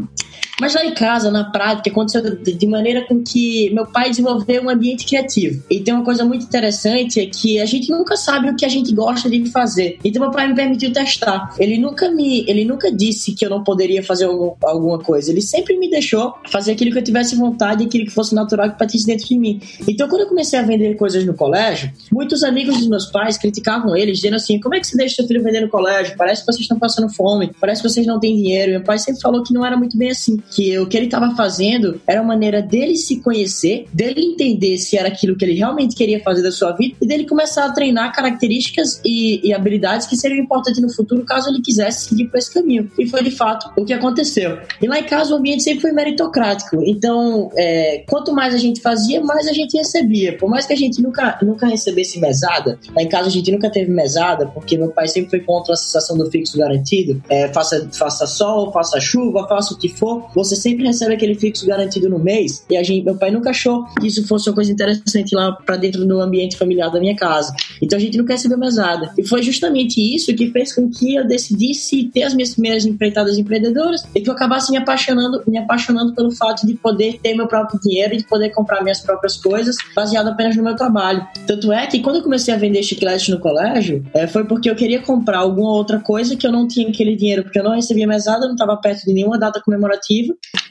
Mas 0.59 0.75
lá 0.75 0.85
em 0.85 0.93
casa, 0.93 1.31
na 1.31 1.45
prática, 1.45 1.89
aconteceu 1.89 2.21
de 2.21 2.67
maneira 2.67 3.05
com 3.07 3.23
que 3.23 3.69
meu 3.71 3.87
pai 3.87 4.09
desenvolveu 4.09 4.63
um 4.63 4.69
ambiente 4.69 5.05
criativo. 5.05 5.63
E 5.69 5.79
tem 5.79 5.93
uma 5.93 6.03
coisa 6.03 6.23
muito 6.23 6.45
interessante 6.45 7.19
é 7.19 7.25
que 7.25 7.59
a 7.59 7.65
gente 7.65 7.89
nunca 7.89 8.15
sabe 8.15 8.49
o 8.49 8.55
que 8.55 8.63
a 8.63 8.69
gente 8.69 8.93
gosta 8.93 9.29
de 9.29 9.49
fazer. 9.49 9.97
Então 10.03 10.21
meu 10.21 10.31
pai 10.31 10.47
me 10.47 10.55
permitiu 10.55 10.93
testar. 10.93 11.53
Ele 11.57 11.77
nunca 11.77 12.09
me, 12.11 12.45
ele 12.47 12.65
nunca 12.65 12.91
disse 12.91 13.33
que 13.33 13.45
eu 13.45 13.49
não 13.49 13.63
poderia 13.63 14.03
fazer 14.03 14.25
algum, 14.25 14.53
alguma 14.63 14.99
coisa. 14.99 15.31
Ele 15.31 15.41
sempre 15.41 15.77
me 15.77 15.89
deixou 15.89 16.33
fazer 16.51 16.73
aquilo 16.73 16.91
que 16.91 16.99
eu 16.99 17.03
tivesse 17.03 17.35
vontade, 17.35 17.83
aquilo 17.83 18.05
que 18.05 18.11
fosse 18.11 18.35
natural 18.35 18.69
que 18.71 18.77
partisse 18.77 19.05
dentro 19.05 19.27
de 19.27 19.37
mim. 19.37 19.59
Então 19.87 20.07
quando 20.07 20.21
eu 20.21 20.27
comecei 20.27 20.59
a 20.59 20.61
vender 20.61 20.95
coisas 20.95 21.25
no 21.25 21.33
colégio, 21.33 21.91
muitos 22.11 22.43
amigos 22.43 22.77
dos 22.77 22.87
meus 22.87 23.07
pais 23.07 23.37
criticavam 23.37 23.95
eles, 23.95 24.17
dizendo 24.17 24.35
assim: 24.35 24.59
"Como 24.59 24.75
é 24.75 24.79
que 24.79 24.87
você 24.87 24.95
deixa 24.95 25.15
seu 25.15 25.27
filho 25.27 25.43
vender 25.43 25.61
no 25.61 25.69
colégio? 25.69 26.15
Parece 26.15 26.41
que 26.41 26.45
vocês 26.45 26.61
estão 26.61 26.77
passando 26.77 27.09
fome, 27.09 27.51
parece 27.59 27.81
que 27.81 27.89
vocês 27.89 28.05
não 28.05 28.19
têm 28.19 28.35
dinheiro". 28.35 28.71
Meu 28.71 28.83
pai 28.83 28.99
sempre 28.99 29.19
falou 29.19 29.43
que 29.43 29.53
não 29.53 29.65
era 29.65 29.75
muito 29.75 29.97
bem 29.97 30.11
assim 30.11 30.22
que 30.51 30.77
o 30.77 30.87
que 30.87 30.97
ele 30.97 31.05
estava 31.05 31.35
fazendo 31.35 32.01
era 32.07 32.21
uma 32.21 32.33
maneira 32.33 32.61
dele 32.61 32.95
se 32.95 33.19
conhecer, 33.21 33.85
dele 33.93 34.21
entender 34.21 34.77
se 34.77 34.97
era 34.97 35.07
aquilo 35.07 35.35
que 35.35 35.45
ele 35.45 35.53
realmente 35.53 35.95
queria 35.95 36.19
fazer 36.21 36.41
da 36.41 36.51
sua 36.51 36.71
vida 36.71 36.95
e 37.01 37.07
dele 37.07 37.25
começar 37.25 37.65
a 37.65 37.71
treinar 37.71 38.13
características 38.13 39.01
e, 39.05 39.47
e 39.47 39.53
habilidades 39.53 40.07
que 40.07 40.15
seriam 40.15 40.43
importantes 40.43 40.81
no 40.81 40.93
futuro 40.93 41.23
caso 41.25 41.49
ele 41.49 41.61
quisesse 41.61 42.09
seguir 42.09 42.25
por 42.25 42.37
esse 42.37 42.53
caminho. 42.53 42.89
E 42.97 43.07
foi 43.07 43.23
de 43.23 43.31
fato 43.31 43.71
o 43.77 43.85
que 43.85 43.93
aconteceu. 43.93 44.59
E 44.81 44.87
lá 44.87 44.99
em 44.99 45.03
casa 45.03 45.33
o 45.33 45.37
ambiente 45.37 45.63
sempre 45.63 45.81
foi 45.81 45.91
meritocrático. 45.91 46.81
Então, 46.83 47.49
é, 47.55 48.03
quanto 48.09 48.33
mais 48.33 48.53
a 48.53 48.57
gente 48.57 48.81
fazia, 48.81 49.21
mais 49.21 49.47
a 49.47 49.53
gente 49.53 49.77
recebia. 49.77 50.37
Por 50.37 50.49
mais 50.49 50.65
que 50.65 50.73
a 50.73 50.77
gente 50.77 51.01
nunca, 51.01 51.37
nunca 51.41 51.67
recebesse 51.67 52.19
mesada, 52.19 52.79
lá 52.95 53.01
em 53.01 53.09
casa 53.09 53.27
a 53.27 53.31
gente 53.31 53.51
nunca 53.51 53.69
teve 53.69 53.91
mesada, 53.91 54.47
porque 54.47 54.77
meu 54.77 54.89
pai 54.89 55.07
sempre 55.07 55.29
foi 55.29 55.39
contra 55.39 55.73
a 55.73 55.77
sensação 55.77 56.17
do 56.17 56.29
fixo 56.29 56.57
garantido. 56.57 57.21
É, 57.29 57.47
faça, 57.49 57.87
faça 57.91 58.25
sol, 58.25 58.71
faça 58.71 58.99
chuva, 58.99 59.47
faça 59.47 59.73
o 59.73 59.77
que 59.77 59.89
for 59.89 60.12
você 60.33 60.55
sempre 60.55 60.85
recebe 60.85 61.13
aquele 61.13 61.35
fixo 61.35 61.65
garantido 61.65 62.09
no 62.09 62.19
mês. 62.19 62.65
E 62.69 62.77
a 62.77 62.83
gente, 62.83 63.03
meu 63.03 63.15
pai 63.15 63.31
nunca 63.31 63.49
achou 63.51 63.85
que 63.99 64.07
isso 64.07 64.25
fosse 64.27 64.49
uma 64.49 64.55
coisa 64.55 64.71
interessante 64.71 65.35
lá 65.35 65.51
para 65.51 65.77
dentro 65.77 66.05
do 66.05 66.19
ambiente 66.19 66.57
familiar 66.57 66.89
da 66.89 66.99
minha 66.99 67.15
casa. 67.15 67.53
Então 67.81 67.97
a 67.97 68.01
gente 68.01 68.17
nunca 68.17 68.33
recebeu 68.33 68.57
mesada. 68.57 69.11
E 69.17 69.27
foi 69.27 69.41
justamente 69.41 69.99
isso 69.99 70.33
que 70.35 70.51
fez 70.51 70.73
com 70.73 70.89
que 70.89 71.15
eu 71.15 71.27
decidisse 71.27 72.09
ter 72.13 72.23
as 72.23 72.33
minhas 72.33 72.53
primeiras 72.53 72.85
empreitadas 72.85 73.37
empreendedoras 73.37 74.03
e 74.15 74.21
que 74.21 74.29
eu 74.29 74.33
acabasse 74.33 74.71
me 74.71 74.77
apaixonando, 74.77 75.43
me 75.47 75.57
apaixonando 75.57 76.13
pelo 76.13 76.31
fato 76.31 76.65
de 76.65 76.73
poder 76.75 77.19
ter 77.21 77.33
meu 77.35 77.47
próprio 77.47 77.79
dinheiro 77.79 78.13
e 78.13 78.17
de 78.17 78.23
poder 78.25 78.49
comprar 78.49 78.81
minhas 78.81 78.99
próprias 78.99 79.37
coisas 79.37 79.75
baseado 79.95 80.27
apenas 80.27 80.55
no 80.55 80.63
meu 80.63 80.75
trabalho. 80.75 81.25
Tanto 81.45 81.71
é 81.71 81.85
que 81.87 81.99
quando 81.99 82.17
eu 82.17 82.23
comecei 82.23 82.53
a 82.53 82.57
vender 82.57 82.83
chicletes 82.83 83.29
no 83.29 83.39
colégio, 83.39 84.05
é, 84.13 84.27
foi 84.27 84.45
porque 84.45 84.69
eu 84.69 84.75
queria 84.75 85.01
comprar 85.01 85.39
alguma 85.39 85.71
outra 85.71 85.99
coisa 85.99 86.35
que 86.35 86.45
eu 86.45 86.51
não 86.51 86.67
tinha 86.67 86.87
aquele 86.89 87.15
dinheiro, 87.15 87.43
porque 87.43 87.59
eu 87.59 87.63
não 87.63 87.75
recebia 87.75 88.07
mesada, 88.07 88.45
não 88.45 88.53
estava 88.53 88.75
perto 88.77 89.05
de 89.05 89.13
nenhuma 89.13 89.37
data 89.37 89.61
comemorativa 89.61 90.02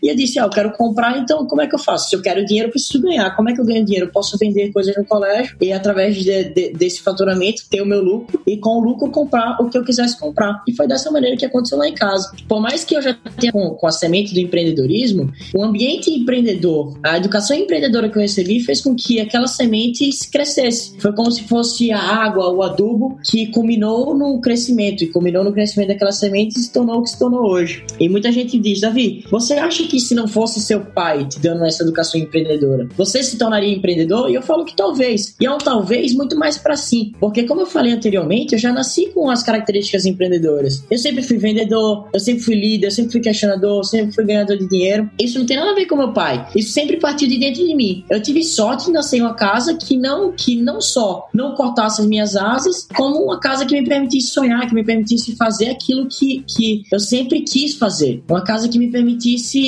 e 0.02 0.08
eu 0.08 0.16
disse: 0.16 0.38
Ah, 0.38 0.42
eu 0.42 0.50
quero 0.50 0.72
comprar, 0.72 1.18
então 1.18 1.46
como 1.46 1.62
é 1.62 1.66
que 1.66 1.74
eu 1.74 1.78
faço? 1.78 2.10
Se 2.10 2.16
eu 2.16 2.20
quero 2.20 2.44
dinheiro, 2.44 2.68
eu 2.68 2.72
preciso 2.72 3.00
ganhar. 3.00 3.34
Como 3.36 3.48
é 3.48 3.54
que 3.54 3.60
eu 3.60 3.64
ganho 3.64 3.84
dinheiro? 3.84 4.06
Eu 4.06 4.12
posso 4.12 4.36
vender 4.36 4.72
coisas 4.72 4.96
no 4.96 5.04
colégio 5.04 5.56
e, 5.60 5.72
através 5.72 6.16
de, 6.16 6.44
de, 6.44 6.72
desse 6.72 7.00
faturamento, 7.00 7.62
ter 7.70 7.80
o 7.80 7.86
meu 7.86 8.02
lucro 8.02 8.42
e, 8.46 8.56
com 8.56 8.70
o 8.78 8.80
lucro, 8.80 9.10
comprar 9.10 9.60
o 9.60 9.70
que 9.70 9.78
eu 9.78 9.84
quisesse 9.84 10.18
comprar. 10.18 10.62
E 10.66 10.74
foi 10.74 10.88
dessa 10.88 11.10
maneira 11.10 11.36
que 11.36 11.46
aconteceu 11.46 11.78
lá 11.78 11.88
em 11.88 11.94
casa. 11.94 12.32
Por 12.48 12.60
mais 12.60 12.84
que 12.84 12.96
eu 12.96 13.02
já 13.02 13.14
tenha 13.38 13.52
com, 13.52 13.70
com 13.70 13.86
a 13.86 13.92
semente 13.92 14.34
do 14.34 14.40
empreendedorismo, 14.40 15.32
o 15.54 15.62
ambiente 15.62 16.10
empreendedor, 16.10 16.98
a 17.04 17.16
educação 17.16 17.56
empreendedora 17.56 18.08
que 18.08 18.16
eu 18.16 18.22
recebi 18.22 18.60
fez 18.60 18.80
com 18.80 18.94
que 18.94 19.20
aquela 19.20 19.46
semente 19.46 20.08
crescesse. 20.30 20.98
Foi 20.98 21.12
como 21.12 21.30
se 21.30 21.44
fosse 21.44 21.92
a 21.92 22.00
água, 22.00 22.50
o 22.50 22.62
adubo 22.62 23.18
que 23.24 23.46
culminou 23.48 24.16
no 24.16 24.40
crescimento 24.40 25.04
e 25.04 25.06
culminou 25.08 25.44
no 25.44 25.52
crescimento 25.52 25.88
daquela 25.88 26.12
semente 26.12 26.58
e 26.58 26.62
se 26.62 26.72
tornou 26.72 26.98
o 26.98 27.02
que 27.02 27.10
se 27.10 27.18
tornou 27.18 27.50
hoje. 27.50 27.84
E 28.00 28.08
muita 28.08 28.32
gente 28.32 28.58
diz, 28.58 28.80
Davi, 28.80 29.21
você 29.30 29.54
acha 29.54 29.84
que 29.84 29.98
se 30.00 30.14
não 30.14 30.28
fosse 30.28 30.60
seu 30.60 30.80
pai 30.80 31.26
te 31.26 31.40
dando 31.40 31.64
essa 31.64 31.82
educação 31.82 32.20
empreendedora, 32.20 32.88
você 32.96 33.22
se 33.22 33.38
tornaria 33.38 33.74
empreendedor? 33.74 34.30
E 34.30 34.34
eu 34.34 34.42
falo 34.42 34.64
que 34.64 34.76
talvez. 34.76 35.34
E 35.40 35.46
é 35.46 35.50
um 35.50 35.58
talvez 35.58 36.14
muito 36.14 36.36
mais 36.36 36.58
para 36.58 36.76
sim. 36.76 37.12
Porque, 37.18 37.44
como 37.44 37.62
eu 37.62 37.66
falei 37.66 37.92
anteriormente, 37.92 38.54
eu 38.54 38.58
já 38.58 38.72
nasci 38.72 39.06
com 39.06 39.30
as 39.30 39.42
características 39.42 40.06
empreendedoras. 40.06 40.84
Eu 40.90 40.98
sempre 40.98 41.22
fui 41.22 41.38
vendedor, 41.38 42.08
eu 42.12 42.20
sempre 42.20 42.42
fui 42.42 42.54
líder, 42.54 42.86
eu 42.88 42.90
sempre 42.90 43.12
fui 43.12 43.20
questionador, 43.20 43.78
eu 43.78 43.84
sempre 43.84 44.14
fui 44.14 44.24
ganhador 44.24 44.56
de 44.58 44.68
dinheiro. 44.68 45.10
Isso 45.18 45.38
não 45.38 45.46
tem 45.46 45.56
nada 45.56 45.70
a 45.70 45.74
ver 45.74 45.86
com 45.86 45.96
meu 45.96 46.12
pai. 46.12 46.46
Isso 46.54 46.72
sempre 46.72 46.96
partiu 46.98 47.28
de 47.28 47.38
dentro 47.38 47.66
de 47.66 47.74
mim. 47.74 48.04
Eu 48.10 48.22
tive 48.22 48.42
sorte 48.42 48.86
de 48.86 48.92
nascer 48.92 49.18
em 49.18 49.22
uma 49.22 49.34
casa 49.34 49.74
que 49.74 49.96
não, 49.96 50.32
que 50.32 50.56
não 50.56 50.80
só 50.80 51.28
não 51.32 51.54
cortasse 51.54 52.00
as 52.00 52.06
minhas 52.06 52.36
asas, 52.36 52.86
como 52.94 53.24
uma 53.24 53.40
casa 53.40 53.64
que 53.64 53.78
me 53.78 53.86
permitisse 53.86 54.28
sonhar, 54.28 54.66
que 54.68 54.74
me 54.74 54.84
permitisse 54.84 55.36
fazer 55.36 55.70
aquilo 55.70 56.06
que, 56.06 56.44
que 56.46 56.82
eu 56.92 57.00
sempre 57.00 57.42
quis 57.42 57.74
fazer. 57.74 58.22
Uma 58.28 58.42
casa 58.42 58.68
que 58.68 58.78
me 58.78 58.90
permitisse 58.90 59.11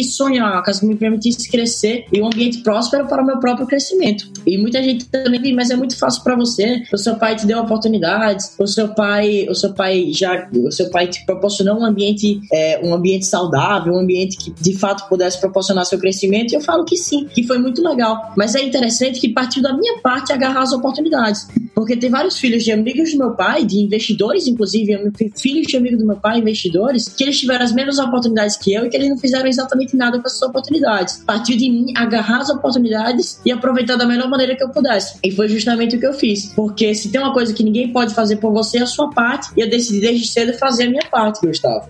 sonhar, 0.04 0.52
uma 0.52 0.62
casa 0.62 0.80
que 0.80 0.86
me 0.86 0.96
permitisse 0.96 1.50
crescer 1.50 2.06
e 2.12 2.20
um 2.20 2.26
ambiente 2.26 2.58
próspero 2.58 3.06
para 3.06 3.22
o 3.22 3.26
meu 3.26 3.38
próprio 3.38 3.66
crescimento. 3.66 4.30
E 4.46 4.58
muita 4.58 4.82
gente 4.82 5.06
também 5.06 5.40
diz, 5.40 5.54
mas 5.54 5.70
é 5.70 5.76
muito 5.76 5.98
fácil 5.98 6.22
para 6.22 6.36
você. 6.36 6.82
O 6.92 6.98
seu 6.98 7.16
pai 7.16 7.36
te 7.36 7.46
deu 7.46 7.58
oportunidades, 7.58 8.54
o 8.58 8.66
seu 8.66 8.88
pai, 8.88 9.46
o 9.48 9.54
seu 9.54 9.72
pai 9.72 10.10
já, 10.12 10.48
o 10.54 10.70
seu 10.70 10.90
pai 10.90 11.08
te 11.08 11.24
proporcionou 11.24 11.80
um 11.80 11.84
ambiente, 11.84 12.40
é, 12.52 12.80
um 12.84 12.94
ambiente 12.94 13.26
saudável, 13.26 13.92
um 13.92 14.00
ambiente 14.00 14.36
que 14.36 14.50
de 14.50 14.76
fato 14.76 15.08
pudesse 15.08 15.40
proporcionar 15.40 15.84
seu 15.86 15.98
crescimento. 15.98 16.52
E 16.52 16.56
eu 16.56 16.60
falo 16.60 16.84
que 16.84 16.96
sim, 16.96 17.26
que 17.26 17.46
foi 17.46 17.58
muito 17.58 17.82
legal. 17.82 18.32
Mas 18.36 18.54
é 18.54 18.62
interessante 18.62 19.20
que 19.20 19.28
partiu 19.28 19.62
da 19.62 19.76
minha 19.76 19.98
parte 20.00 20.32
agarrar 20.32 20.62
as 20.62 20.72
oportunidades. 20.72 21.46
Porque 21.74 21.96
tem 21.96 22.08
vários 22.08 22.38
filhos 22.38 22.62
de 22.62 22.72
amigos 22.72 23.12
do 23.12 23.18
meu 23.18 23.32
pai, 23.32 23.64
de 23.64 23.78
investidores, 23.78 24.46
inclusive, 24.46 24.96
filhos 25.36 25.66
de 25.66 25.76
amigos 25.76 25.98
do 25.98 26.06
meu 26.06 26.16
pai, 26.16 26.38
investidores, 26.38 27.08
que 27.08 27.24
eles 27.24 27.38
tiveram 27.38 27.64
as 27.64 27.72
mesmas 27.72 27.98
oportunidades 27.98 28.56
que 28.56 28.72
eu 28.72 28.86
e 28.86 28.88
que 28.88 28.96
eles 28.96 29.08
não 29.08 29.18
fizeram 29.24 29.48
exatamente 29.48 29.96
nada 29.96 30.20
com 30.20 30.26
essas 30.26 30.42
oportunidades. 30.42 31.24
Partiu 31.24 31.56
de 31.56 31.70
mim 31.70 31.94
agarrar 31.96 32.40
as 32.40 32.50
oportunidades 32.50 33.40
e 33.42 33.50
aproveitar 33.50 33.96
da 33.96 34.04
melhor 34.04 34.28
maneira 34.28 34.54
que 34.54 34.62
eu 34.62 34.68
pudesse. 34.68 35.18
E 35.24 35.30
foi 35.30 35.48
justamente 35.48 35.96
o 35.96 35.98
que 35.98 36.06
eu 36.06 36.12
fiz. 36.12 36.52
Porque 36.54 36.94
se 36.94 37.10
tem 37.10 37.18
uma 37.18 37.32
coisa 37.32 37.54
que 37.54 37.62
ninguém 37.62 37.90
pode 37.90 38.14
fazer 38.14 38.36
por 38.36 38.52
você, 38.52 38.78
é 38.78 38.82
a 38.82 38.86
sua 38.86 39.08
parte. 39.08 39.48
E 39.56 39.60
eu 39.62 39.70
decidi 39.70 39.98
desde 39.98 40.28
cedo 40.28 40.52
fazer 40.58 40.84
a 40.84 40.90
minha 40.90 41.08
parte, 41.10 41.46
Gustavo. 41.46 41.88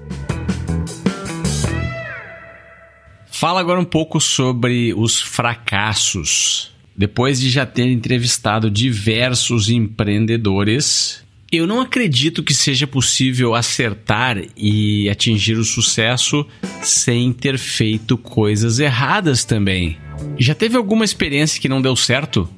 Fala 3.26 3.58
agora 3.58 3.80
um 3.80 3.84
pouco 3.84 4.20
sobre 4.20 4.94
os 4.94 5.20
fracassos 5.20 6.72
depois 6.96 7.40
de 7.40 7.50
já 7.50 7.66
ter 7.66 7.90
entrevistado 7.90 8.70
diversos 8.70 9.68
empreendedores, 9.68 11.23
eu 11.56 11.66
não 11.66 11.80
acredito 11.80 12.42
que 12.42 12.54
seja 12.54 12.86
possível 12.86 13.54
acertar 13.54 14.42
e 14.56 15.08
atingir 15.08 15.54
o 15.54 15.64
sucesso 15.64 16.46
sem 16.82 17.32
ter 17.32 17.58
feito 17.58 18.16
coisas 18.16 18.78
erradas 18.78 19.44
também. 19.44 19.98
Já 20.38 20.54
teve 20.54 20.76
alguma 20.76 21.04
experiência 21.04 21.60
que 21.60 21.68
não 21.68 21.82
deu 21.82 21.96
certo? 21.96 22.48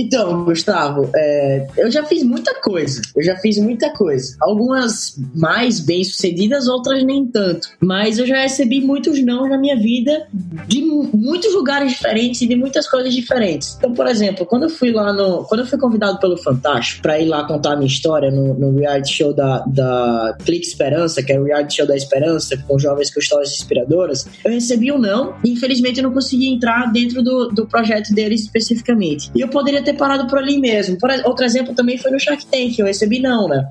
Então, 0.00 0.44
Gustavo, 0.44 1.10
é, 1.14 1.66
eu 1.76 1.90
já 1.90 2.02
fiz 2.04 2.22
muita 2.22 2.54
coisa. 2.54 3.02
Eu 3.14 3.22
já 3.22 3.36
fiz 3.36 3.58
muita 3.58 3.90
coisa. 3.90 4.34
Algumas 4.40 5.14
mais 5.34 5.78
bem 5.78 6.02
sucedidas, 6.02 6.66
outras 6.68 7.04
nem 7.04 7.26
tanto. 7.26 7.68
Mas 7.80 8.18
eu 8.18 8.26
já 8.26 8.40
recebi 8.40 8.80
muitos 8.80 9.22
não 9.22 9.46
na 9.46 9.58
minha 9.58 9.76
vida 9.76 10.26
de 10.66 10.80
muitos 10.82 11.54
lugares 11.54 11.92
diferentes 11.92 12.40
e 12.40 12.46
de 12.46 12.56
muitas 12.56 12.88
coisas 12.88 13.14
diferentes. 13.14 13.76
Então, 13.76 13.92
por 13.92 14.06
exemplo, 14.06 14.46
quando 14.46 14.64
eu 14.64 14.70
fui 14.70 14.90
lá 14.90 15.12
no. 15.12 15.44
Quando 15.44 15.60
eu 15.60 15.66
fui 15.66 15.78
convidado 15.78 16.18
pelo 16.18 16.38
Fantástico 16.38 17.02
para 17.02 17.20
ir 17.20 17.26
lá 17.26 17.44
contar 17.44 17.72
a 17.72 17.76
minha 17.76 17.86
história 17.86 18.30
no, 18.30 18.54
no 18.54 18.78
reality 18.78 19.12
show 19.12 19.34
da, 19.34 19.58
da 19.66 20.36
Clique 20.44 20.66
Esperança, 20.66 21.22
que 21.22 21.32
é 21.32 21.38
o 21.38 21.44
reality 21.44 21.76
show 21.76 21.86
da 21.86 21.96
Esperança, 21.96 22.56
com 22.66 22.78
jovens 22.78 23.12
com 23.12 23.20
histórias 23.20 23.52
inspiradoras, 23.52 24.26
eu 24.44 24.50
recebi 24.50 24.90
um 24.90 24.98
não 24.98 25.34
e 25.44 25.50
infelizmente 25.50 25.98
eu 25.98 26.04
não 26.04 26.12
consegui 26.12 26.48
entrar 26.48 26.90
dentro 26.90 27.22
do, 27.22 27.48
do 27.48 27.66
projeto 27.66 28.14
deles 28.14 28.42
especificamente. 28.42 29.30
E 29.34 29.40
eu 29.40 29.48
poderia 29.48 29.82
ter 29.82 29.89
ter 29.90 29.96
parado 29.96 30.26
por 30.26 30.38
ali 30.38 30.58
mesmo. 30.58 30.96
Por, 30.98 31.10
outro 31.24 31.44
exemplo 31.44 31.74
também 31.74 31.98
foi 31.98 32.10
no 32.10 32.18
Shark 32.18 32.46
Tank, 32.46 32.78
eu 32.78 32.86
recebi 32.86 33.20
não, 33.20 33.48
né? 33.48 33.64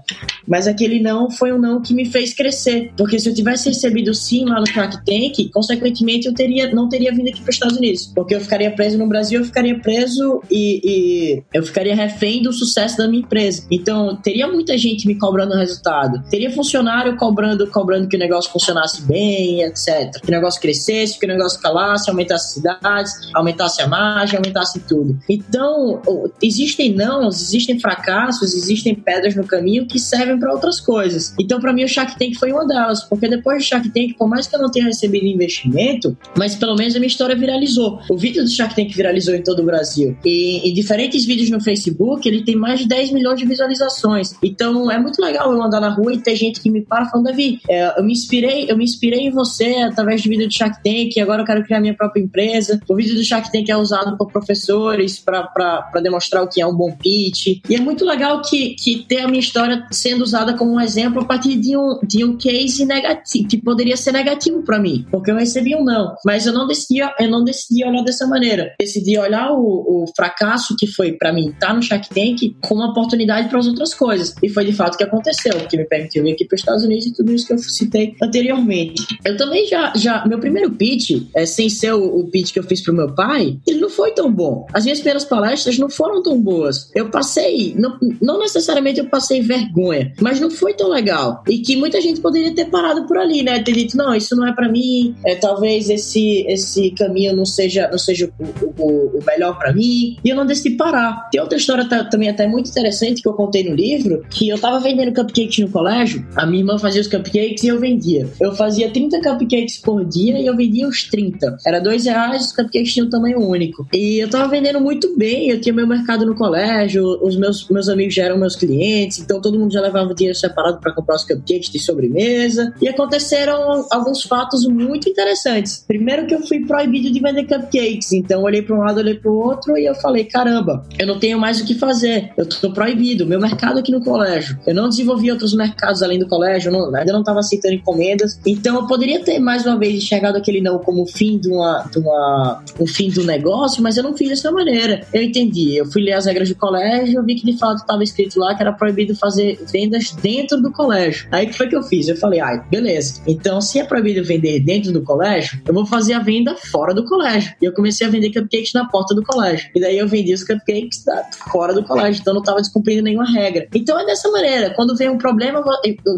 Mas 0.48 0.68
aquele 0.68 1.00
não 1.00 1.30
foi 1.30 1.52
um 1.54 1.58
não 1.58 1.82
que 1.82 1.94
me 1.94 2.06
fez 2.06 2.34
crescer. 2.34 2.92
Porque 2.98 3.20
se 3.20 3.30
eu 3.30 3.34
tivesse 3.34 3.70
recebido 3.70 4.14
sim 4.14 4.46
lá 4.46 4.60
no 4.60 4.68
Shark 4.68 4.98
Tank, 5.06 5.50
consequentemente 5.52 6.28
eu 6.28 6.34
teria, 6.34 6.74
não 6.74 6.90
teria 6.90 7.12
vindo 7.12 7.30
aqui 7.30 7.42
para 7.42 7.50
os 7.50 7.56
Estados 7.56 7.78
Unidos. 7.78 8.12
Porque 8.14 8.36
eu 8.36 8.42
ficaria 8.42 8.72
preso 8.72 8.98
no 8.98 9.08
Brasil, 9.08 9.40
eu 9.40 9.46
ficaria 9.46 9.78
preso 9.80 10.42
e, 10.50 10.82
e 10.84 11.44
eu 11.54 11.64
ficaria 11.64 11.96
refém 11.96 12.42
do 12.42 12.52
sucesso 12.52 12.98
da 12.98 13.08
minha 13.08 13.22
empresa. 13.22 13.66
Então, 13.72 14.16
teria 14.18 14.48
muita 14.48 14.78
gente 14.78 15.08
me 15.08 15.16
cobrando 15.16 15.56
resultado. 15.56 16.24
Teria 16.30 16.52
funcionário 16.52 17.16
cobrando, 17.18 17.68
cobrando 17.68 18.08
que 18.08 18.16
o 18.16 18.20
negócio 18.20 18.52
funcionasse 18.52 19.02
bem, 19.04 19.64
etc. 19.64 20.20
Que 20.22 20.28
o 20.28 20.32
negócio 20.32 20.60
crescesse, 20.60 21.20
que 21.20 21.26
o 21.26 21.30
negócio 21.30 21.62
calasse, 21.62 22.10
aumentasse 22.10 22.56
cidades, 22.56 23.14
aumentasse 23.34 23.82
a 23.82 23.88
margem, 23.88 24.38
aumentasse 24.38 24.80
tudo. 24.82 25.18
Então, 25.30 26.02
existem 26.42 26.94
não, 26.94 27.28
existem 27.28 27.80
fracassos, 27.80 28.54
existem 28.54 28.96
pedras 28.96 29.36
no 29.36 29.46
caminho 29.46 29.88
que 29.88 30.00
servem 30.00 30.40
para 30.40 30.52
outras 30.52 30.80
coisas. 30.80 31.34
Então, 31.40 31.60
para 31.60 31.74
mim, 31.74 31.84
o 31.84 31.88
Shark 31.88 32.18
Tank 32.18 32.36
foi 32.38 32.52
uma 32.52 32.66
delas, 32.68 33.04
porque 33.04 33.28
depois 33.28 33.64
do 33.64 33.68
Shark 33.68 33.90
Tank, 33.90 34.18
por 34.18 34.28
mais 34.28 34.48
que 34.48 34.56
eu 34.56 34.60
não 34.60 34.70
tenha 34.70 34.86
recebido 34.86 35.26
investimento, 35.26 36.18
mas 36.38 36.56
pelo 36.56 36.76
menos 36.76 36.96
a 36.96 37.00
minha 37.00 37.08
história 37.08 37.36
viralizou. 37.36 38.00
O 38.10 38.18
vídeo 38.18 38.44
do 38.44 38.50
Shark 38.50 38.76
Tank 38.76 38.94
viralizou 38.96 39.36
em 39.36 39.44
todo 39.44 39.62
o 39.62 39.66
Brasil. 39.66 40.18
E 40.26 40.70
em 40.70 40.74
diferentes 40.74 41.26
vídeos 41.26 41.50
no 41.50 41.62
Facebook, 41.62 42.28
ele 42.28 42.44
tem 42.44 42.56
mais 42.56 42.80
de 42.80 42.88
10 42.88 43.12
milhões 43.12 43.40
de 43.40 43.46
visualizações. 43.46 44.36
Então, 44.44 44.92
é 44.92 45.00
muito 45.00 45.22
legal 45.22 45.52
eu 45.52 45.62
andar 45.62 45.80
na 45.80 45.90
rua 45.90 46.14
e 46.14 46.22
ter 46.22 46.36
gente 46.36 46.62
que 46.62 46.70
me 46.70 46.82
para 46.82 47.06
falando, 47.06 47.28
Davi, 47.28 47.60
é, 47.70 48.00
eu 48.00 48.04
me 48.04 48.14
inspirei, 48.14 48.70
eu 48.70 48.78
me 48.78 48.84
inspirei 48.84 49.28
em 49.28 49.32
você 49.32 49.76
através 49.78 50.22
do 50.22 50.30
vídeo 50.30 50.48
do 50.48 50.54
Shark 50.54 50.82
Tank, 50.84 51.18
agora 51.20 51.42
eu 51.42 51.46
quero 51.46 51.64
criar 51.64 51.80
minha 51.80 51.94
própria 51.94 52.22
empresa. 52.22 52.80
O 52.88 52.96
vídeo 52.96 53.16
do 53.16 53.24
Shark 53.24 53.52
Tank 53.52 53.70
é 53.70 53.78
usado 53.78 54.18
por 54.18 54.32
professores 54.32 55.20
para 55.20 55.99
demonstrar 56.02 56.44
o 56.44 56.48
que 56.48 56.62
é 56.62 56.66
um 56.66 56.76
bom 56.76 56.92
pitch. 56.92 57.62
E 57.70 57.76
é 57.76 57.80
muito 57.80 58.06
legal 58.06 58.42
que, 58.42 58.76
que 58.76 59.06
ter 59.08 59.22
a 59.22 59.28
minha 59.28 59.40
história 59.40 59.86
sendo 59.92 60.24
usada 60.24 60.54
como 60.54 60.74
um 60.74 60.82
exemplo 60.82 61.22
a 61.22 61.26
partir 61.26 61.56
de 61.56 61.78
um, 61.78 62.00
de 62.04 62.24
um 62.24 62.38
case 62.38 62.86
negativo, 62.86 63.48
que 63.48 63.58
poderia 63.58 63.98
ser 63.98 64.12
negativo 64.12 64.64
para 64.64 64.80
mim, 64.80 65.06
porque 65.12 65.32
eu 65.32 65.36
recebi 65.36 65.76
um 65.76 65.84
não. 65.84 66.16
Mas 66.26 66.46
eu 66.46 66.54
não 66.54 66.68
decidi, 66.68 67.00
eu 67.00 67.30
não 67.30 67.44
decidi 67.44 67.84
olhar 67.84 68.04
dessa 68.04 68.28
maneira. 68.28 68.74
Decidi 68.80 69.18
olhar 69.18 69.52
o, 69.52 70.04
o 70.04 70.06
fracasso 70.16 70.76
que 70.78 70.88
foi 70.88 71.14
para 71.14 71.34
mim 71.34 71.50
estar 71.50 71.68
tá 71.68 71.74
no 71.74 71.82
Shark 71.82 72.10
Tank 72.10 72.56
como 72.62 72.82
uma 72.82 72.92
oportunidade 72.92 73.50
para 73.50 73.60
as 73.60 73.68
outras 73.68 73.94
coisas. 73.94 74.34
E 74.42 74.50
foi 74.50 74.66
de 74.66 74.74
fato 74.74 74.98
que 74.98 75.04
aconteceu, 75.04 75.54
que 75.68 75.78
me 75.78 75.86
permitiu 75.86 76.24
vir 76.24 76.34
aqui 76.34 76.46
para 76.46 76.56
os 76.56 76.62
Estados 76.62 76.84
Unidos 76.84 77.06
e 77.06 77.14
tudo 77.14 77.34
isso 77.34 77.48
que 77.48 77.54
eu 77.54 77.58
citei 77.58 78.16
anteriormente. 78.22 79.06
Eu 79.26 79.38
também 79.38 79.68
já, 79.68 79.94
já 79.96 80.26
meu 80.26 80.40
primeiro 80.40 80.72
pitch, 80.72 81.28
é, 81.36 81.46
sem 81.46 81.70
ser 81.70 81.94
o, 81.94 82.20
o 82.20 82.28
pitch 82.30 82.54
que 82.54 82.60
eu 82.60 82.64
fiz 82.64 82.82
pro 82.82 82.94
meu 82.94 83.14
pai, 83.14 83.58
ele 83.68 83.80
não 83.80 83.90
foi 83.90 84.12
tão 84.12 84.32
bom. 84.32 84.66
As 84.74 84.84
minhas 84.84 85.00
primeiras 85.00 85.26
palestras 85.26 85.78
não 85.78 85.89
foram 85.90 86.22
tão 86.22 86.40
boas. 86.40 86.90
Eu 86.94 87.10
passei, 87.10 87.76
não, 87.78 87.98
não 88.22 88.40
necessariamente 88.40 89.00
eu 89.00 89.10
passei 89.10 89.42
vergonha, 89.42 90.14
mas 90.20 90.40
não 90.40 90.50
foi 90.50 90.74
tão 90.74 90.90
legal. 90.90 91.44
E 91.48 91.60
que 91.60 91.76
muita 91.76 92.02
gente 92.02 92.22
poderia 92.22 92.54
ter 92.54 92.66
parado 92.66 93.06
por 93.06 93.18
ali, 93.18 93.44
né? 93.44 93.62
Ter 93.62 93.74
dito, 93.74 93.98
não, 93.98 94.14
isso 94.14 94.36
não 94.36 94.48
é 94.48 94.54
para 94.54 94.70
mim, 94.70 95.16
é, 95.26 95.36
talvez 95.36 95.90
esse, 95.90 96.46
esse 96.48 96.92
caminho 96.92 97.36
não 97.36 97.46
seja, 97.46 97.90
não 97.90 97.98
seja 97.98 98.32
o, 98.40 98.82
o, 98.82 99.18
o 99.18 99.20
melhor 99.26 99.58
para 99.58 99.74
mim. 99.74 100.18
E 100.24 100.30
eu 100.30 100.36
não 100.36 100.46
decidi 100.46 100.76
parar. 100.76 101.30
Tem 101.32 101.42
outra 101.42 101.58
história 101.58 101.86
também 102.10 102.30
até 102.30 102.48
muito 102.48 102.70
interessante 102.70 103.22
que 103.22 103.28
eu 103.28 103.34
contei 103.34 103.68
no 103.68 103.76
livro, 103.76 104.24
que 104.30 104.50
eu 104.50 104.60
tava 104.60 104.80
vendendo 104.80 105.14
cupcakes 105.14 105.60
no 105.60 105.70
colégio, 105.70 106.26
a 106.36 106.46
minha 106.46 106.62
irmã 106.62 106.78
fazia 106.78 107.02
os 107.02 107.08
cupcakes 107.08 107.64
e 107.64 107.68
eu 107.68 107.80
vendia. 107.80 108.28
Eu 108.40 108.54
fazia 108.56 108.90
30 108.90 109.22
cupcakes 109.22 109.78
por 109.78 110.06
dia 110.06 110.40
e 110.40 110.46
eu 110.46 110.56
vendia 110.56 110.88
os 110.88 111.04
30. 111.04 111.58
Era 111.66 111.80
dois 111.80 112.06
reais, 112.06 112.48
os 112.48 112.52
cupcakes 112.52 112.94
tinham 112.94 113.08
um 113.08 113.10
tamanho 113.10 113.40
único. 113.40 113.88
E 113.94 114.20
eu 114.20 114.30
tava 114.30 114.48
vendendo 114.48 114.80
muito 114.80 115.16
bem, 115.18 115.50
eu 115.50 115.60
tinha 115.60 115.74
meu 115.80 115.88
mercado 115.88 116.26
no 116.26 116.36
colégio, 116.36 117.04
os 117.22 117.38
meus, 117.38 117.68
meus 117.70 117.88
amigos 117.88 118.14
já 118.14 118.26
eram 118.26 118.38
meus 118.38 118.56
clientes, 118.56 119.20
então 119.20 119.42
todo 119.42 119.58
mundo 119.58 119.72
já 119.72 119.82
levava 119.82 120.14
dinheiro 120.14 120.38
separado 120.38 120.80
para 120.80 120.94
comprar 120.94 121.16
os 121.16 121.24
cupcakes 121.24 121.70
de 121.70 121.80
sobremesa. 121.80 122.74
E 122.82 122.88
aconteceram 122.88 123.88
alguns 123.90 124.24
fatos 124.24 124.68
muito 124.68 125.10
interessantes. 125.10 125.84
Primeiro 125.88 126.28
que 126.28 126.36
eu 126.36 126.46
fui 126.46 126.66
proibido 126.66 127.12
de 127.12 127.20
vender 127.20 127.46
cupcakes, 127.46 128.12
então 128.12 128.40
eu 128.40 128.46
olhei 128.46 128.62
para 128.62 128.76
um 128.76 128.80
lado, 128.80 128.98
olhei 128.98 129.16
para 129.16 129.32
o 129.32 129.36
outro 129.36 129.78
e 129.78 129.86
eu 129.86 129.96
falei, 129.96 130.26
caramba, 130.26 130.86
eu 130.98 131.08
não 131.08 131.18
tenho 131.20 131.40
mais 131.40 131.62
o 131.62 131.66
que 131.66 131.76
fazer, 131.76 132.32
eu 132.38 132.48
tô 132.48 132.72
proibido, 132.72 133.26
meu 133.26 133.40
mercado 133.40 133.80
aqui 133.80 133.92
no 133.92 134.04
colégio. 134.04 134.60
Eu 134.68 134.76
não 134.76 134.90
desenvolvi 134.90 135.32
outros 135.32 135.54
mercados 135.54 136.04
além 136.04 136.20
do 136.20 136.28
colégio, 136.28 136.72
não, 136.72 136.94
ainda 136.94 137.14
não 137.14 137.22
estava 137.22 137.40
aceitando 137.40 137.76
encomendas, 137.76 138.40
então 138.46 138.76
eu 138.76 138.88
poderia 138.88 139.24
ter 139.24 139.40
mais 139.40 139.66
uma 139.66 139.78
vez 139.78 139.96
enxergado 139.96 140.38
aquele 140.38 140.62
não 140.62 140.80
como 140.80 141.06
fim 141.08 141.38
de 141.38 141.50
uma, 141.50 141.84
de 141.92 142.00
uma 142.00 142.64
um 142.80 142.86
fim 142.86 143.10
do 143.10 143.24
negócio, 143.24 143.82
mas 143.82 143.98
eu 143.98 144.04
não 144.04 144.16
fiz 144.16 144.30
dessa 144.30 144.52
maneira. 144.52 145.06
Eu 145.14 145.22
entendi, 145.22 145.59
eu 145.78 145.86
fui 145.86 146.02
ler 146.02 146.14
as 146.14 146.26
regras 146.26 146.50
do 146.50 146.56
colégio, 146.56 147.20
eu 147.20 147.24
vi 147.24 147.36
que 147.36 147.46
de 147.46 147.58
fato 147.58 147.78
estava 147.78 148.04
escrito 148.04 148.40
lá 148.40 148.56
que 148.56 148.62
era 148.62 148.72
proibido 148.72 149.16
fazer 149.16 149.60
vendas 149.72 150.12
dentro 150.12 150.62
do 150.62 150.72
colégio. 150.72 151.28
Aí 151.32 151.48
que 151.48 151.54
foi 151.54 151.68
que 151.68 151.76
eu 151.76 151.84
fiz? 151.84 152.08
Eu 152.08 152.16
falei, 152.16 152.40
ai, 152.40 152.62
beleza. 152.70 153.22
Então, 153.28 153.62
se 153.62 153.80
é 153.80 153.84
proibido 153.84 154.24
vender 154.24 154.60
dentro 154.62 154.92
do 154.92 155.02
colégio, 155.04 155.62
eu 155.66 155.74
vou 155.74 155.86
fazer 155.86 156.14
a 156.14 156.20
venda 156.20 156.56
fora 156.56 156.94
do 156.94 157.06
colégio. 157.06 157.54
E 157.62 157.66
eu 157.66 157.74
comecei 157.74 158.06
a 158.06 158.10
vender 158.10 158.32
cupcakes 158.32 158.74
na 158.74 158.88
porta 158.88 159.14
do 159.16 159.24
colégio. 159.24 159.70
E 159.76 159.80
daí 159.80 159.98
eu 159.98 160.08
vendi 160.08 160.34
os 160.34 160.44
cupcakes 160.44 161.04
fora 161.52 161.74
do 161.74 161.84
colégio, 161.84 162.22
então 162.22 162.34
não 162.34 162.42
estava 162.42 162.60
descumprindo 162.60 163.02
nenhuma 163.02 163.30
regra. 163.30 163.68
Então 163.74 164.00
é 164.00 164.06
dessa 164.06 164.30
maneira, 164.30 164.74
quando 164.76 164.96
vem 164.96 165.10
um 165.10 165.18
problema, 165.18 165.64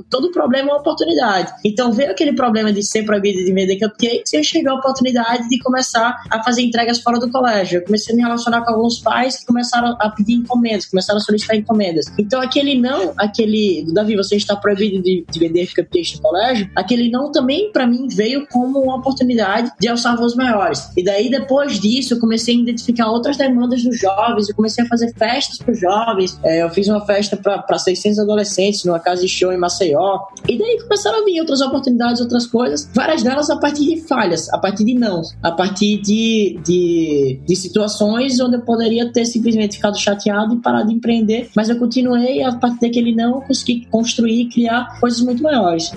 todo 0.09 0.31
problema 0.31 0.69
é 0.69 0.71
uma 0.71 0.79
oportunidade. 0.79 1.51
Então 1.63 1.91
veio 1.91 2.11
aquele 2.11 2.33
problema 2.33 2.71
de 2.71 2.83
ser 2.83 3.03
proibido 3.03 3.43
de 3.43 3.51
vender 3.51 3.79
cupcakes 3.79 4.33
e 4.33 4.43
chegou 4.43 4.73
a 4.73 4.75
oportunidade 4.75 5.47
de 5.47 5.59
começar 5.59 6.23
a 6.29 6.43
fazer 6.43 6.61
entregas 6.61 6.99
fora 6.99 7.19
do 7.19 7.29
colégio. 7.31 7.79
Eu 7.79 7.85
comecei 7.85 8.13
a 8.13 8.15
me 8.15 8.23
relacionar 8.23 8.61
com 8.61 8.71
alguns 8.71 8.99
pais 8.99 9.30
que 9.37 9.45
começaram 9.45 9.95
a 9.99 10.09
pedir 10.09 10.33
encomendas, 10.33 10.85
começaram 10.85 11.17
a 11.17 11.21
solicitar 11.21 11.55
encomendas. 11.55 12.05
Então 12.17 12.41
aquele 12.41 12.79
não, 12.79 13.13
aquele, 13.17 13.85
Davi, 13.93 14.15
você 14.15 14.35
está 14.35 14.55
proibido 14.55 15.01
de, 15.01 15.25
de 15.29 15.39
vender 15.39 15.67
cupcakes 15.67 16.15
no 16.15 16.21
colégio, 16.21 16.69
aquele 16.75 17.09
não 17.09 17.31
também 17.31 17.71
para 17.71 17.85
mim 17.85 18.07
veio 18.07 18.47
como 18.47 18.79
uma 18.79 18.97
oportunidade 18.97 19.71
de 19.79 19.87
alçar 19.87 20.17
voos 20.17 20.35
maiores. 20.35 20.89
E 20.95 21.03
daí 21.03 21.29
depois 21.29 21.79
disso 21.79 22.13
eu 22.13 22.19
comecei 22.19 22.55
a 22.55 22.59
identificar 22.59 23.09
outras 23.09 23.37
demandas 23.37 23.83
dos 23.83 23.99
jovens, 23.99 24.49
eu 24.49 24.55
comecei 24.55 24.83
a 24.83 24.87
fazer 24.87 25.13
festas 25.13 25.57
para 25.57 25.71
os 25.71 25.79
jovens. 25.79 26.39
É, 26.43 26.63
eu 26.63 26.69
fiz 26.69 26.87
uma 26.87 27.05
festa 27.05 27.37
para 27.37 27.77
600 27.77 28.19
adolescentes 28.19 28.83
numa 28.83 28.99
casa 28.99 29.21
de 29.21 29.27
show 29.27 29.51
em 29.51 29.57
Maceió. 29.57 30.19
E 30.47 30.57
daí 30.57 30.81
começaram 30.83 31.21
a 31.21 31.25
vir 31.25 31.39
outras 31.39 31.61
oportunidades, 31.61 32.21
outras 32.21 32.45
coisas, 32.47 32.89
várias 32.93 33.23
delas 33.23 33.49
a 33.49 33.57
partir 33.57 33.85
de 33.85 34.01
falhas, 34.07 34.51
a 34.53 34.57
partir 34.57 34.83
de 34.83 34.93
não, 34.93 35.21
a 35.41 35.51
partir 35.51 36.01
de, 36.01 36.59
de, 36.63 37.39
de 37.45 37.55
situações 37.55 38.39
onde 38.39 38.57
eu 38.57 38.61
poderia 38.61 39.11
ter 39.11 39.20
simplesmente 39.25 39.75
ficado 39.75 39.99
chateado 39.99 40.55
e 40.55 40.57
parado 40.59 40.89
de 40.89 40.95
empreender, 40.95 41.49
mas 41.55 41.69
eu 41.69 41.77
continuei, 41.77 42.43
a 42.43 42.53
partir 42.53 42.81
daquele 42.81 43.13
não, 43.15 43.35
eu 43.35 43.41
consegui 43.41 43.87
construir 43.89 44.41
e 44.41 44.49
criar 44.49 44.99
coisas 44.99 45.21
muito 45.21 45.41
maiores. 45.43 45.91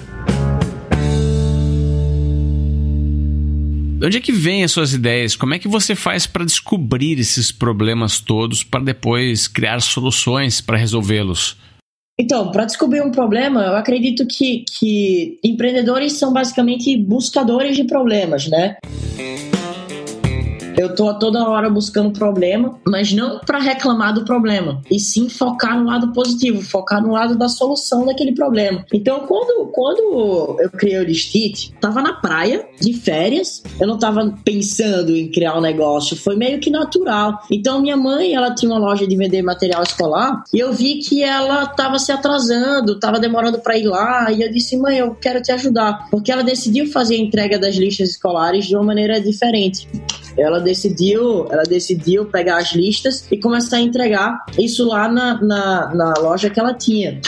De 4.05 4.07
onde 4.07 4.19
é 4.19 4.21
que 4.21 4.33
vem 4.33 4.63
as 4.63 4.71
suas 4.71 4.93
ideias? 4.93 5.35
Como 5.35 5.55
é 5.55 5.59
que 5.59 5.67
você 5.67 5.95
faz 5.95 6.27
para 6.27 6.45
descobrir 6.45 7.19
esses 7.19 7.51
problemas 7.51 8.21
todos 8.21 8.63
para 8.63 8.85
depois 8.85 9.49
criar 9.49 9.81
soluções 9.81 10.61
para 10.61 10.77
resolvê-los? 10.77 11.57
Então, 12.21 12.51
para 12.51 12.65
descobrir 12.65 13.03
um 13.03 13.11
problema, 13.11 13.63
eu 13.63 13.75
acredito 13.77 14.27
que, 14.27 14.65
que 14.79 15.39
empreendedores 15.43 16.13
são 16.13 16.33
basicamente 16.33 16.97
buscadores 16.97 17.77
de 17.77 17.85
problemas, 17.85 18.47
né? 18.47 18.77
Eu 20.77 20.95
tô 20.95 21.09
a 21.09 21.15
toda 21.15 21.49
hora 21.49 21.71
buscando 21.71 22.11
problema, 22.11 22.79
mas 22.87 23.13
não 23.13 23.39
para 23.41 23.59
reclamar 23.59 24.13
do 24.13 24.25
problema, 24.25 24.83
e 24.91 24.99
sim 24.99 25.29
focar 25.29 25.79
no 25.79 25.87
lado 25.87 26.13
positivo, 26.13 26.63
focar 26.63 27.03
no 27.03 27.13
lado 27.13 27.37
da 27.37 27.49
solução 27.49 28.05
daquele 28.05 28.33
problema. 28.33 28.85
Então, 28.93 29.21
quando, 29.21 29.67
quando 29.73 30.57
eu 30.61 30.71
criei 30.71 30.99
o 30.99 31.05
Listit, 31.05 31.73
tava 31.81 32.03
na 32.03 32.15
praia, 32.15 32.67
de 32.81 32.93
férias, 32.93 33.63
eu 33.81 33.87
não 33.87 33.99
tava 33.99 34.35
pensando 34.45 35.17
em 35.17 35.31
criar 35.31 35.57
um 35.57 35.61
negócio, 35.61 36.17
foi 36.17 36.37
meio 36.37 36.59
que 36.59 36.71
natural. 36.71 37.39
Então, 37.51 37.81
minha 37.81 37.97
mãe, 37.97 38.35
ela 38.35 38.55
tinha 38.55 38.71
uma 38.71 38.79
loja 38.79 39.07
de 39.07 39.17
vender 39.17 39.43
material 39.43 39.83
escolar, 39.83 40.43
e 40.53 40.59
eu 40.59 40.73
vi 40.73 40.99
que 40.99 41.23
ela 41.23 41.67
tava 41.67 41.99
se 41.99 42.11
atrasando, 42.11 42.99
tava 42.99 43.21
demorando 43.21 43.61
para 43.61 43.79
ir 43.79 43.87
lá, 43.87 44.33
e 44.33 44.43
eu 44.43 44.51
disse, 44.51 44.77
mãe, 44.77 44.99
eu 44.99 45.15
quero 45.15 45.41
te 45.41 45.53
ajudar, 45.53 46.09
porque 46.11 46.33
ela 46.33 46.43
decidiu 46.43 46.91
fazer 46.91 47.15
a 47.15 47.19
entrega 47.19 47.59
das 47.59 47.77
listas 47.77 48.11
escolares 48.11 48.67
de 48.67 48.75
uma 48.75 48.85
maneira 48.85 49.21
diferente 49.21 49.89
ela 50.37 50.59
decidiu, 50.59 51.47
ela 51.51 51.63
decidiu 51.63 52.27
pegar 52.27 52.59
as 52.59 52.73
listas 52.73 53.27
e 53.31 53.39
começar 53.39 53.77
a 53.77 53.81
entregar 53.81 54.45
isso 54.59 54.87
lá 54.89 55.09
na, 55.09 55.43
na, 55.43 55.95
na 55.95 56.15
loja 56.21 56.51
que 56.51 56.59
ela 56.59 56.75
tinha. 56.75 57.21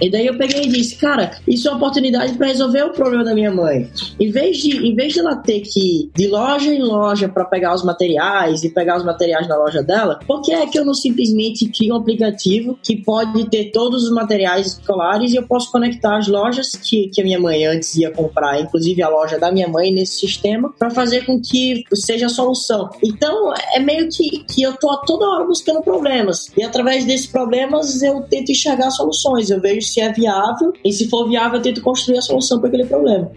E 0.00 0.08
daí 0.10 0.26
eu 0.26 0.38
peguei 0.38 0.62
e 0.62 0.68
disse, 0.68 0.96
cara, 0.96 1.32
isso 1.46 1.66
é 1.66 1.70
uma 1.70 1.78
oportunidade 1.78 2.34
para 2.34 2.46
resolver 2.46 2.84
o 2.84 2.92
problema 2.92 3.24
da 3.24 3.34
minha 3.34 3.50
mãe. 3.50 3.90
Em 4.18 4.30
vez 4.30 4.58
de, 4.58 4.86
em 4.86 4.94
vez 4.94 5.12
de 5.12 5.20
ela 5.20 5.36
ter 5.36 5.60
que 5.60 5.80
ir 5.80 6.10
de 6.14 6.28
loja 6.28 6.72
em 6.72 6.82
loja 6.82 7.28
para 7.28 7.44
pegar 7.44 7.74
os 7.74 7.84
materiais 7.84 8.62
e 8.62 8.70
pegar 8.70 8.96
os 8.96 9.04
materiais 9.04 9.48
na 9.48 9.56
loja 9.56 9.82
dela, 9.82 10.20
por 10.26 10.42
que 10.42 10.52
é 10.52 10.66
que 10.66 10.78
eu 10.78 10.84
não 10.84 10.94
simplesmente 10.94 11.68
crio 11.68 11.94
um 11.94 11.96
aplicativo 11.96 12.78
que 12.82 12.96
pode 12.96 13.48
ter 13.50 13.70
todos 13.72 14.04
os 14.04 14.10
materiais 14.10 14.66
escolares 14.66 15.32
e 15.32 15.36
eu 15.36 15.46
posso 15.46 15.70
conectar 15.72 16.16
as 16.16 16.28
lojas 16.28 16.72
que, 16.72 17.08
que 17.08 17.20
a 17.20 17.24
minha 17.24 17.40
mãe 17.40 17.66
antes 17.66 17.96
ia 17.96 18.10
comprar, 18.10 18.60
inclusive 18.60 19.02
a 19.02 19.08
loja 19.08 19.38
da 19.38 19.50
minha 19.50 19.68
mãe 19.68 19.92
nesse 19.92 20.20
sistema, 20.20 20.72
para 20.78 20.90
fazer 20.90 21.26
com 21.26 21.40
que 21.40 21.84
seja 21.94 22.26
a 22.26 22.28
solução. 22.30 22.88
Então, 23.02 23.52
é 23.74 23.80
meio 23.80 24.08
que, 24.08 24.44
que 24.44 24.62
eu 24.62 24.74
tô 24.74 24.96
toda 24.98 25.26
hora 25.26 25.44
buscando 25.44 25.82
problemas. 25.82 26.50
E 26.56 26.62
através 26.62 27.04
desses 27.04 27.26
problemas 27.26 28.02
eu 28.02 28.22
tento 28.22 28.52
enxergar 28.52 28.90
soluções. 28.90 29.50
Eu 29.50 29.57
vejo 29.60 29.86
se 29.86 30.00
é 30.00 30.12
viável 30.12 30.72
e 30.84 30.92
se 30.92 31.08
for 31.08 31.28
viável 31.28 31.58
eu 31.58 31.62
tento 31.62 31.80
construir 31.80 32.18
a 32.18 32.22
solução 32.22 32.58
para 32.58 32.68
aquele 32.68 32.86
problema. 32.86 33.30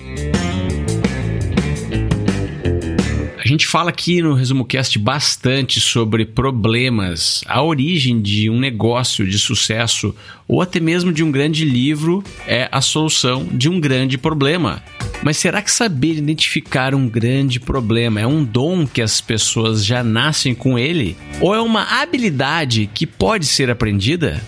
A 3.44 3.48
gente 3.48 3.66
fala 3.66 3.90
aqui 3.90 4.22
no 4.22 4.36
Resumo 4.36 4.64
Cast 4.64 5.00
bastante 5.00 5.82
sobre 5.82 6.26
problemas, 6.26 7.44
a 7.48 7.64
origem 7.64 8.22
de 8.22 8.52
um 8.52 8.60
negócio 8.60 9.28
de 9.28 9.40
sucesso 9.40 10.16
ou 10.48 10.62
até 10.62 10.80
mesmo 10.80 11.12
de 11.12 11.24
um 11.24 11.32
grande 11.32 11.66
livro 11.66 12.24
é 12.46 12.70
a 12.72 12.82
solução 12.82 13.44
de 13.52 13.68
um 13.68 13.80
grande 13.80 14.16
problema. 14.16 14.84
Mas 15.24 15.38
será 15.38 15.60
que 15.60 15.72
saber 15.72 16.14
identificar 16.14 16.94
um 16.94 17.10
grande 17.10 17.60
problema 17.60 18.22
é 18.22 18.28
um 18.28 18.44
dom 18.44 18.86
que 18.86 19.02
as 19.02 19.20
pessoas 19.20 19.84
já 19.84 20.04
nascem 20.04 20.54
com 20.54 20.78
ele? 20.78 21.18
Ou 21.40 21.56
é 21.56 21.60
uma 21.60 22.00
habilidade 22.00 22.90
que 22.94 23.08
pode 23.08 23.48
ser 23.48 23.72
aprendida? 23.72 24.40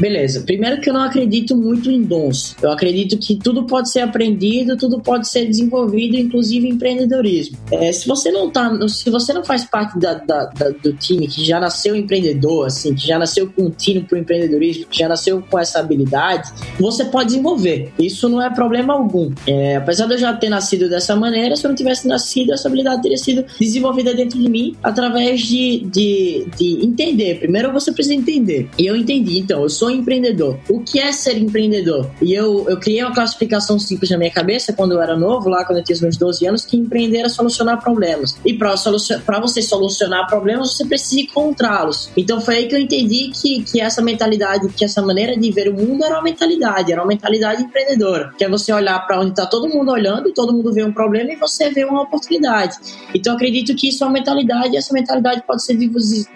Beleza. 0.00 0.40
Primeiro 0.40 0.80
que 0.80 0.88
eu 0.88 0.94
não 0.94 1.02
acredito 1.02 1.54
muito 1.54 1.90
em 1.90 2.02
dons. 2.02 2.56
Eu 2.62 2.72
acredito 2.72 3.18
que 3.18 3.36
tudo 3.36 3.66
pode 3.66 3.90
ser 3.90 4.00
aprendido, 4.00 4.76
tudo 4.76 4.98
pode 5.00 5.28
ser 5.28 5.44
desenvolvido, 5.44 6.16
inclusive 6.16 6.66
empreendedorismo. 6.66 7.58
É, 7.70 7.92
se 7.92 8.08
você 8.08 8.32
não 8.32 8.50
tá, 8.50 8.70
se 8.88 9.10
você 9.10 9.34
não 9.34 9.44
faz 9.44 9.64
parte 9.64 9.98
da, 9.98 10.14
da, 10.14 10.46
da, 10.46 10.70
do 10.70 10.94
time 10.94 11.28
que 11.28 11.44
já 11.44 11.60
nasceu 11.60 11.94
empreendedor, 11.94 12.66
assim, 12.66 12.94
que 12.94 13.06
já 13.06 13.18
nasceu 13.18 13.50
com 13.50 13.64
um 13.64 13.70
tino 13.70 14.02
pro 14.04 14.16
empreendedorismo, 14.16 14.86
que 14.86 14.98
já 14.98 15.08
nasceu 15.08 15.42
com 15.42 15.58
essa 15.58 15.80
habilidade, 15.80 16.50
você 16.78 17.04
pode 17.04 17.26
desenvolver. 17.26 17.92
Isso 17.98 18.26
não 18.28 18.40
é 18.40 18.48
problema 18.48 18.94
algum. 18.94 19.30
É, 19.46 19.76
apesar 19.76 20.06
de 20.06 20.14
eu 20.14 20.18
já 20.18 20.32
ter 20.32 20.48
nascido 20.48 20.88
dessa 20.88 21.14
maneira, 21.14 21.54
se 21.56 21.66
eu 21.66 21.68
não 21.68 21.74
tivesse 21.74 22.08
nascido, 22.08 22.54
essa 22.54 22.68
habilidade 22.68 23.02
teria 23.02 23.18
sido 23.18 23.44
desenvolvida 23.58 24.14
dentro 24.14 24.38
de 24.38 24.48
mim 24.48 24.74
através 24.82 25.40
de, 25.42 25.80
de, 25.92 26.46
de 26.56 26.86
entender. 26.86 27.38
Primeiro 27.38 27.70
você 27.70 27.92
precisa 27.92 28.14
entender. 28.14 28.66
E 28.78 28.86
eu 28.86 28.96
entendi. 28.96 29.38
Então, 29.38 29.62
eu 29.62 29.68
sou 29.68 29.89
sou 29.90 29.96
empreendedor. 29.96 30.58
O 30.68 30.80
que 30.80 31.00
é 31.00 31.12
ser 31.12 31.36
empreendedor? 31.36 32.08
E 32.22 32.32
eu, 32.32 32.68
eu 32.68 32.78
criei 32.78 33.02
uma 33.02 33.12
classificação 33.12 33.78
simples 33.78 34.10
na 34.10 34.16
minha 34.16 34.30
cabeça 34.30 34.72
quando 34.72 34.92
eu 34.92 35.02
era 35.02 35.16
novo, 35.16 35.48
lá 35.48 35.64
quando 35.64 35.78
eu 35.78 35.84
tinha 35.84 35.94
os 35.94 36.00
meus 36.00 36.16
12 36.16 36.46
anos, 36.46 36.64
que 36.64 36.76
empreender 36.76 37.18
era 37.18 37.28
solucionar 37.28 37.82
problemas. 37.82 38.38
E 38.44 38.54
para 38.54 38.76
solucion, 38.76 39.18
você 39.40 39.60
solucionar 39.62 40.28
problemas, 40.28 40.74
você 40.74 40.84
precisa 40.84 41.22
encontrá-los. 41.22 42.10
Então 42.16 42.40
foi 42.40 42.56
aí 42.56 42.68
que 42.68 42.74
eu 42.74 42.78
entendi 42.78 43.30
que, 43.30 43.62
que 43.62 43.80
essa 43.80 44.00
mentalidade, 44.00 44.68
que 44.68 44.84
essa 44.84 45.02
maneira 45.02 45.36
de 45.36 45.50
ver 45.50 45.68
o 45.68 45.74
mundo 45.74 46.04
era 46.04 46.14
uma 46.14 46.22
mentalidade, 46.22 46.92
era 46.92 47.00
uma 47.00 47.08
mentalidade 47.08 47.62
empreendedora. 47.62 48.32
Que 48.38 48.44
é 48.44 48.48
você 48.48 48.72
olhar 48.72 48.98
para 49.06 49.20
onde 49.20 49.30
está 49.30 49.46
todo 49.46 49.68
mundo 49.68 49.90
olhando 49.90 50.32
todo 50.32 50.52
mundo 50.52 50.72
vê 50.72 50.84
um 50.84 50.92
problema 50.92 51.32
e 51.32 51.36
você 51.36 51.70
vê 51.70 51.84
uma 51.84 52.02
oportunidade. 52.02 52.76
Então 53.14 53.34
acredito 53.34 53.74
que 53.74 53.88
isso 53.88 54.04
é 54.04 54.06
uma 54.06 54.12
mentalidade 54.12 54.74
e 54.74 54.76
essa 54.76 54.92
mentalidade 54.94 55.42
pode 55.46 55.64
ser 55.64 55.76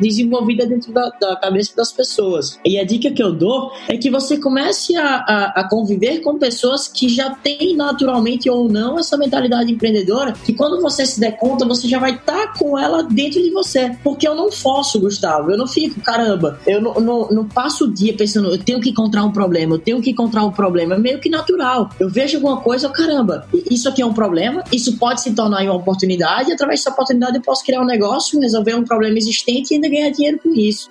desenvolvida 0.01 0.67
dentro 0.67 0.93
da, 0.93 1.11
da 1.21 1.37
cabeça 1.37 1.77
das 1.77 1.93
pessoas. 1.93 2.59
E 2.65 2.79
a 2.79 2.85
dica 2.85 3.11
que 3.11 3.23
eu 3.23 3.33
dou 3.33 3.44
empreendedor 3.45 3.73
é 3.89 3.97
que 3.97 4.11
você 4.11 4.39
comece 4.39 4.97
a, 4.97 5.17
a, 5.17 5.61
a, 5.61 5.69
conviver 5.69 6.21
com 6.21 6.39
pessoas 6.39 6.89
que 6.89 7.09
já 7.09 7.31
têm 7.31 7.77
naturalmente 7.77 8.49
ou 8.49 8.69
não 8.69 8.99
essa 8.99 9.17
mentalidade 9.17 9.73
empreendedora, 9.73 10.33
que 10.33 10.53
quando 10.53 10.81
você 10.81 11.05
se 11.05 11.21
der 11.21 11.37
conta, 11.37 11.65
você 11.65 11.87
já 11.87 11.99
vai 11.99 12.15
estar 12.15 12.47
tá 12.47 12.59
com 12.59 12.79
ela 12.79 13.03
dentro 13.03 13.43
de 13.43 13.51
você. 13.51 13.97
Porque 14.03 14.27
eu 14.27 14.35
não 14.35 14.51
forço, 14.51 15.01
Gustavo, 15.01 15.51
eu 15.51 15.59
não 15.59 15.67
fico, 15.67 16.01
caramba, 16.01 16.59
eu 16.67 16.81
não, 16.81 16.95
não, 16.95 17.29
não 17.29 17.49
passo 17.49 17.85
o 17.85 17.93
dia 17.93 18.15
pensando, 18.15 18.51
eu 18.51 18.59
tenho 18.59 18.81
que 18.81 18.91
encontrar 18.91 19.25
um 19.25 19.33
problema, 19.33 19.75
eu 19.75 19.79
tenho 19.79 20.01
que 20.01 20.11
encontrar 20.11 20.45
um 20.45 20.51
problema. 20.51 20.95
É 20.95 20.99
meio 20.99 21.21
que 21.21 21.29
natural. 21.29 21.91
Eu 21.99 22.09
vejo 22.09 22.37
alguma 22.37 22.61
coisa, 22.61 22.89
caramba, 22.89 23.47
isso 23.71 23.89
aqui 23.89 24.03
é 24.03 24.07
um 24.07 24.15
problema, 24.15 24.65
isso 24.73 24.97
pode 24.97 25.21
se 25.21 25.33
tornar 25.33 25.63
uma 25.65 25.75
oportunidade, 25.75 26.51
e 26.51 26.53
através 26.53 26.81
dessa 26.81 26.91
oportunidade 26.91 27.37
eu 27.37 27.43
posso 27.43 27.65
criar 27.65 27.81
um 27.81 27.87
negócio, 27.87 28.41
resolver 28.41 28.75
um 28.75 28.85
problema 28.85 29.19
existente 29.19 29.73
e 29.73 29.75
ainda 29.75 29.89
ganhar 29.89 30.11
dinheiro 30.11 30.39
com 30.43 30.55
isso. 30.55 30.89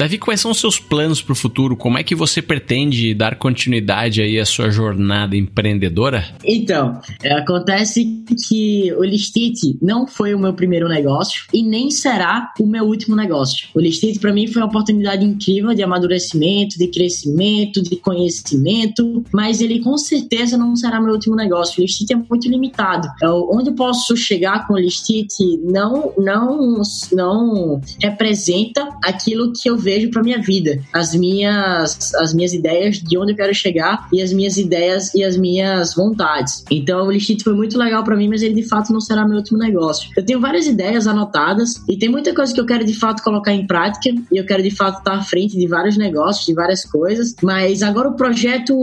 Davi, 0.00 0.16
quais 0.16 0.40
são 0.40 0.50
os 0.50 0.58
seus 0.58 0.78
planos 0.78 1.20
para 1.20 1.34
o 1.34 1.36
futuro? 1.36 1.76
Como 1.76 1.98
é 1.98 2.02
que 2.02 2.14
você 2.14 2.40
pretende 2.40 3.12
dar 3.12 3.36
continuidade 3.36 4.22
aí 4.22 4.40
à 4.40 4.46
sua 4.46 4.70
jornada 4.70 5.36
empreendedora? 5.36 6.24
Então, 6.42 6.98
é, 7.22 7.34
acontece 7.34 8.24
que 8.48 8.90
o 8.94 9.04
Listite 9.04 9.76
não 9.82 10.06
foi 10.06 10.32
o 10.32 10.38
meu 10.38 10.54
primeiro 10.54 10.88
negócio 10.88 11.44
e 11.52 11.62
nem 11.62 11.90
será 11.90 12.50
o 12.58 12.66
meu 12.66 12.84
último 12.84 13.14
negócio. 13.14 13.68
O 13.74 13.78
Listite 13.80 14.18
para 14.18 14.32
mim 14.32 14.46
foi 14.46 14.62
uma 14.62 14.68
oportunidade 14.68 15.22
incrível 15.22 15.74
de 15.74 15.82
amadurecimento, 15.82 16.78
de 16.78 16.88
crescimento, 16.88 17.82
de 17.82 17.96
conhecimento, 17.96 19.22
mas 19.30 19.60
ele 19.60 19.80
com 19.80 19.98
certeza 19.98 20.56
não 20.56 20.74
será 20.76 20.98
meu 20.98 21.12
último 21.12 21.36
negócio. 21.36 21.78
O 21.78 21.82
Listite 21.82 22.14
é 22.14 22.16
muito 22.16 22.48
limitado. 22.48 23.06
Eu, 23.20 23.50
onde 23.52 23.68
eu 23.68 23.74
posso 23.74 24.16
chegar 24.16 24.66
com 24.66 24.72
o 24.72 24.78
Listite 24.78 25.58
não 25.62 26.14
não 26.16 26.80
não 27.12 27.82
representa 28.02 28.88
aquilo 29.04 29.52
que 29.52 29.68
eu 29.68 29.76
vejo 29.76 29.89
vejo 29.90 30.10
para 30.10 30.22
minha 30.22 30.40
vida, 30.40 30.80
as 30.92 31.12
minhas 31.14 32.14
as 32.14 32.32
minhas 32.32 32.52
ideias 32.52 32.98
de 32.98 33.18
onde 33.18 33.32
eu 33.32 33.36
quero 33.36 33.52
chegar 33.52 34.06
e 34.12 34.22
as 34.22 34.32
minhas 34.32 34.56
ideias 34.56 35.12
e 35.14 35.24
as 35.24 35.36
minhas 35.36 35.94
vontades. 35.94 36.64
Então 36.70 37.08
o 37.08 37.10
Listito 37.10 37.42
foi 37.42 37.54
muito 37.54 37.76
legal 37.76 38.04
para 38.04 38.16
mim, 38.16 38.28
mas 38.28 38.42
ele 38.42 38.54
de 38.54 38.68
fato 38.68 38.92
não 38.92 39.00
será 39.00 39.26
meu 39.26 39.38
último 39.38 39.58
negócio. 39.58 40.08
Eu 40.16 40.24
tenho 40.24 40.40
várias 40.40 40.66
ideias 40.68 41.08
anotadas 41.08 41.82
e 41.88 41.96
tem 41.96 42.08
muita 42.08 42.32
coisa 42.32 42.54
que 42.54 42.60
eu 42.60 42.66
quero 42.66 42.84
de 42.84 42.94
fato 42.94 43.22
colocar 43.22 43.52
em 43.52 43.66
prática 43.66 44.10
e 44.32 44.36
eu 44.36 44.46
quero 44.46 44.62
de 44.62 44.70
fato 44.70 44.98
estar 44.98 45.14
à 45.14 45.22
frente 45.22 45.58
de 45.58 45.66
vários 45.66 45.96
negócios, 45.96 46.46
de 46.46 46.54
várias 46.54 46.84
coisas, 46.84 47.34
mas 47.42 47.82
agora 47.82 48.08
o 48.08 48.14
projeto 48.14 48.74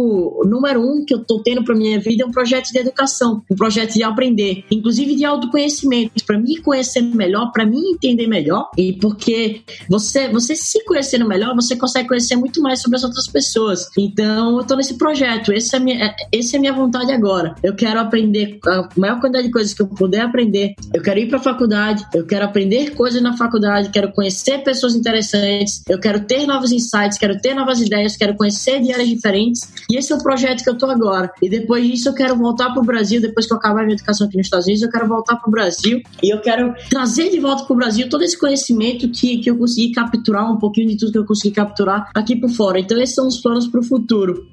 número 0.46 0.82
um 0.82 1.06
que 1.06 1.14
eu 1.14 1.24
tô 1.24 1.42
tendo 1.42 1.64
para 1.64 1.76
minha 1.76 2.00
vida 2.00 2.24
é 2.24 2.26
um 2.26 2.32
projeto 2.32 2.70
de 2.72 2.80
educação, 2.80 3.44
um 3.50 3.56
projeto 3.56 3.94
de 3.94 4.04
aprender, 4.04 4.66
inclusive 4.70 5.16
de 5.16 5.24
autoconhecimento, 5.24 6.26
para 6.26 6.38
me 6.38 6.58
conhecer 6.58 7.02
melhor, 7.02 7.52
para 7.54 7.66
me 7.66 7.80
entender 7.94 8.28
melhor 8.28 8.70
e 8.78 8.94
porque 8.94 9.62
você 9.90 10.28
você 10.28 10.56
se 10.56 10.84
conhecendo 10.88 11.28
melhor, 11.28 11.54
você 11.56 11.76
consegue 11.76 12.08
conhecer 12.08 12.36
muito 12.36 12.62
mais 12.62 12.82
sobre 12.82 12.98
as 12.98 13.04
outras 13.04 13.28
pessoas. 13.28 13.90
Então, 13.98 14.58
eu 14.58 14.64
tô 14.66 14.76
nesse 14.76 14.98
projeto. 14.98 15.52
Essa 15.52 15.78
é 15.78 15.80
a 15.80 15.84
minha, 15.84 16.16
essa 16.34 16.56
é 16.56 16.58
a 16.58 16.62
minha 16.62 16.74
vontade 16.74 17.12
agora. 17.12 17.56
Eu 17.62 17.76
quero 17.76 18.00
aprender 18.00 18.60
a 18.66 18.90
maior 18.98 19.20
quantidade 19.20 19.48
de 19.48 19.52
coisas 19.52 19.74
que 19.74 19.82
eu 19.82 19.88
puder 19.88 20.22
aprender. 20.22 20.74
Eu 20.94 21.02
quero 21.02 21.20
ir 21.20 21.28
pra 21.28 21.40
faculdade, 21.40 22.06
eu 22.14 22.26
quero 22.26 22.46
aprender 22.46 22.92
coisas 22.92 23.22
na 23.22 23.36
faculdade, 23.36 23.90
quero 23.90 24.12
conhecer 24.14 24.64
pessoas 24.64 24.96
interessantes, 24.96 25.84
eu 25.88 26.00
quero 26.00 26.22
ter 26.22 26.46
novos 26.46 26.72
insights, 26.72 27.18
quero 27.18 27.40
ter 27.40 27.54
novas 27.54 27.82
ideias, 27.82 28.16
quero 28.16 28.36
conhecer 28.36 28.82
de 28.82 28.92
áreas 28.92 29.10
diferentes. 29.10 29.62
E 29.90 29.98
esse 29.98 30.12
é 30.12 30.16
o 30.16 30.24
projeto 30.24 30.64
que 30.64 30.70
eu 30.70 30.78
tô 30.78 30.88
agora. 30.88 31.32
E 31.42 31.50
depois 31.50 31.86
disso, 31.86 32.10
eu 32.10 32.14
quero 32.14 32.36
voltar 32.36 32.72
pro 32.72 32.82
Brasil, 32.82 33.22
depois 33.22 33.46
que 33.46 33.54
eu 33.54 33.58
acabar 33.58 33.84
minha 33.84 33.96
educação 33.96 34.28
aqui 34.28 34.38
nos 34.38 34.48
Estados 34.48 34.66
Unidos, 34.66 34.84
eu 34.84 34.90
quero 34.90 35.08
voltar 35.08 35.36
pro 35.36 35.52
Brasil 35.52 36.02
e 36.24 36.34
eu 36.34 36.40
quero 36.40 36.74
trazer 36.90 37.30
de 37.30 37.40
volta 37.40 37.66
pro 37.66 37.76
Brasil 37.76 38.10
todo 38.10 38.24
esse 38.24 38.38
conhecimento 38.38 39.10
que, 39.10 39.38
que 39.38 39.50
eu 39.50 39.58
consegui 39.58 39.92
capturar 39.92 40.52
um 40.52 40.58
pouquinho 40.58 40.77
de 40.86 40.98
tudo 40.98 41.12
que 41.12 41.18
eu 41.18 41.26
consegui 41.26 41.56
capturar 41.56 42.12
aqui 42.14 42.36
por 42.36 42.50
fora. 42.50 42.80
Então, 42.80 43.00
esses 43.02 43.16
são 43.16 43.28
os 43.28 43.42
planos 43.42 43.68
para 43.68 43.80
o 43.80 43.84
futuro. 43.84 44.48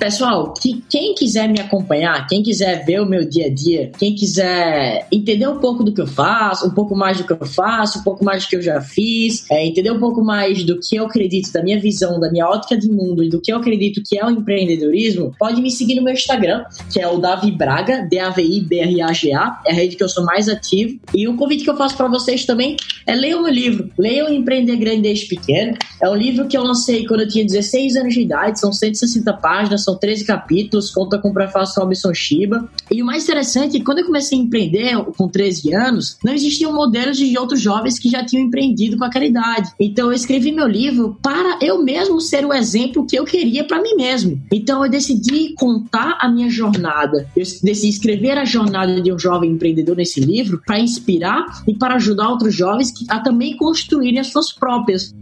Pessoal, 0.00 0.54
que 0.54 0.82
quem 0.88 1.14
quiser 1.14 1.46
me 1.46 1.60
acompanhar, 1.60 2.26
quem 2.26 2.42
quiser 2.42 2.86
ver 2.86 3.02
o 3.02 3.06
meu 3.06 3.28
dia 3.28 3.48
a 3.48 3.50
dia, 3.50 3.92
quem 3.98 4.14
quiser 4.14 5.06
entender 5.12 5.46
um 5.46 5.58
pouco 5.58 5.84
do 5.84 5.92
que 5.92 6.00
eu 6.00 6.06
faço, 6.06 6.66
um 6.66 6.70
pouco 6.70 6.96
mais 6.96 7.18
do 7.18 7.24
que 7.24 7.34
eu 7.34 7.44
faço, 7.44 7.98
um 7.98 8.02
pouco 8.02 8.24
mais 8.24 8.44
do 8.44 8.48
que 8.48 8.56
eu 8.56 8.62
já 8.62 8.80
fiz, 8.80 9.44
é, 9.50 9.66
entender 9.66 9.90
um 9.90 10.00
pouco 10.00 10.24
mais 10.24 10.64
do 10.64 10.80
que 10.80 10.96
eu 10.96 11.04
acredito, 11.04 11.52
da 11.52 11.62
minha 11.62 11.78
visão, 11.78 12.18
da 12.18 12.30
minha 12.30 12.48
ótica 12.48 12.78
de 12.78 12.90
mundo 12.90 13.22
e 13.22 13.28
do 13.28 13.42
que 13.42 13.52
eu 13.52 13.58
acredito 13.58 14.02
que 14.02 14.18
é 14.18 14.24
o 14.24 14.30
empreendedorismo, 14.30 15.34
pode 15.38 15.60
me 15.60 15.70
seguir 15.70 15.96
no 15.96 16.02
meu 16.02 16.14
Instagram, 16.14 16.64
que 16.90 16.98
é 16.98 17.06
o 17.06 17.18
Davi 17.18 17.50
Braga, 17.50 18.08
D-A-V-I-B-R-A-G-A, 18.10 19.60
é 19.66 19.70
a 19.70 19.74
rede 19.74 19.96
que 19.96 20.02
eu 20.02 20.08
sou 20.08 20.24
mais 20.24 20.48
ativo. 20.48 20.98
E 21.14 21.28
o 21.28 21.36
convite 21.36 21.62
que 21.62 21.68
eu 21.68 21.76
faço 21.76 21.94
para 21.94 22.08
vocês 22.08 22.46
também 22.46 22.74
é 23.06 23.14
ler 23.14 23.36
o 23.36 23.42
meu 23.42 23.52
livro, 23.52 23.90
Leiam 23.98 24.32
Empreender 24.32 24.76
Grande 24.76 25.02
Desde 25.02 25.26
Pequeno. 25.26 25.76
É 26.02 26.08
um 26.08 26.14
livro 26.14 26.48
que 26.48 26.56
eu 26.56 26.62
lancei 26.62 27.06
quando 27.06 27.20
eu 27.20 27.28
tinha 27.28 27.44
16 27.44 27.96
anos 27.96 28.14
de 28.14 28.22
idade, 28.22 28.58
são 28.58 28.72
160 28.72 29.30
páginas, 29.34 29.84
são 29.84 29.89
13 29.96 30.24
capítulos, 30.24 30.90
conta 30.90 31.18
com 31.18 31.30
o 31.30 31.34
prefácio 31.34 31.82
Robson 31.82 32.12
Shiba. 32.14 32.68
E 32.90 33.02
o 33.02 33.06
mais 33.06 33.24
interessante 33.24 33.76
é 33.76 33.84
quando 33.84 33.98
eu 33.98 34.06
comecei 34.06 34.38
a 34.38 34.42
empreender 34.42 34.96
com 35.16 35.28
13 35.28 35.74
anos, 35.74 36.18
não 36.24 36.32
existiam 36.32 36.72
modelos 36.72 37.16
de 37.16 37.36
outros 37.38 37.60
jovens 37.60 37.98
que 37.98 38.08
já 38.08 38.24
tinham 38.24 38.46
empreendido 38.46 38.96
com 38.96 39.04
aquela 39.04 39.24
idade. 39.24 39.70
Então 39.78 40.06
eu 40.06 40.12
escrevi 40.12 40.52
meu 40.52 40.66
livro 40.66 41.18
para 41.22 41.58
eu 41.60 41.82
mesmo 41.82 42.20
ser 42.20 42.44
o 42.44 42.52
exemplo 42.52 43.06
que 43.06 43.16
eu 43.16 43.24
queria 43.24 43.64
para 43.64 43.82
mim 43.82 43.94
mesmo. 43.94 44.40
Então 44.52 44.84
eu 44.84 44.90
decidi 44.90 45.54
contar 45.54 46.18
a 46.20 46.28
minha 46.28 46.50
jornada. 46.50 47.28
Eu 47.36 47.44
decidi 47.62 47.88
escrever 47.88 48.38
a 48.38 48.44
jornada 48.44 49.00
de 49.00 49.12
um 49.12 49.18
jovem 49.18 49.50
empreendedor 49.50 49.96
nesse 49.96 50.20
livro 50.20 50.62
para 50.64 50.78
inspirar 50.78 51.62
e 51.66 51.74
para 51.74 51.94
ajudar 51.96 52.28
outros 52.28 52.54
jovens 52.54 52.92
a 53.08 53.20
também 53.20 53.56
construírem 53.56 54.18
as 54.18 54.28
suas 54.28 54.52
próprias. 54.52 55.14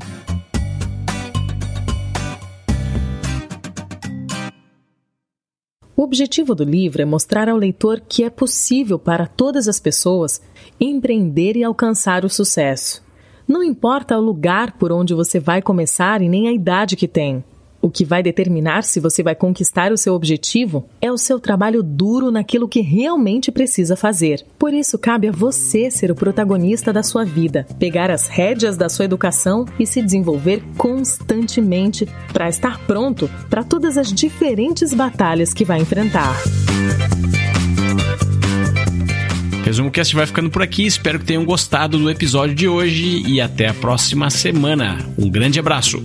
O 5.99 6.03
objetivo 6.05 6.55
do 6.55 6.62
livro 6.62 7.03
é 7.03 7.05
mostrar 7.05 7.49
ao 7.49 7.57
leitor 7.57 8.01
que 8.09 8.22
é 8.22 8.30
possível 8.30 9.01
para 9.01 9.26
todas 9.26 9.66
as 9.66 9.80
pessoas 9.80 10.40
empreender 10.78 11.57
e 11.57 11.64
alcançar 11.64 12.24
o 12.24 12.28
sucesso. 12.28 13.03
Não 13.49 13.64
importa 13.64 14.16
o 14.16 14.20
lugar 14.20 14.78
por 14.78 14.92
onde 14.92 15.12
você 15.12 15.40
vai 15.40 15.61
começar 15.61 16.22
e 16.22 16.28
nem 16.28 16.46
a 16.46 16.53
idade 16.53 16.94
que 16.94 17.09
tem. 17.09 17.42
O 17.81 17.89
que 17.89 18.05
vai 18.05 18.22
determinar 18.22 18.83
se 18.83 18.99
você 18.99 19.22
vai 19.22 19.37
conquistar 19.37 19.93
o 19.93 19.97
seu 19.97 20.14
objetivo 20.14 20.89
é 21.01 21.12
o 21.12 21.18
seu 21.18 21.39
trabalho 21.39 21.83
duro 21.83 22.31
naquilo 22.31 22.68
que 22.68 22.81
realmente 22.81 23.53
precisa 23.53 23.95
fazer. 23.97 24.45
Por 24.59 24.74
isso, 24.74 24.99
cabe 24.99 25.29
a 25.29 25.33
você 25.33 25.89
ser 25.91 26.11
o 26.11 26.14
protagonista 26.14 26.93
da 26.93 27.05
sua 27.05 27.24
vida, 27.24 27.66
pegar 27.79 28.11
as 28.11 28.26
rédeas 28.26 28.76
da 28.76 28.89
sua 28.89 29.05
educação 29.05 29.64
e 29.79 29.87
se 29.87 30.03
desenvolver 30.03 30.62
constantemente 30.76 32.09
para 32.33 32.49
estar 32.49 32.81
pronto 32.85 33.31
para 33.49 33.62
todas 33.62 33.97
as 33.97 34.12
diferentes 34.12 34.93
batalhas 34.93 35.55
que 35.55 35.64
vai 35.64 35.81
enfrentar. 35.81 36.35
Resumo 39.64 39.91
Cast 39.91 40.16
vai 40.16 40.26
ficando 40.26 40.51
por 40.51 40.62
aqui. 40.62 40.87
Espero 40.87 41.18
que 41.18 41.26
tenham 41.26 41.45
gostado 41.45 41.99
do 41.99 42.11
episódio 42.11 42.55
de 42.55 42.66
hoje 42.66 43.22
e 43.26 43.41
até 43.41 43.68
a 43.68 43.74
próxima 43.74 44.31
semana. 44.31 44.99
Um 45.18 45.29
grande 45.31 45.61
abraço. 45.61 46.03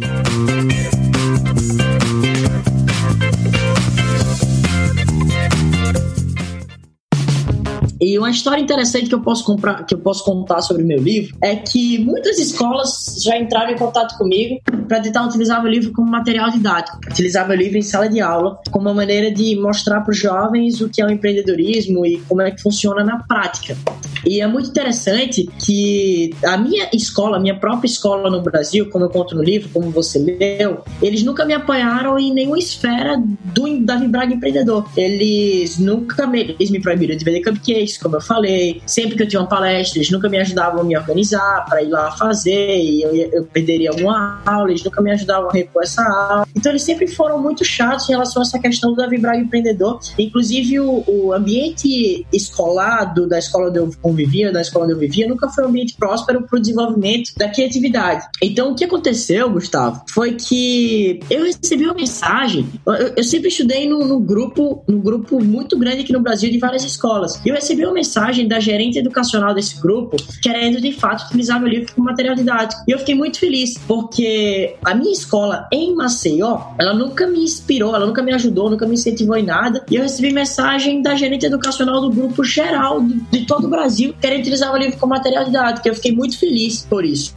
E 8.04 8.20
uma 8.20 8.30
história 8.30 8.62
interessante 8.62 9.08
que 9.08 9.16
eu 9.16 9.22
posso 9.22 9.46
comprar, 9.46 9.86
que 9.86 9.96
eu 9.96 10.00
posso 10.00 10.26
contar 10.26 10.62
sobre 10.62 10.84
o 10.84 10.86
meu 10.86 11.00
livro 11.00 11.38
é 11.42 11.56
que 11.56 11.98
muitas 12.00 12.38
escolas 12.38 13.16
já 13.24 13.38
entraram 13.38 13.72
em 13.72 13.78
contato 13.78 14.18
comigo 14.18 14.60
para 14.90 15.00
tentar 15.00 15.26
utilizar 15.26 15.64
meu 15.64 15.72
livro 15.72 15.94
como 15.94 16.12
material 16.12 16.52
didático, 16.52 17.00
utilizar 17.10 17.48
meu 17.48 17.56
livro 17.56 17.78
em 17.78 17.82
sala 17.82 18.10
de 18.10 18.20
aula 18.20 18.60
como 18.72 18.90
uma 18.90 18.94
maneira 18.94 19.32
de 19.32 19.56
mostrar 19.56 20.02
para 20.02 20.12
os 20.12 20.18
jovens 20.18 20.82
o 20.82 20.90
que 20.90 21.02
é 21.02 21.06
o 21.06 21.10
empreendedorismo 21.10 22.06
e 22.06 22.18
como 22.28 22.42
é 22.42 22.52
que 22.52 22.62
funciona 22.62 23.06
na 23.06 23.24
prática. 23.24 23.78
E 24.26 24.42
é 24.42 24.48
muito 24.48 24.70
interessante 24.70 25.50
que 25.66 26.34
a 26.44 26.58
minha 26.58 26.90
escola, 26.94 27.38
a 27.38 27.40
minha 27.40 27.58
própria 27.58 27.88
escola 27.88 28.30
no 28.30 28.42
Brasil, 28.42 28.90
como 28.90 29.06
eu 29.06 29.10
conto 29.10 29.36
no 29.36 29.44
livro, 29.44 29.70
como 29.70 29.90
você 29.92 30.20
leu, 30.20 30.84
eles 31.02 31.24
nunca 31.24 31.46
me 31.46 31.54
apoiaram 31.54 32.18
em 32.18 32.34
nenhuma 32.34 32.58
esfera 32.58 33.22
do 33.54 33.64
da 33.80 33.96
Vibraga 33.96 34.34
Empreendedor. 34.34 34.90
Eles 34.96 35.78
nunca 35.78 36.28
me, 36.28 36.42
eles 36.42 36.70
me 36.70 36.82
proibiram 36.82 37.16
de 37.16 37.24
vender 37.24 37.42
cupcakes, 37.42 37.93
como 37.98 38.16
eu 38.16 38.22
falei. 38.22 38.82
Sempre 38.86 39.16
que 39.16 39.24
eu 39.24 39.28
tinha 39.28 39.42
uma 39.42 39.48
palestra, 39.48 40.00
eles 40.00 40.12
nunca 40.12 40.30
me 40.30 40.40
ajudavam 40.40 40.82
a 40.82 40.84
me 40.84 40.98
organizar 40.98 41.66
para 41.68 41.82
ir 41.82 41.90
lá 41.90 42.12
fazer 42.12 42.78
e 42.80 43.02
eu, 43.04 43.16
eu 43.32 43.44
perderia 43.46 43.90
alguma 43.90 44.42
aula, 44.46 44.70
eles 44.70 44.84
nunca 44.84 45.02
me 45.02 45.12
ajudavam 45.12 45.50
a 45.50 45.54
repor 45.54 45.84
essa 45.84 46.04
aula. 46.04 46.48
Então 46.56 46.72
eles 46.72 46.84
sempre 46.84 47.08
foram 47.08 47.42
muito 47.42 47.64
chatos 47.64 48.08
em 48.10 48.14
relação 48.14 48.42
a 48.42 48.46
essa 48.46 48.60
questão 48.60 48.94
da 48.94 49.08
Vibraga 49.08 49.40
Empreendedor. 49.40 50.00
Inclusive 50.18 50.80
o, 50.80 51.04
o 51.08 51.34
ambiente 51.34 52.26
escolar 52.32 53.14
do, 53.14 53.28
da 53.28 53.40
escola 53.40 53.70
onde 53.70 53.80
eu 53.80 53.92
convivia, 54.02 54.52
da 54.52 54.62
escola 54.62 54.86
onde 54.86 54.94
eu 54.94 55.00
vivia, 55.00 55.28
nunca 55.28 55.50
foi 55.50 55.64
um 55.66 55.68
ambiente 55.68 55.96
próspero 55.96 56.44
para 56.44 56.58
o 56.58 56.62
desenvolvimento 56.62 57.32
da 57.38 57.50
criatividade. 57.50 58.26
Então, 58.42 58.72
o 58.72 58.76
que 58.76 58.84
aconteceu, 58.84 59.50
Gustavo, 59.50 60.04
foi 60.10 60.34
que 60.34 61.20
eu 61.30 61.44
recebi 61.44 61.86
uma 61.86 61.94
mensagem. 61.94 62.68
Eu, 62.86 63.14
eu 63.18 63.24
sempre 63.24 63.50
estudei 63.50 63.88
num, 63.88 64.22
grupo, 64.22 64.84
num 64.88 65.00
grupo 65.00 65.44
muito 65.44 65.78
grande 65.78 66.02
aqui 66.02 66.14
no 66.14 66.22
Brasil 66.22 66.50
de 66.52 66.58
várias 66.58 66.84
escolas. 66.84 67.42
E 67.46 67.50
eu 67.50 67.56
recebi 67.56 67.83
uma 67.86 67.94
mensagem 67.94 68.48
da 68.48 68.60
gerente 68.60 68.98
educacional 68.98 69.54
desse 69.54 69.82
grupo, 69.82 70.18
querendo 70.42 70.80
de 70.80 70.92
fato 70.92 71.26
utilizar 71.26 71.60
meu 71.60 71.70
livro 71.70 71.94
como 71.94 72.06
material 72.06 72.36
didático. 72.36 72.84
E 72.88 72.92
eu 72.92 73.00
fiquei 73.00 73.16
muito 73.16 73.40
feliz, 73.40 73.78
porque 73.88 74.76
a 74.84 74.94
minha 74.94 75.12
escola 75.12 75.68
em 75.72 75.96
Maceió, 75.96 76.60
ela 76.80 76.94
nunca 76.94 77.28
me 77.28 77.44
inspirou, 77.44 77.96
ela 77.96 78.06
nunca 78.06 78.22
me 78.22 78.34
ajudou, 78.34 78.70
nunca 78.70 78.86
me 78.86 78.94
incentivou 78.94 79.36
em 79.36 79.44
nada. 79.44 79.86
E 79.90 79.96
eu 79.96 80.04
recebi 80.04 80.32
mensagem 80.32 81.02
da 81.02 81.16
gerente 81.16 81.46
educacional 81.46 82.02
do 82.02 82.10
grupo 82.10 82.44
geral 82.44 83.02
de 83.32 83.46
todo 83.46 83.68
o 83.68 83.70
Brasil 83.70 84.14
querem 84.20 84.40
utilizar 84.40 84.74
o 84.74 84.78
livro 84.78 84.98
como 84.98 85.14
material 85.14 85.46
didático. 85.46 85.88
Eu 85.88 85.96
fiquei 85.96 86.12
muito 86.12 86.38
feliz 86.38 86.86
por 86.90 87.04
isso. 87.06 87.34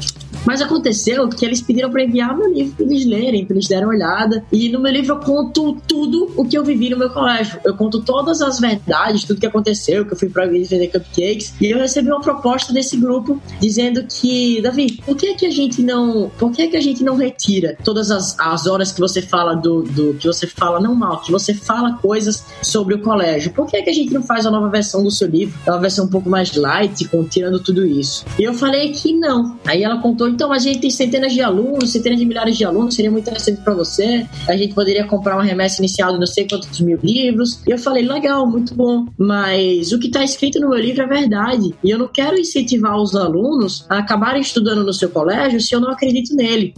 Mas 0.47 0.63
aconteceu 0.63 1.29
que 1.29 1.45
eles 1.45 1.61
pediram 1.61 1.91
para 1.91 2.05
enviar 2.05 2.37
meu 2.37 2.53
livro 2.53 2.75
para 2.77 2.87
eles 2.87 3.05
lerem, 3.07 3.45
para 3.45 3.57
eles 3.57 3.69
darem 3.69 3.85
uma 3.85 3.95
olhada. 3.95 4.45
E 4.53 4.69
no 4.69 4.81
meu 4.81 4.93
livro 4.93 5.15
eu 5.15 5.21
conto 5.21 5.77
tudo 5.87 6.33
o 6.37 6.45
que 6.45 6.57
eu 6.57 6.65
vivi 6.65 6.91
no 6.91 6.99
meu 6.99 7.11
colégio. 7.11 7.59
Eu 7.65 7.75
conto 7.75 8.01
todas 8.03 8.41
as 8.41 8.61
verdades, 8.61 9.25
tudo 9.25 9.41
que 9.41 9.47
aconteceu, 9.47 10.05
que 10.05 10.13
eu 10.13 10.17
fui 10.17 10.29
para 10.29 10.47
vender 10.47 10.89
cupcakes. 10.89 11.55
E 11.61 11.71
eu 11.71 11.79
recebi 11.79 12.09
uma 12.09 12.21
proposta 12.21 12.73
desse 12.73 12.97
grupo 12.97 13.41
dizendo 13.61 14.05
que, 14.05 14.61
Davi, 14.63 15.01
por 15.05 15.17
que, 15.17 15.35
que 15.35 15.47
a 15.47 15.51
gente 15.51 15.83
não. 15.83 16.31
Por 16.39 16.53
que, 16.53 16.69
que 16.69 16.77
a 16.77 16.81
gente 16.81 17.03
não 17.03 17.17
retira 17.17 17.77
todas 17.83 18.11
as, 18.11 18.39
as 18.39 18.67
horas 18.67 18.93
que 18.93 19.01
você 19.01 19.21
fala 19.21 19.55
do, 19.55 19.83
do. 19.83 20.15
que 20.15 20.27
você 20.27 20.47
fala 20.47 20.81
não 20.81 20.95
mal, 20.95 21.21
que 21.21 21.33
você 21.33 21.55
fala 21.55 21.95
coisas 21.95 22.45
sobre 22.63 22.95
o 22.95 23.03
colégio? 23.03 23.53
Por 23.53 23.67
que, 23.67 23.83
que 23.83 23.91
a 23.91 23.93
gente 23.93 24.13
não 24.13 24.23
faz 24.23 24.47
a 24.47 24.51
nova 24.51 24.69
versão 24.69 25.03
do 25.03 25.11
seu 25.11 25.29
livro? 25.29 25.59
Uma 25.67 25.81
versão 25.81 26.05
um 26.05 26.09
pouco 26.09 26.29
mais 26.29 26.55
light, 26.55 27.09
tirando 27.31 27.61
tudo 27.61 27.85
isso. 27.85 28.25
E 28.39 28.45
eu 28.45 28.55
falei 28.55 28.93
que 28.93 29.13
não. 29.13 29.59
Aí 29.65 29.83
ela 29.83 30.01
contou 30.01 30.29
então 30.37 30.53
a 30.53 30.59
gente 30.59 30.81
tem 30.81 30.91
centenas 30.91 31.33
de 31.33 31.41
alunos, 31.41 31.91
centenas 31.93 32.19
de 32.19 32.27
milhares 32.27 32.59
de 32.59 32.65
alunos, 32.65 32.95
seria 32.95 33.11
muito 33.11 33.25
interessante 33.25 33.63
para 33.63 33.73
você. 33.73 34.27
A 34.47 34.55
gente 34.55 34.75
poderia 34.75 35.07
comprar 35.07 35.35
uma 35.35 35.43
remessa 35.43 35.81
inicial 35.81 36.13
de 36.13 36.19
não 36.19 36.27
sei 36.27 36.47
quantos 36.47 36.79
mil 36.79 36.99
livros. 37.03 37.63
E 37.67 37.71
eu 37.71 37.79
falei, 37.79 38.07
legal, 38.07 38.47
muito 38.47 38.75
bom. 38.75 39.07
Mas 39.17 39.93
o 39.93 39.99
que 39.99 40.09
está 40.09 40.23
escrito 40.23 40.61
no 40.61 40.69
meu 40.69 40.79
livro 40.79 41.03
é 41.03 41.07
verdade. 41.07 41.75
E 41.83 41.89
eu 41.89 41.99
não 41.99 42.07
quero 42.07 42.39
incentivar 42.39 42.99
os 42.99 43.17
alunos 43.17 43.87
a 43.89 43.97
acabarem 43.97 44.43
estudando 44.43 44.85
no 44.85 44.93
seu 44.93 45.09
colégio 45.09 45.59
se 45.59 45.75
eu 45.75 45.81
não 45.81 45.91
acredito 45.91 46.37
nele. 46.37 46.75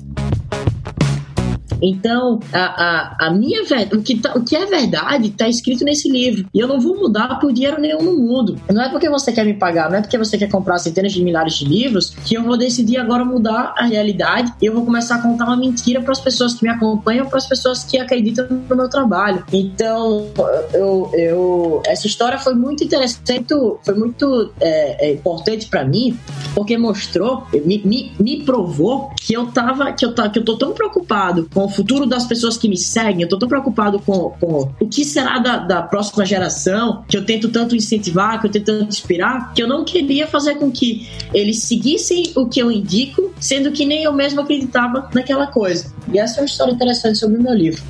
Então, 1.82 2.40
a, 2.52 2.58
a, 2.58 3.26
a 3.28 3.30
minha 3.30 3.62
o 3.92 4.02
que, 4.02 4.18
tá, 4.18 4.32
o 4.34 4.44
que 4.44 4.56
é 4.56 4.66
verdade 4.66 5.28
está 5.28 5.48
escrito 5.48 5.84
nesse 5.84 6.10
livro. 6.10 6.46
E 6.54 6.58
eu 6.58 6.66
não 6.66 6.80
vou 6.80 6.96
mudar 6.96 7.38
por 7.38 7.52
dinheiro 7.52 7.80
nenhum 7.80 8.02
no 8.02 8.16
mundo. 8.16 8.56
Não 8.70 8.82
é 8.82 8.88
porque 8.88 9.08
você 9.08 9.32
quer 9.32 9.44
me 9.44 9.54
pagar, 9.54 9.90
não 9.90 9.98
é 9.98 10.00
porque 10.00 10.18
você 10.18 10.38
quer 10.38 10.48
comprar 10.48 10.78
centenas 10.78 11.12
de 11.12 11.22
milhares 11.22 11.54
de 11.54 11.64
livros 11.64 12.10
que 12.24 12.34
eu 12.34 12.42
vou 12.42 12.56
decidir 12.56 12.98
agora 12.98 13.24
mudar 13.24 13.74
a 13.76 13.84
realidade 13.84 14.52
e 14.60 14.66
eu 14.66 14.74
vou 14.74 14.84
começar 14.84 15.16
a 15.16 15.22
contar 15.22 15.44
uma 15.44 15.56
mentira 15.56 16.00
para 16.00 16.12
as 16.12 16.20
pessoas 16.20 16.54
que 16.54 16.64
me 16.64 16.70
acompanham, 16.70 17.26
para 17.26 17.38
as 17.38 17.46
pessoas 17.46 17.84
que 17.84 17.98
acreditam 17.98 18.46
no 18.68 18.76
meu 18.76 18.88
trabalho. 18.88 19.44
Então, 19.52 20.26
eu, 20.72 21.10
eu 21.14 21.82
essa 21.86 22.06
história 22.06 22.38
foi 22.38 22.54
muito 22.54 22.84
interessante, 22.84 23.54
foi 23.82 23.94
muito 23.94 24.52
é, 24.60 25.08
é 25.08 25.12
importante 25.12 25.66
para 25.66 25.84
mim, 25.84 26.18
porque 26.54 26.76
mostrou, 26.76 27.46
me, 27.64 27.82
me, 27.84 28.12
me 28.18 28.44
provou 28.44 29.10
que 29.16 29.34
eu 29.34 29.46
tava, 29.46 29.92
que 29.92 30.04
eu, 30.04 30.12
que 30.12 30.38
eu 30.38 30.44
tô 30.44 30.56
tão 30.56 30.72
preocupado 30.72 31.48
com 31.52 31.67
o 31.68 31.70
futuro 31.70 32.06
das 32.06 32.26
pessoas 32.26 32.56
que 32.56 32.68
me 32.68 32.76
seguem, 32.76 33.22
eu 33.22 33.28
tô 33.28 33.38
tão 33.38 33.48
preocupado 33.48 34.00
com, 34.00 34.30
com 34.40 34.70
o 34.80 34.88
que 34.88 35.04
será 35.04 35.38
da, 35.38 35.58
da 35.58 35.82
próxima 35.82 36.24
geração, 36.24 37.04
que 37.06 37.16
eu 37.16 37.24
tento 37.24 37.48
tanto 37.50 37.76
incentivar, 37.76 38.40
que 38.40 38.46
eu 38.46 38.50
tento 38.50 38.64
tanto 38.64 38.88
inspirar, 38.88 39.52
que 39.52 39.62
eu 39.62 39.68
não 39.68 39.84
queria 39.84 40.26
fazer 40.26 40.56
com 40.56 40.70
que 40.70 41.06
eles 41.32 41.58
seguissem 41.58 42.32
o 42.34 42.46
que 42.46 42.60
eu 42.60 42.72
indico, 42.72 43.32
sendo 43.38 43.70
que 43.70 43.84
nem 43.84 44.02
eu 44.02 44.12
mesmo 44.12 44.40
acreditava 44.40 45.08
naquela 45.14 45.46
coisa. 45.46 45.92
E 46.12 46.18
essa 46.18 46.38
é 46.38 46.42
uma 46.42 46.46
história 46.46 46.72
interessante 46.72 47.18
sobre 47.18 47.36
o 47.36 47.42
meu 47.42 47.54
livro. 47.54 47.82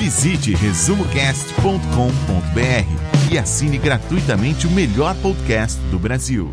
Visite 0.00 0.54
resumocast.com.br 0.54 3.32
e 3.32 3.38
assine 3.38 3.78
gratuitamente 3.78 4.66
o 4.66 4.70
melhor 4.70 5.14
podcast 5.16 5.80
do 5.90 5.98
Brasil. 5.98 6.52